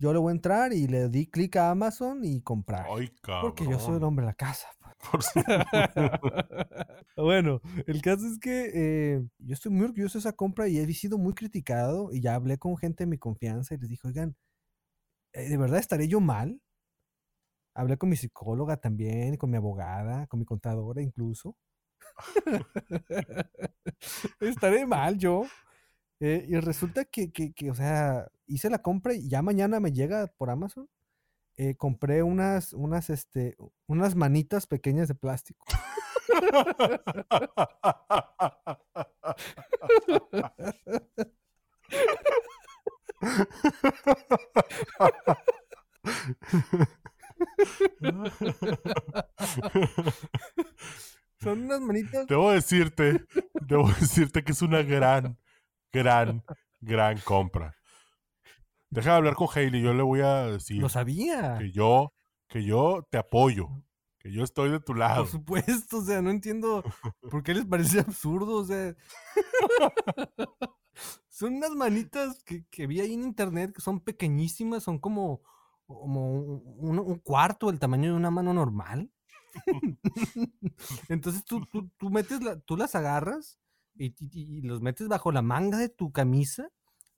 Yo 0.00 0.14
le 0.14 0.18
voy 0.18 0.30
a 0.30 0.34
entrar 0.34 0.72
y 0.72 0.86
le 0.86 1.10
di 1.10 1.26
clic 1.26 1.56
a 1.56 1.70
Amazon 1.70 2.24
y 2.24 2.40
comprar. 2.40 2.86
Ay, 2.90 3.12
porque 3.42 3.66
yo 3.66 3.78
soy 3.78 3.98
el 3.98 4.04
hombre 4.04 4.24
de 4.24 4.30
la 4.30 4.34
casa. 4.34 4.68
Pues. 5.10 5.30
bueno, 7.16 7.60
el 7.86 8.00
caso 8.00 8.26
es 8.26 8.38
que 8.38 8.70
eh, 8.72 9.22
yo 9.38 9.52
estoy 9.52 9.70
muy 9.70 9.84
orgulloso 9.84 10.14
de 10.14 10.20
esa 10.20 10.32
compra 10.32 10.68
y 10.68 10.78
he 10.78 10.94
sido 10.94 11.18
muy 11.18 11.34
criticado 11.34 12.14
y 12.14 12.22
ya 12.22 12.34
hablé 12.34 12.56
con 12.56 12.78
gente 12.78 13.04
de 13.04 13.10
mi 13.10 13.18
confianza 13.18 13.74
y 13.74 13.78
les 13.78 13.90
dije, 13.90 14.08
oigan, 14.08 14.36
eh, 15.34 15.50
¿de 15.50 15.56
verdad 15.58 15.78
estaré 15.78 16.08
yo 16.08 16.18
mal? 16.18 16.62
Hablé 17.74 17.98
con 17.98 18.08
mi 18.08 18.16
psicóloga 18.16 18.78
también, 18.78 19.36
con 19.36 19.50
mi 19.50 19.58
abogada, 19.58 20.26
con 20.28 20.40
mi 20.40 20.46
contadora 20.46 21.02
incluso. 21.02 21.58
estaré 24.40 24.86
mal 24.86 25.18
yo. 25.18 25.44
Eh, 26.20 26.46
y 26.48 26.56
resulta 26.56 27.04
que, 27.04 27.32
que, 27.32 27.52
que, 27.52 27.70
o 27.70 27.74
sea, 27.74 28.30
hice 28.50 28.68
la 28.70 28.82
compra 28.82 29.14
y 29.14 29.28
ya 29.28 29.42
mañana 29.42 29.80
me 29.80 29.92
llega 29.92 30.26
por 30.36 30.50
Amazon. 30.50 30.88
Eh, 31.56 31.76
compré 31.76 32.22
unas, 32.22 32.72
unas, 32.72 33.10
este, 33.10 33.56
unas 33.86 34.14
manitas 34.16 34.66
pequeñas 34.66 35.08
de 35.08 35.14
plástico. 35.14 35.66
Son 51.40 51.62
unas 51.62 51.80
manitas. 51.80 52.26
Debo 52.26 52.50
decirte, 52.52 53.24
debo 53.66 53.88
decirte 54.00 54.42
que 54.42 54.52
es 54.52 54.62
una 54.62 54.82
gran, 54.82 55.38
gran, 55.92 56.42
gran 56.80 57.18
compra. 57.18 57.79
Deja 58.90 59.10
de 59.10 59.16
hablar 59.16 59.34
con 59.34 59.48
Hailey, 59.54 59.82
yo 59.82 59.94
le 59.94 60.02
voy 60.02 60.20
a 60.20 60.46
decir. 60.46 60.80
Lo 60.80 60.88
sabía. 60.88 61.58
Que 61.58 61.70
yo, 61.70 62.12
que 62.48 62.64
yo 62.64 63.06
te 63.10 63.18
apoyo. 63.18 63.68
Que 64.18 64.32
yo 64.32 64.44
estoy 64.44 64.70
de 64.70 64.80
tu 64.80 64.94
lado. 64.94 65.22
Por 65.22 65.30
supuesto, 65.30 65.98
o 65.98 66.04
sea, 66.04 66.20
no 66.20 66.30
entiendo 66.30 66.82
por 67.30 67.42
qué 67.42 67.54
les 67.54 67.64
parece 67.64 68.00
absurdo, 68.00 68.56
o 68.56 68.64
sea. 68.64 68.94
son 71.28 71.54
unas 71.54 71.70
manitas 71.70 72.42
que, 72.44 72.66
que, 72.66 72.86
vi 72.86 73.00
ahí 73.00 73.14
en 73.14 73.22
internet 73.22 73.72
que 73.72 73.80
son 73.80 74.00
pequeñísimas, 74.00 74.82
son 74.82 74.98
como, 74.98 75.40
como 75.86 76.32
un, 76.34 76.98
un 76.98 77.18
cuarto 77.20 77.68
del 77.68 77.78
tamaño 77.78 78.10
de 78.10 78.16
una 78.16 78.30
mano 78.30 78.52
normal. 78.52 79.10
Entonces 81.08 81.44
tú, 81.44 81.64
tú, 81.66 81.88
tú 81.96 82.10
metes 82.10 82.42
la, 82.42 82.58
tú 82.60 82.76
las 82.76 82.94
agarras 82.94 83.58
y, 83.94 84.62
los 84.62 84.80
metes 84.80 85.08
bajo 85.08 85.32
la 85.32 85.42
manga 85.42 85.78
de 85.78 85.88
tu 85.88 86.12
camisa 86.12 86.70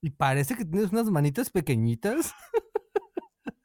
y 0.03 0.09
parece 0.09 0.55
que 0.55 0.65
tienes 0.65 0.91
unas 0.91 1.09
manitas 1.09 1.49
pequeñitas. 1.49 2.33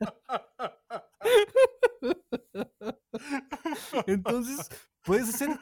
Entonces, 4.07 4.69
puedes 5.03 5.31
hacer. 5.31 5.59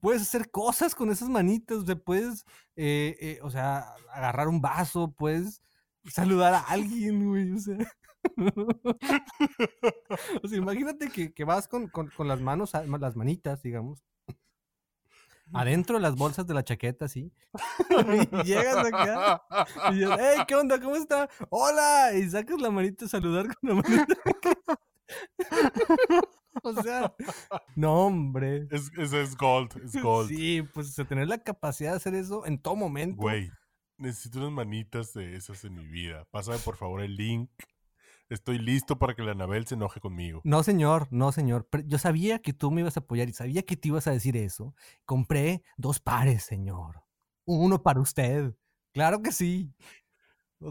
Puedes 0.00 0.22
hacer 0.22 0.52
cosas 0.52 0.94
con 0.94 1.10
esas 1.10 1.28
manitas. 1.28 1.82
Puedes, 2.04 2.44
eh, 2.76 3.16
eh, 3.20 3.40
o 3.42 3.50
sea, 3.50 3.92
agarrar 4.12 4.46
un 4.46 4.60
vaso, 4.60 5.12
puedes 5.18 5.60
saludar 6.04 6.54
a 6.54 6.60
alguien, 6.60 7.28
güey. 7.28 7.50
O 7.50 7.58
sea. 7.58 7.76
imagínate 10.52 11.10
que, 11.10 11.34
que 11.34 11.42
vas 11.42 11.66
con, 11.66 11.88
con, 11.88 12.08
con, 12.10 12.28
las 12.28 12.40
manos, 12.40 12.70
las 12.72 13.16
manitas, 13.16 13.62
digamos, 13.62 14.04
adentro 15.52 15.96
de 15.96 16.02
las 16.02 16.16
bolsas 16.16 16.46
de 16.46 16.54
la 16.54 16.64
chaqueta, 16.64 17.08
sí. 17.08 17.32
y 18.44 18.44
llegas 18.44 18.86
acá 18.86 19.42
y 19.90 19.94
dices, 19.96 20.16
hey, 20.18 20.44
¿qué 20.46 20.54
onda? 20.54 20.80
¿Cómo 20.80 20.96
está? 20.96 21.28
¡Hola! 21.50 22.12
Y 22.14 22.28
sacas 22.28 22.60
la 22.60 22.70
manita 22.70 23.04
a 23.04 23.08
saludar 23.08 23.46
con 23.54 23.68
la 23.68 23.74
manita. 23.76 24.14
o 26.62 26.82
sea, 26.82 27.14
no, 27.76 28.06
hombre. 28.06 28.66
Es, 28.70 28.90
es, 28.96 29.12
es, 29.12 29.36
gold, 29.36 29.80
es 29.84 30.00
gold. 30.02 30.28
Sí, 30.28 30.62
pues 30.74 30.94
tener 31.08 31.28
la 31.28 31.38
capacidad 31.38 31.90
de 31.90 31.96
hacer 31.96 32.14
eso 32.14 32.46
en 32.46 32.58
todo 32.58 32.76
momento. 32.76 33.22
Güey, 33.22 33.50
necesito 33.98 34.38
unas 34.38 34.52
manitas 34.52 35.12
de 35.12 35.36
esas 35.36 35.64
en 35.64 35.74
mi 35.74 35.86
vida. 35.86 36.26
Pásame 36.30 36.58
por 36.58 36.76
favor 36.76 37.02
el 37.02 37.16
link 37.16 37.50
Estoy 38.28 38.58
listo 38.58 38.98
para 38.98 39.14
que 39.14 39.22
la 39.22 39.32
Anabel 39.32 39.66
se 39.66 39.74
enoje 39.74 40.00
conmigo. 40.00 40.40
No, 40.44 40.62
señor, 40.62 41.08
no, 41.10 41.32
señor. 41.32 41.68
Yo 41.84 41.98
sabía 41.98 42.38
que 42.40 42.52
tú 42.52 42.70
me 42.70 42.80
ibas 42.80 42.96
a 42.96 43.00
apoyar 43.00 43.28
y 43.28 43.32
sabía 43.32 43.62
que 43.62 43.76
te 43.76 43.88
ibas 43.88 44.06
a 44.06 44.12
decir 44.12 44.36
eso. 44.36 44.74
Compré 45.04 45.62
dos 45.76 46.00
pares, 46.00 46.42
señor. 46.42 47.02
Uno 47.44 47.82
para 47.82 48.00
usted. 48.00 48.54
Claro 48.92 49.22
que 49.22 49.32
sí. 49.32 49.74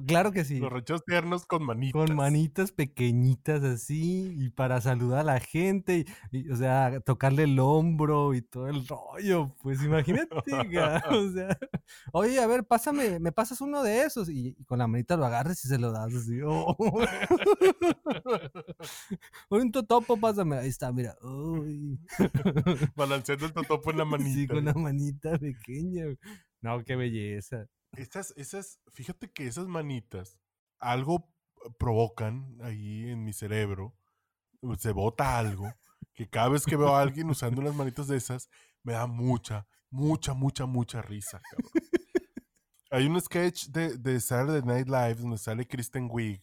Claro 0.05 0.31
que 0.31 0.45
sí. 0.45 0.59
Los 0.59 0.71
rechazos 0.71 1.03
tiernos 1.05 1.45
con 1.45 1.63
manitas. 1.63 1.93
Con 1.93 2.15
manitas 2.15 2.71
pequeñitas 2.71 3.63
así 3.63 4.33
y 4.37 4.49
para 4.49 4.81
saludar 4.81 5.21
a 5.21 5.23
la 5.23 5.39
gente 5.39 6.05
y, 6.31 6.49
o 6.49 6.55
sea, 6.55 6.99
tocarle 7.01 7.43
el 7.43 7.59
hombro 7.59 8.33
y 8.33 8.41
todo 8.41 8.67
el 8.67 8.87
rollo. 8.87 9.55
Pues 9.61 9.83
imagínate, 9.83 10.29
o 11.11 11.21
sea, 11.33 11.57
oye, 12.13 12.39
a 12.39 12.47
ver, 12.47 12.65
pásame, 12.65 13.19
me 13.19 13.31
pasas 13.31 13.61
uno 13.61 13.83
de 13.83 14.03
esos 14.03 14.29
y, 14.29 14.55
con 14.65 14.79
la 14.79 14.87
manita 14.87 15.17
lo 15.17 15.25
agarres 15.25 15.63
y 15.65 15.67
se 15.67 15.77
lo 15.77 15.91
das 15.91 16.13
así. 16.13 16.39
Oh. 16.45 16.75
un 19.49 19.71
totopo, 19.71 20.17
pásame. 20.17 20.57
Ahí 20.57 20.69
está, 20.69 20.91
mira. 20.91 21.15
Balanceando 22.95 23.45
el 23.45 23.53
totopo 23.53 23.91
en 23.91 23.97
la 23.97 24.05
manita. 24.05 24.39
Sí, 24.39 24.47
con 24.47 24.65
la 24.65 24.73
manita 24.73 25.37
pequeña. 25.37 26.05
No, 26.61 26.83
qué 26.83 26.95
belleza. 26.95 27.67
Esas, 27.93 28.33
esas, 28.37 28.79
fíjate 28.87 29.31
que 29.31 29.47
esas 29.47 29.67
manitas 29.67 30.39
algo 30.79 31.29
provocan 31.77 32.57
ahí 32.61 33.09
en 33.09 33.23
mi 33.23 33.33
cerebro, 33.33 33.95
se 34.77 34.91
bota 34.91 35.37
algo, 35.37 35.71
que 36.13 36.29
cada 36.29 36.49
vez 36.49 36.65
que 36.65 36.75
veo 36.75 36.95
a 36.95 37.01
alguien 37.01 37.29
usando 37.29 37.61
unas 37.61 37.75
manitas 37.75 38.07
de 38.07 38.17
esas, 38.17 38.49
me 38.83 38.93
da 38.93 39.07
mucha, 39.07 39.67
mucha, 39.89 40.33
mucha, 40.33 40.65
mucha 40.65 41.01
risa. 41.01 41.41
Hay 42.91 43.05
un 43.05 43.19
sketch 43.21 43.67
de, 43.67 43.97
de 43.97 44.19
Saturday 44.19 44.61
Night 44.63 44.87
Live 44.87 45.15
donde 45.15 45.37
sale 45.37 45.67
Kristen 45.67 46.09
Wiig. 46.11 46.41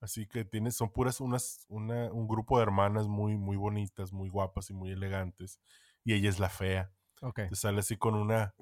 Así 0.00 0.26
que 0.26 0.44
tiene, 0.44 0.70
son 0.70 0.90
puras 0.90 1.20
unas, 1.20 1.64
una, 1.68 2.12
un 2.12 2.26
grupo 2.26 2.58
de 2.58 2.64
hermanas 2.64 3.06
muy, 3.06 3.36
muy 3.36 3.56
bonitas, 3.56 4.12
muy 4.12 4.28
guapas 4.28 4.68
y 4.68 4.74
muy 4.74 4.90
elegantes. 4.90 5.60
Y 6.04 6.12
ella 6.14 6.28
es 6.28 6.38
la 6.38 6.50
fea. 6.50 6.92
Okay. 7.20 7.48
sale 7.52 7.78
así 7.78 7.96
con 7.96 8.16
una, 8.16 8.52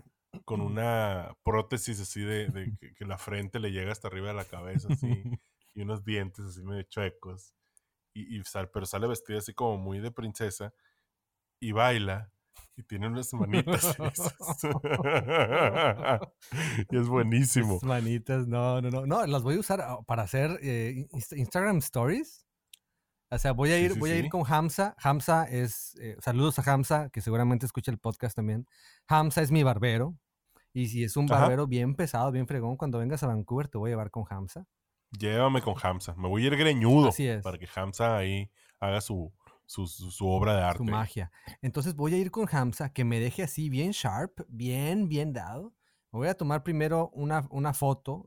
con 0.44 0.60
una 0.60 1.34
prótesis 1.42 2.00
así 2.00 2.22
de, 2.22 2.48
que, 2.96 3.04
la 3.04 3.18
frente 3.18 3.58
le 3.58 3.72
llega 3.72 3.92
hasta 3.92 4.08
arriba 4.08 4.28
de 4.28 4.34
la 4.34 4.44
cabeza, 4.44 4.88
así, 4.90 5.06
y 5.74 5.82
unos 5.82 6.04
dientes 6.04 6.44
así 6.44 6.62
medio 6.62 6.82
chuecos. 6.84 7.54
Y, 8.14 8.38
y 8.38 8.42
pero 8.72 8.86
sale 8.86 9.06
vestida 9.06 9.38
así 9.38 9.54
como 9.54 9.78
muy 9.78 10.00
de 10.00 10.10
princesa 10.10 10.74
y 11.60 11.72
baila. 11.72 12.32
Y 12.76 12.82
tiene 12.82 13.08
unas 13.08 13.32
manitas. 13.34 13.96
y 16.90 16.96
es 16.96 17.08
buenísimo. 17.08 17.76
Esas 17.76 17.88
manitas, 17.88 18.48
no, 18.48 18.80
no, 18.80 18.90
no. 18.90 19.06
No, 19.06 19.26
las 19.26 19.42
voy 19.42 19.56
a 19.56 19.60
usar 19.60 19.80
ah, 19.82 19.98
para 20.06 20.22
hacer 20.22 20.58
eh, 20.62 21.06
Inst- 21.12 21.36
Instagram 21.36 21.78
Stories. 21.78 22.46
O 23.32 23.38
sea, 23.38 23.52
voy 23.52 23.70
a 23.70 23.78
ir, 23.78 23.92
sí, 23.92 23.98
voy 24.00 24.10
a 24.10 24.16
ir 24.16 24.28
con 24.28 24.42
Hamza. 24.46 24.96
Hamza 25.02 25.44
es, 25.44 25.94
eh, 26.00 26.16
saludos 26.20 26.58
a 26.58 26.72
Hamza, 26.72 27.10
que 27.10 27.20
seguramente 27.20 27.64
escucha 27.64 27.90
el 27.92 27.98
podcast 27.98 28.34
también. 28.34 28.66
Hamza 29.06 29.40
es 29.42 29.50
mi 29.52 29.62
barbero. 29.62 30.16
Y 30.72 30.88
si 30.88 31.04
es 31.04 31.16
un 31.16 31.26
Ajá. 31.30 31.40
barbero 31.42 31.66
bien 31.66 31.94
pesado, 31.94 32.30
bien 32.32 32.46
fregón, 32.46 32.76
cuando 32.76 32.98
vengas 32.98 33.22
a 33.22 33.26
Vancouver 33.28 33.68
te 33.68 33.78
voy 33.78 33.90
a 33.90 33.92
llevar 33.92 34.10
con 34.10 34.24
Hamza. 34.30 34.66
Llévame 35.18 35.62
con 35.62 35.74
Hamza. 35.82 36.14
Me 36.16 36.28
voy 36.28 36.44
a 36.44 36.46
ir 36.48 36.56
greñudo. 36.56 37.08
Así 37.08 37.26
es. 37.26 37.42
Para 37.42 37.58
que 37.58 37.68
Hamza 37.74 38.16
ahí 38.16 38.50
haga 38.78 39.00
su, 39.00 39.32
su, 39.66 39.86
su- 39.86 40.10
su 40.10 40.28
obra 40.28 40.54
de 40.56 40.62
arte. 40.62 40.78
Su 40.78 40.84
magia. 40.84 41.30
Entonces 41.62 41.94
voy 41.94 42.14
a 42.14 42.18
ir 42.18 42.30
con 42.30 42.48
Hamza, 42.50 42.92
que 42.92 43.04
me 43.04 43.18
deje 43.20 43.42
así 43.42 43.68
bien 43.68 43.90
sharp, 43.92 44.40
bien, 44.48 45.08
bien 45.08 45.32
dado. 45.32 45.72
Me 46.12 46.18
voy 46.18 46.28
a 46.28 46.34
tomar 46.34 46.62
primero 46.64 47.10
una, 47.14 47.46
una 47.50 47.74
foto, 47.74 48.24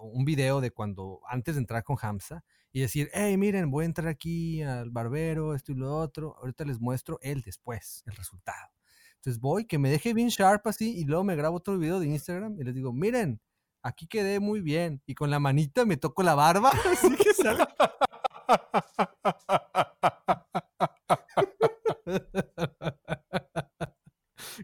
un 0.00 0.24
video 0.24 0.60
de 0.60 0.70
cuando, 0.72 1.20
antes 1.28 1.54
de 1.56 1.60
entrar 1.60 1.82
con 1.84 1.96
Hamza, 2.00 2.44
y 2.72 2.80
decir, 2.80 3.10
hey, 3.12 3.36
miren, 3.36 3.70
voy 3.70 3.82
a 3.82 3.86
entrar 3.86 4.08
aquí 4.08 4.62
al 4.62 4.90
barbero, 4.90 5.54
esto 5.54 5.72
y 5.72 5.74
lo 5.74 5.96
otro. 5.96 6.36
Ahorita 6.38 6.64
les 6.64 6.80
muestro 6.80 7.18
el 7.22 7.42
después, 7.42 8.02
el 8.06 8.14
resultado. 8.14 8.70
Entonces 9.16 9.40
voy, 9.40 9.66
que 9.66 9.78
me 9.78 9.90
deje 9.90 10.14
bien 10.14 10.28
sharp 10.28 10.66
así, 10.66 10.98
y 10.98 11.04
luego 11.04 11.24
me 11.24 11.36
grabo 11.36 11.56
otro 11.56 11.76
video 11.78 12.00
de 12.00 12.06
Instagram 12.06 12.58
y 12.58 12.64
les 12.64 12.74
digo, 12.74 12.92
miren, 12.92 13.40
aquí 13.82 14.06
quedé 14.06 14.40
muy 14.40 14.60
bien. 14.60 15.02
Y 15.06 15.14
con 15.14 15.30
la 15.30 15.38
manita 15.38 15.84
me 15.84 15.96
toco 15.96 16.22
la 16.22 16.34
barba, 16.34 16.70
así 16.92 17.14
que 17.16 17.34
sale 17.34 17.64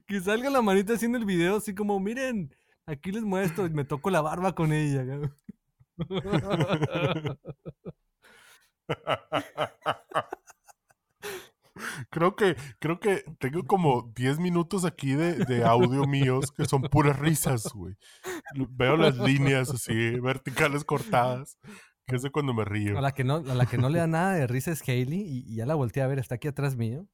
que 0.07 0.20
salga 0.20 0.50
la 0.50 0.62
manita 0.62 0.94
haciendo 0.94 1.18
el 1.18 1.24
video 1.24 1.57
así 1.57 1.74
como, 1.74 1.98
miren, 2.00 2.54
aquí 2.86 3.12
les 3.12 3.24
muestro 3.24 3.66
y 3.66 3.70
me 3.70 3.84
toco 3.84 4.11
la 4.11 4.20
barba 4.20 4.54
con 4.54 4.72
ella. 4.72 5.04
Creo 12.11 12.36
que, 12.36 12.57
creo 12.78 13.01
que 13.01 13.22
tengo 13.38 13.62
como 13.64 14.11
10 14.14 14.38
minutos 14.38 14.84
aquí 14.84 15.12
de, 15.12 15.34
de 15.44 15.64
audio 15.64 16.07
míos 16.07 16.51
que 16.51 16.64
son 16.64 16.82
puras 16.82 17.18
risas, 17.18 17.70
güey. 17.74 17.97
Veo 18.70 18.97
las 18.97 19.18
líneas 19.18 19.70
así, 19.70 20.18
verticales 20.20 20.84
cortadas, 20.84 21.59
que 22.07 22.16
es 22.16 22.22
de 22.22 22.30
cuando 22.30 22.55
me 22.55 22.64
río. 22.64 22.97
A 22.97 23.03
la 23.03 23.12
que 23.12 23.24
no, 23.24 23.36
a 23.36 23.55
la 23.55 23.66
que 23.66 23.76
no 23.76 23.90
le 23.90 23.99
da 23.99 24.07
nada 24.07 24.32
de 24.34 24.47
risa 24.47 24.72
es 24.72 24.86
Hailey 24.88 25.20
y, 25.20 25.44
y 25.47 25.57
ya 25.57 25.66
la 25.66 25.74
volteé 25.74 26.03
a 26.03 26.07
ver, 26.07 26.18
está 26.18 26.36
aquí 26.36 26.49
atrás 26.49 26.76
mío. 26.76 27.07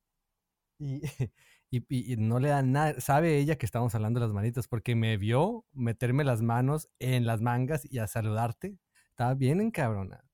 Y, 0.78 1.01
y- 1.73 1.85
y- 1.89 2.12
y 2.14 2.16
no 2.18 2.39
le 2.41 2.51
da 2.51 2.62
nada, 2.62 3.01
sabe 3.01 3.39
ella 3.39 3.57
que 3.57 3.66
estamos 3.66 3.95
hablando 3.97 4.20
de 4.20 4.27
las 4.27 4.35
manitas 4.35 4.68
porque 4.68 4.95
me 4.97 5.16
vio 5.18 5.64
meterme 5.73 6.23
las 6.25 6.41
manos 6.43 6.89
en 7.01 7.27
las 7.27 7.41
mangas 7.43 7.85
y 7.91 7.99
a 7.99 8.07
saludarte. 8.09 8.79
Estaba 9.11 9.35
bien 9.35 9.61
encabrona. 9.61 10.25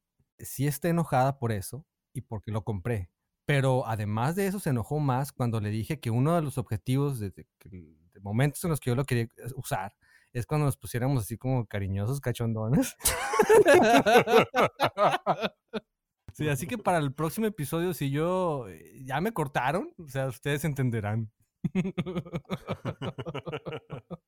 Sí 0.41 0.67
está 0.69 0.89
enojada 0.91 1.39
por 1.39 1.53
eso 1.53 1.87
y 2.15 2.21
porque 2.23 2.51
lo 2.53 2.63
compré. 2.65 3.11
Pero 3.47 3.87
además 3.87 4.37
de 4.37 4.47
eso 4.49 4.61
se 4.61 4.71
enojó 4.71 4.99
más 5.01 5.33
cuando 5.33 5.61
le 5.61 5.71
dije 5.71 5.99
que 6.01 6.11
uno 6.11 6.35
de 6.37 6.43
los 6.43 6.59
objetivos 6.59 7.19
de, 7.21 7.31
de- 7.31 7.47
de 7.65 8.21
momentos 8.21 8.63
en 8.65 8.71
los 8.71 8.81
que 8.81 8.91
yo 8.91 8.97
lo 8.97 9.05
quería 9.05 9.29
usar 9.57 9.95
es 10.33 10.45
cuando 10.47 10.67
nos 10.67 10.77
pusiéramos 10.77 11.23
así 11.25 11.39
como 11.39 11.67
cariñosos, 11.67 12.21
cachondones. 12.21 12.97
Sí, 16.39 16.49
así 16.49 16.69
que 16.69 16.79
para 16.79 16.99
el 16.99 17.13
próximo 17.13 17.49
episodio, 17.49 17.93
si 17.93 18.11
yo 18.11 18.69
eh, 18.69 19.03
ya 19.05 19.21
me 19.21 19.33
cortaron, 19.33 19.93
o 19.99 20.09
sea, 20.09 20.29
ustedes 20.29 20.65
entenderán. 20.65 21.33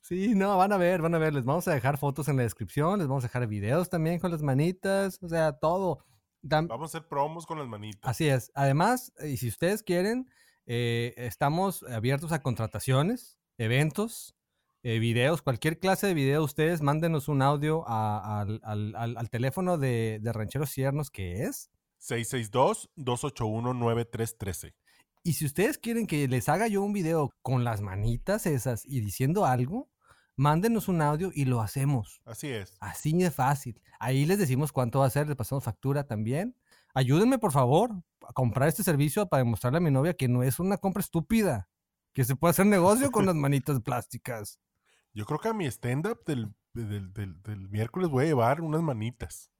Sí, 0.00 0.34
no, 0.34 0.58
van 0.58 0.70
a 0.70 0.76
ver, 0.76 1.00
van 1.00 1.14
a 1.14 1.18
ver, 1.18 1.32
les 1.32 1.46
vamos 1.46 1.66
a 1.66 1.72
dejar 1.72 1.96
fotos 1.96 2.28
en 2.28 2.36
la 2.36 2.42
descripción, 2.42 2.98
les 2.98 3.08
vamos 3.08 3.24
a 3.24 3.28
dejar 3.28 3.46
videos 3.46 3.88
también 3.88 4.18
con 4.18 4.30
las 4.30 4.42
manitas, 4.42 5.18
o 5.22 5.28
sea, 5.30 5.54
todo. 5.54 6.04
Vamos 6.42 6.82
a 6.82 6.84
hacer 6.84 7.08
promos 7.08 7.46
con 7.46 7.58
las 7.58 7.66
manitas. 7.66 8.02
Así 8.02 8.28
es. 8.28 8.52
Además, 8.54 9.14
y 9.26 9.38
si 9.38 9.48
ustedes 9.48 9.82
quieren, 9.82 10.28
eh, 10.66 11.14
estamos 11.16 11.84
abiertos 11.84 12.32
a 12.32 12.42
contrataciones, 12.42 13.38
eventos, 13.56 14.36
eh, 14.84 14.98
videos, 15.00 15.42
cualquier 15.42 15.78
clase 15.80 16.06
de 16.06 16.14
video. 16.14 16.44
Ustedes 16.44 16.80
mándenos 16.82 17.26
un 17.28 17.42
audio 17.42 17.82
a- 17.88 18.40
al, 18.42 18.60
al- 18.62 18.94
al- 18.96 19.16
al 19.16 19.30
teléfono 19.30 19.76
de, 19.78 20.20
de 20.22 20.32
Rancheros 20.32 20.70
Ciernos, 20.70 21.10
que 21.10 21.42
es. 21.44 21.70
662-281-9313. 22.00 24.74
Y 25.22 25.32
si 25.34 25.46
ustedes 25.46 25.78
quieren 25.78 26.06
que 26.06 26.28
les 26.28 26.48
haga 26.48 26.68
yo 26.68 26.82
un 26.82 26.92
video 26.92 27.32
con 27.42 27.64
las 27.64 27.80
manitas 27.80 28.46
esas 28.46 28.84
y 28.84 29.00
diciendo 29.00 29.46
algo, 29.46 29.88
mándenos 30.36 30.88
un 30.88 31.00
audio 31.00 31.30
y 31.34 31.46
lo 31.46 31.62
hacemos. 31.62 32.20
Así 32.26 32.48
es. 32.48 32.76
Así 32.80 33.12
de 33.14 33.30
fácil. 33.30 33.80
Ahí 33.98 34.26
les 34.26 34.38
decimos 34.38 34.70
cuánto 34.72 34.98
va 35.00 35.06
a 35.06 35.10
ser, 35.10 35.26
les 35.28 35.36
pasamos 35.36 35.64
factura 35.64 36.06
también. 36.06 36.54
Ayúdenme, 36.92 37.38
por 37.38 37.52
favor, 37.52 37.90
a 38.28 38.32
comprar 38.34 38.68
este 38.68 38.82
servicio 38.82 39.26
para 39.28 39.42
demostrarle 39.42 39.78
a 39.78 39.80
mi 39.80 39.90
novia 39.90 40.12
que 40.14 40.28
no 40.28 40.42
es 40.42 40.60
una 40.60 40.76
compra 40.76 41.00
estúpida, 41.00 41.68
que 42.12 42.24
se 42.24 42.36
puede 42.36 42.50
hacer 42.50 42.66
negocio 42.66 43.10
con 43.10 43.24
las 43.24 43.34
manitas 43.44 43.80
plásticas. 43.80 44.58
Yo 45.14 45.24
creo 45.26 45.38
que 45.38 45.48
a 45.48 45.52
mi 45.54 45.66
stand-up 45.66 46.24
del, 46.26 46.54
del, 46.72 47.12
del- 47.12 47.40
del 47.42 47.68
miércoles 47.68 48.08
voy 48.10 48.24
a 48.24 48.28
llevar 48.28 48.60
unas 48.60 48.82
manitas. 48.82 49.50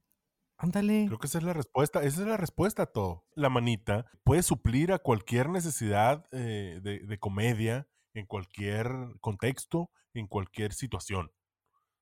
Ándale. 0.56 1.04
Creo 1.06 1.18
que 1.18 1.26
esa 1.26 1.38
es 1.38 1.44
la 1.44 1.52
respuesta. 1.52 2.02
Esa 2.02 2.22
es 2.22 2.26
la 2.28 2.36
respuesta 2.36 2.82
a 2.84 2.86
todo. 2.86 3.24
La 3.34 3.48
manita 3.50 4.06
puede 4.24 4.42
suplir 4.42 4.92
a 4.92 4.98
cualquier 4.98 5.48
necesidad 5.48 6.26
eh, 6.32 6.80
de, 6.82 7.00
de 7.00 7.18
comedia, 7.18 7.88
en 8.14 8.26
cualquier 8.26 8.88
contexto, 9.20 9.90
en 10.12 10.26
cualquier 10.28 10.72
situación. 10.72 11.32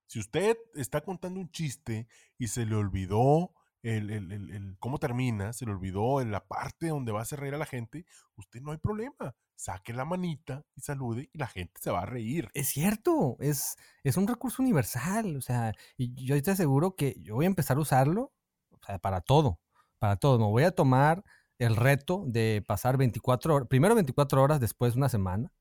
Si 0.07 0.19
usted 0.19 0.59
está 0.75 1.01
contando 1.01 1.41
un 1.41 1.51
chiste 1.51 2.07
y 2.39 2.49
se 2.49 2.67
le 2.67 2.75
olvidó 2.75 3.55
el, 3.83 4.11
el- 4.11 4.33
el- 4.33 4.51
el 4.51 4.77
cómo 4.79 4.99
termina, 4.99 5.53
se 5.55 5.65
le 5.65 5.73
olvidó 5.73 6.21
en 6.21 6.31
la 6.31 6.47
parte 6.47 6.89
donde 6.89 7.13
va 7.13 7.21
a 7.21 7.23
hacer 7.23 7.41
reír 7.41 7.55
a 7.55 7.59
la 7.59 7.67
gente, 7.67 8.05
usted 8.37 8.61
no 8.61 8.73
hay 8.73 8.79
problema. 8.79 9.35
Saque 9.63 9.93
la 9.93 10.05
manita 10.05 10.67
y 10.75 10.81
salude 10.81 11.31
y 11.33 11.39
la 11.39 11.47
gente 11.47 11.81
se 11.81 11.93
va 11.93 12.01
a 12.01 12.07
reír. 12.07 12.51
Es 12.53 12.67
cierto, 12.71 13.37
es, 13.39 13.77
es 14.03 14.17
un 14.17 14.27
recurso 14.27 14.61
universal. 14.61 15.37
O 15.37 15.41
sea, 15.41 15.73
y 15.97 16.13
yo 16.27 16.43
te 16.43 16.51
aseguro 16.51 16.97
que 16.97 17.15
yo 17.21 17.37
voy 17.37 17.45
a 17.45 17.47
empezar 17.47 17.77
a 17.77 17.81
usarlo 17.81 18.33
o 18.73 18.85
sea, 18.85 18.99
para 18.99 19.21
todo, 19.21 19.61
para 20.01 20.17
todo. 20.17 20.41
Me 20.41 20.47
voy 20.47 20.65
a 20.65 20.73
tomar 20.73 21.23
el 21.61 21.77
reto 21.77 22.25
de 22.27 22.65
pasar 22.67 22.97
24 22.97 23.55
horas, 23.55 23.69
primero 23.69 23.95
24 23.95 24.43
horas, 24.43 24.59
después 24.59 24.97
una 24.97 25.09
semana, 25.09 25.53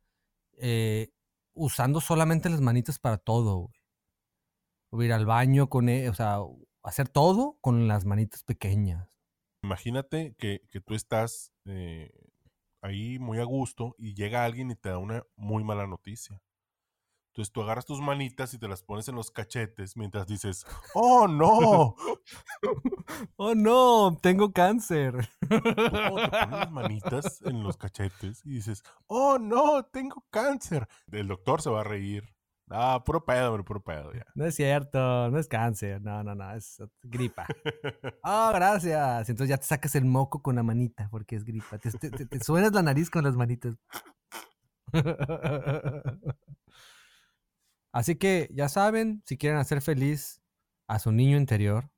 eh, 0.57 1.11
usando 1.53 2.01
solamente 2.01 2.49
las 2.49 2.59
manitas 2.61 2.97
para 2.97 3.17
todo. 3.19 3.69
güey. 4.89 5.03
A 5.03 5.05
ir 5.05 5.13
al 5.13 5.27
baño 5.27 5.69
con, 5.69 5.89
e- 5.89 6.09
o 6.09 6.15
sea, 6.15 6.39
hacer 6.81 7.07
todo 7.07 7.59
con 7.61 7.87
las 7.87 8.05
manitas 8.05 8.43
pequeñas. 8.43 9.07
Imagínate 9.61 10.33
que, 10.39 10.63
que 10.71 10.81
tú 10.81 10.95
estás 10.95 11.53
eh, 11.65 12.30
ahí 12.81 13.19
muy 13.19 13.39
a 13.39 13.43
gusto 13.43 13.95
y 13.97 14.13
llega 14.13 14.45
alguien 14.45 14.71
y 14.71 14.75
te 14.75 14.89
da 14.89 14.97
una 14.97 15.23
muy 15.35 15.63
mala 15.63 15.87
noticia. 15.87 16.41
Entonces 17.31 17.53
tú 17.53 17.61
agarras 17.61 17.85
tus 17.85 18.01
manitas 18.01 18.53
y 18.53 18.59
te 18.59 18.67
las 18.67 18.83
pones 18.83 19.07
en 19.07 19.15
los 19.15 19.31
cachetes 19.31 19.95
mientras 19.95 20.27
dices, 20.27 20.65
¡Oh, 20.93 21.27
no! 21.27 21.95
Oh 23.35 23.55
no, 23.55 24.17
tengo 24.21 24.53
cáncer. 24.53 25.29
Te 25.47 25.59
pones 25.59 26.31
las 26.31 26.71
manitas 26.71 27.41
en 27.41 27.63
los 27.63 27.75
cachetes 27.77 28.41
y 28.45 28.55
dices, 28.55 28.83
¡Oh, 29.07 29.37
no! 29.37 29.83
Tengo 29.83 30.25
cáncer. 30.29 30.87
El 31.11 31.27
doctor 31.27 31.61
se 31.61 31.69
va 31.69 31.81
a 31.81 31.83
reír. 31.83 32.23
Ah, 32.73 33.03
puro 33.05 33.23
pedo, 33.25 33.49
hombre, 33.49 33.63
puro 33.63 33.81
pedo 33.83 34.13
ya. 34.13 34.25
No 34.35 34.45
es 34.45 34.55
cierto, 34.55 35.29
no 35.29 35.37
es 35.37 35.47
cáncer, 35.47 36.01
no, 36.01 36.23
no, 36.23 36.33
no, 36.35 36.51
es 36.53 36.81
gripa. 37.03 37.45
Oh, 38.23 38.51
gracias. 38.53 39.29
Entonces 39.29 39.49
ya 39.49 39.57
te 39.57 39.65
sacas 39.65 39.95
el 39.95 40.05
moco 40.05 40.41
con 40.41 40.55
la 40.55 40.63
manita 40.63 41.07
porque 41.11 41.35
es 41.35 41.43
gripa. 41.43 41.77
Te, 41.79 41.91
te- 41.91 42.09
te- 42.11 42.25
te 42.25 42.39
suenas 42.43 42.71
la 42.71 42.81
nariz 42.83 43.09
con 43.09 43.23
las 43.23 43.35
manitas. 43.35 43.75
Así 47.93 48.15
que 48.15 48.49
ya 48.53 48.69
saben, 48.69 49.21
si 49.25 49.37
quieren 49.37 49.59
hacer 49.59 49.81
feliz 49.81 50.41
a 50.87 50.99
su 50.99 51.11
niño 51.11 51.37
interior, 51.37 51.89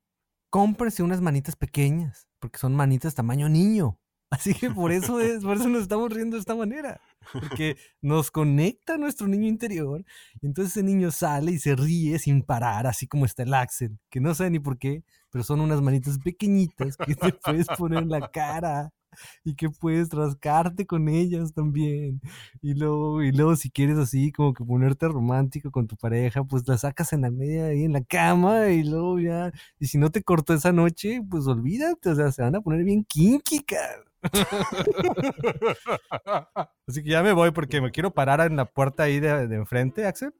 cómprense 0.50 1.02
unas 1.02 1.20
manitas 1.20 1.56
pequeñas, 1.56 2.26
porque 2.40 2.58
son 2.58 2.74
manitas 2.74 3.14
tamaño 3.14 3.48
niño. 3.48 3.98
Así 4.30 4.54
que 4.54 4.70
por 4.70 4.90
eso 4.90 5.20
es, 5.20 5.44
por 5.44 5.56
eso 5.56 5.68
nos 5.68 5.82
estamos 5.82 6.12
riendo 6.12 6.36
de 6.36 6.40
esta 6.40 6.56
manera. 6.56 7.00
Porque 7.32 7.76
nos 8.00 8.30
conecta 8.30 8.94
a 8.94 8.98
nuestro 8.98 9.26
niño 9.26 9.46
interior. 9.46 10.04
Entonces 10.42 10.76
ese 10.76 10.82
niño 10.82 11.10
sale 11.10 11.52
y 11.52 11.58
se 11.58 11.76
ríe 11.76 12.18
sin 12.18 12.42
parar, 12.42 12.86
así 12.86 13.06
como 13.06 13.24
está 13.24 13.42
el 13.42 13.54
Axel, 13.54 13.98
que 14.10 14.20
no 14.20 14.34
sé 14.34 14.50
ni 14.50 14.58
por 14.58 14.78
qué, 14.78 15.02
pero 15.30 15.44
son 15.44 15.60
unas 15.60 15.80
manitas 15.82 16.18
pequeñitas 16.18 16.96
que 16.96 17.14
te 17.14 17.32
puedes 17.32 17.66
poner 17.76 18.02
en 18.02 18.08
la 18.08 18.30
cara 18.30 18.92
y 19.44 19.54
que 19.54 19.70
puedes 19.70 20.10
rascarte 20.10 20.86
con 20.86 21.08
ellas 21.08 21.52
también. 21.52 22.20
Y 22.62 22.74
luego, 22.74 23.22
y 23.22 23.32
luego 23.32 23.56
si 23.56 23.70
quieres 23.70 23.98
así 23.98 24.32
como 24.32 24.54
que 24.54 24.64
ponerte 24.64 25.08
romántico 25.08 25.70
con 25.70 25.86
tu 25.86 25.96
pareja, 25.96 26.44
pues 26.44 26.66
la 26.68 26.78
sacas 26.78 27.12
en 27.12 27.22
la 27.22 27.30
media 27.30 27.66
ahí 27.66 27.84
en 27.84 27.92
la 27.92 28.02
cama 28.02 28.68
y 28.70 28.84
luego 28.84 29.18
ya, 29.20 29.52
y 29.78 29.86
si 29.86 29.98
no 29.98 30.10
te 30.10 30.22
cortó 30.22 30.54
esa 30.54 30.72
noche, 30.72 31.20
pues 31.28 31.46
olvídate, 31.46 32.10
o 32.10 32.14
sea, 32.14 32.32
se 32.32 32.42
van 32.42 32.56
a 32.56 32.60
poner 32.60 32.84
bien 32.84 33.04
kinky, 33.04 33.60
cara. 33.60 34.04
Así 36.88 37.02
que 37.02 37.10
ya 37.10 37.22
me 37.22 37.32
voy 37.32 37.50
porque 37.50 37.80
me 37.80 37.90
quiero 37.90 38.12
parar 38.12 38.40
en 38.40 38.56
la 38.56 38.64
puerta 38.66 39.04
ahí 39.04 39.20
de, 39.20 39.46
de 39.48 39.56
enfrente, 39.56 40.06
Axel. 40.06 40.32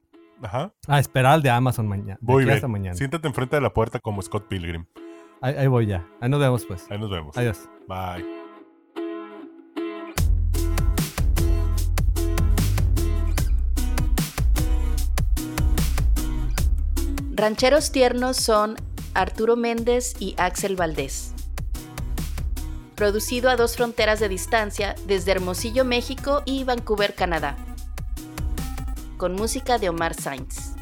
Ajá. 0.42 0.72
A 0.88 0.98
esperar 0.98 1.34
al 1.34 1.42
de 1.42 1.50
Amazon 1.50 1.86
mañana. 1.86 2.14
de 2.14 2.18
Voy 2.20 2.42
aquí 2.42 2.46
bien. 2.46 2.54
hasta 2.56 2.68
mañana. 2.68 2.96
Siéntate 2.96 3.26
enfrente 3.28 3.56
de 3.56 3.62
la 3.62 3.72
puerta 3.72 4.00
como 4.00 4.20
Scott 4.22 4.46
Pilgrim. 4.48 4.86
Ahí, 5.40 5.54
ahí 5.56 5.66
voy 5.66 5.86
ya. 5.86 6.06
Ahí 6.20 6.28
nos 6.28 6.40
vemos 6.40 6.64
pues. 6.66 6.86
Ahí 6.90 6.98
nos 6.98 7.10
vemos. 7.10 7.36
Adiós. 7.36 7.68
Bye. 7.88 8.24
Rancheros 17.34 17.90
tiernos 17.90 18.36
son 18.36 18.76
Arturo 19.14 19.56
Méndez 19.56 20.14
y 20.20 20.34
Axel 20.38 20.76
Valdés. 20.76 21.33
Producido 22.94 23.50
a 23.50 23.56
dos 23.56 23.76
fronteras 23.76 24.20
de 24.20 24.28
distancia 24.28 24.94
desde 25.06 25.32
Hermosillo, 25.32 25.84
México 25.84 26.42
y 26.44 26.62
Vancouver, 26.62 27.14
Canadá. 27.14 27.56
Con 29.16 29.34
música 29.34 29.78
de 29.78 29.88
Omar 29.88 30.14
Sainz. 30.14 30.73